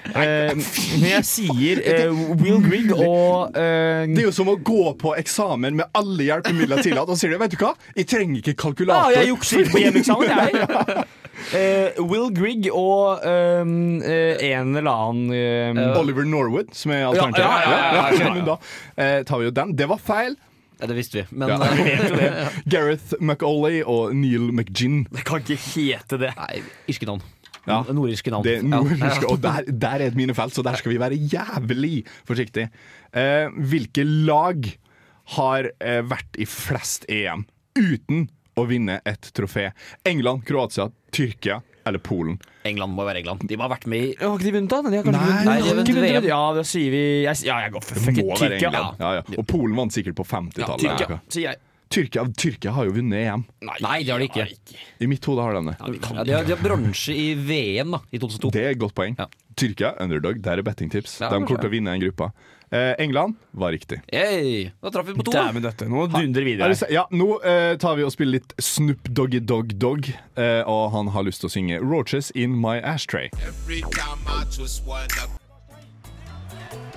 Uh, 0.09 0.57
men 0.97 1.03
jeg 1.05 1.25
sier 1.27 1.79
uh, 2.09 2.21
Will 2.41 2.63
Grigg 2.63 2.89
og 2.95 3.53
uh, 3.53 4.07
Det 4.09 4.23
er 4.23 4.25
jo 4.25 4.31
som 4.33 4.49
å 4.49 4.55
gå 4.57 4.95
på 4.97 5.11
eksamen 5.19 5.77
med 5.77 5.93
alle 5.93 6.25
hjelpemidler 6.25 6.81
tillatt, 6.81 7.11
og 7.13 7.19
sier 7.19 7.35
det, 7.35 7.37
vet 7.43 7.53
du 7.53 7.59
hva, 7.61 7.75
jeg 7.93 8.07
trenger 8.09 8.39
ikke 8.41 8.55
kalkulator. 8.57 9.13
Ja, 9.13 9.21
jeg 9.21 9.29
jukser 9.29 9.69
på 9.69 9.83
hjemmeeksamen, 9.83 10.33
jeg. 10.33 11.05
Uh, 11.53 12.01
Will 12.09 12.33
Grigg 12.33 12.71
og 12.73 13.21
um, 13.21 14.01
eh, 14.01 14.41
en 14.49 14.73
eller 14.81 14.89
annen 14.91 15.37
ehm, 15.37 15.83
Oliver 16.01 16.25
Norwood, 16.25 16.73
som 16.73 16.95
er 16.95 17.05
alternativet. 17.05 17.45
Ja, 17.45 17.61
ja, 17.61 17.69
ja, 17.69 17.77
ja, 17.77 18.09
ja, 18.09 18.25
ja. 18.25 18.33
men 18.33 18.49
Da 18.49 18.57
eh, 18.97 19.19
tar 19.29 19.43
vi 19.43 19.51
jo 19.51 19.53
den. 19.61 19.77
Det 19.77 19.87
var 19.93 20.01
feil. 20.01 20.39
Ja, 20.79 20.87
det 20.87 20.95
visste 20.95 21.21
vi. 21.21 21.25
Men 21.31 21.49
Ja. 21.49 21.57
det. 22.19 22.47
Gareth 22.73 23.17
McAuley 23.19 23.81
og 23.83 24.13
Neil 24.15 24.49
McGinn. 24.53 25.03
Det 25.11 25.25
kan 25.27 25.43
ikke 25.43 25.57
hete 25.59 26.19
det. 26.21 26.31
Nei, 26.37 26.61
irske 26.89 27.05
navn. 27.09 27.21
Ja. 27.67 27.81
Nordirske 27.93 28.31
navn. 28.33 28.43
Det 28.47 28.57
Ja. 28.61 28.67
nordirske, 28.79 29.27
og 29.33 29.41
der, 29.43 29.67
der 29.69 29.99
er 29.99 30.07
et 30.07 30.15
minefelt, 30.17 30.55
så 30.55 30.63
der 30.65 30.79
skal 30.79 30.93
vi 30.93 30.99
være 31.01 31.19
jævlig 31.19 32.03
forsiktige. 32.25 32.69
Eh, 33.13 33.49
hvilke 33.69 34.05
lag 34.07 34.69
har 35.35 35.69
eh, 35.79 35.99
vært 36.09 36.39
i 36.41 36.47
flest 36.49 37.05
EM 37.11 37.43
uten 37.77 38.29
å 38.57 38.65
vinne 38.67 38.99
et 39.07 39.29
trofé? 39.37 39.69
England, 40.07 40.45
Kroatia, 40.47 40.89
Tyrkia 41.15 41.59
eller 41.89 41.99
Polen? 42.05 42.37
England 42.69 42.93
må 42.95 43.05
være 43.07 43.21
England. 43.23 43.45
De 43.49 43.57
må 43.59 43.65
ha 43.67 43.71
vært 43.75 43.87
med 43.89 44.03
i 44.05 44.15
Har 44.19 44.35
ikke 44.37 44.47
de 44.47 44.53
vunnet, 44.57 44.69
da? 44.69 44.81
De 44.89 44.97
har 44.99 45.07
kanskje 45.07 45.19
Nei, 45.19 45.29
vunnet- 45.29 45.45
nei, 45.49 45.57
de 45.61 45.69
har 45.69 45.81
ikke 45.83 45.95
vunnet. 45.99 46.13
VM. 46.23 46.27
Ja, 46.29 46.41
da 46.59 46.63
sier 46.69 46.91
vi 46.93 47.01
jeg, 47.25 47.45
Ja, 47.49 47.57
jeg 47.65 47.71
går 47.75 47.83
for 47.89 47.95
Det 47.99 48.07
it. 48.13 48.23
må 48.23 48.29
være 48.35 48.49
Tyrkia. 48.53 48.69
England. 48.69 48.99
Ja, 48.99 49.13
ja. 49.19 49.23
Og 49.37 49.47
Polen 49.47 49.75
vant 49.75 49.91
sikkert 49.97 50.15
på 50.15 50.25
50-tallet. 50.27 50.83
Ja, 50.87 50.95
Tyrkia, 50.97 51.19
sier 51.29 51.49
jeg. 51.49 51.57
Tyrkia, 51.89 52.21
Tyrkia 52.37 52.71
har 52.75 52.85
jo 52.85 52.91
vunnet 52.93 53.17
EM. 53.17 53.43
Nei, 53.81 54.03
det 54.05 54.11
har 54.13 54.19
de 54.21 54.27
ikke. 54.29 54.45
I 55.01 55.07
mitt 55.09 55.25
hode 55.25 55.41
har 55.41 55.55
de 55.57 55.63
det. 55.71 55.77
Ja, 55.79 56.23
de 56.23 56.33
har, 56.37 56.43
de 56.45 56.53
har 56.53 56.61
bronse 56.61 57.09
i 57.17 57.33
VM 57.33 57.95
da, 57.97 57.99
i 58.13 58.19
2002. 58.21 58.51
Det 58.53 58.61
er 58.61 58.69
et 58.75 58.77
godt 58.77 58.93
poeng. 58.93 59.15
Ja. 59.17 59.25
Tyrkia, 59.59 59.93
underdog, 59.99 60.39
der 60.45 60.61
er 60.61 60.65
bettingtips. 60.65 61.19
Ja, 61.21 61.29
de 61.33 61.43
kommer 61.43 61.59
til 61.59 61.69
å 61.69 61.73
vinne 61.73 61.93
en 61.95 62.01
gruppe. 62.03 62.31
Eh, 62.71 62.93
England 63.01 63.35
var 63.51 63.71
riktig. 63.73 63.97
Hey, 64.13 64.71
da 64.81 64.91
traff 64.93 65.07
vi 65.07 65.15
på 65.17 65.25
to. 65.25 65.33
Dæven 65.33 65.63
døtte. 65.65 65.87
Nå 65.89 66.05
dundrer 66.13 66.45
vi 66.45 66.53
Er 66.53 66.69
videre. 66.69 66.91
Ja, 66.93 67.07
nå 67.09 67.39
eh, 67.41 67.73
tar 67.81 67.97
vi 67.97 68.05
og 68.05 68.13
spiller 68.13 68.37
litt 68.37 68.53
Snoop 68.61 69.09
Doggy 69.09 69.41
Dog 69.41 69.73
Dog, 69.81 70.11
eh, 70.37 70.61
og 70.69 70.91
han 70.93 71.09
har 71.15 71.25
lyst 71.25 71.41
til 71.41 71.49
å 71.49 71.53
synge 71.55 71.81
Roaches 71.81 72.29
In 72.37 72.53
My 72.61 72.77
Ashtray. 72.77 73.33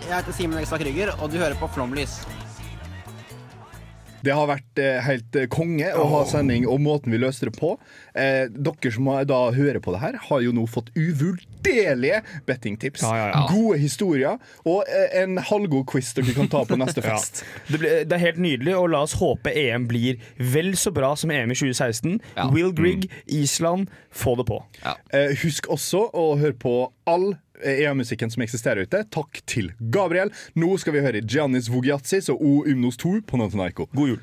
Jeg 0.02 0.18
heter 0.18 0.32
Simen 0.36 0.60
Ekstad 0.60 0.82
Krygger, 0.84 1.14
og 1.22 1.32
du 1.32 1.40
hører 1.40 1.56
på 1.56 1.70
Flomlys. 1.72 2.20
Det 4.22 4.34
har 4.36 4.46
vært 4.50 4.78
eh, 4.82 5.00
helt 5.06 5.36
eh, 5.36 5.48
konge 5.50 5.88
å 5.98 6.04
ha 6.12 6.22
sending, 6.30 6.66
og 6.70 6.80
måten 6.84 7.12
vi 7.14 7.18
løste 7.22 7.48
det 7.50 7.56
på. 7.58 7.74
Eh, 8.14 8.46
dere 8.52 8.92
som 8.94 9.10
da 9.28 9.40
hører 9.54 9.80
på 9.82 9.94
det 9.94 10.00
her, 10.04 10.18
har 10.28 10.40
jo 10.44 10.52
nå 10.54 10.66
fått 10.70 10.90
uvurderlige 10.98 12.22
bettingtips. 12.46 13.02
Ja, 13.02 13.16
ja, 13.16 13.26
ja. 13.32 13.42
Gode 13.50 13.78
historier, 13.82 14.38
og 14.68 14.84
eh, 14.88 15.22
en 15.22 15.38
halvgod 15.38 15.86
quiz 15.90 16.12
dere 16.16 16.34
kan 16.36 16.50
ta 16.52 16.64
på 16.68 16.78
neste 16.82 17.02
Ja. 17.02 17.16
fest. 17.16 17.42
Det, 17.68 17.80
ble, 17.82 17.92
det 18.06 18.16
er 18.18 18.24
helt 18.28 18.40
nydelig, 18.42 18.74
og 18.78 18.90
la 18.94 19.02
oss 19.06 19.16
håpe 19.20 19.52
EM 19.58 19.88
blir 19.90 20.20
vel 20.38 20.74
så 20.78 20.92
bra 20.94 21.14
som 21.18 21.30
EM 21.34 21.50
i 21.54 21.58
2016. 21.58 22.20
Ja. 22.36 22.48
Will 22.54 22.72
Grigg, 22.76 23.08
Island, 23.26 23.90
få 24.12 24.36
det 24.40 24.46
på. 24.50 24.60
Eh, 25.12 25.32
husk 25.42 25.66
også 25.72 26.06
å 26.12 26.32
høre 26.40 26.54
på 26.62 26.76
all 27.10 27.32
EM-musikken 27.62 28.32
som 28.32 28.44
eksisterer 28.44 28.86
ute. 28.86 29.04
Takk 29.12 29.42
til 29.48 29.72
Gabriel. 29.78 30.32
Nå 30.58 30.74
skal 30.82 30.96
vi 30.96 31.04
høre 31.04 31.24
Giannis 31.24 31.70
Vogiatsis 31.72 32.30
og 32.32 32.42
O 32.42 32.54
Umnos 32.66 33.00
2 33.02 33.20
på 33.28 33.40
Nantanaiko. 33.40 33.88
God 33.94 34.14
jul. 34.14 34.22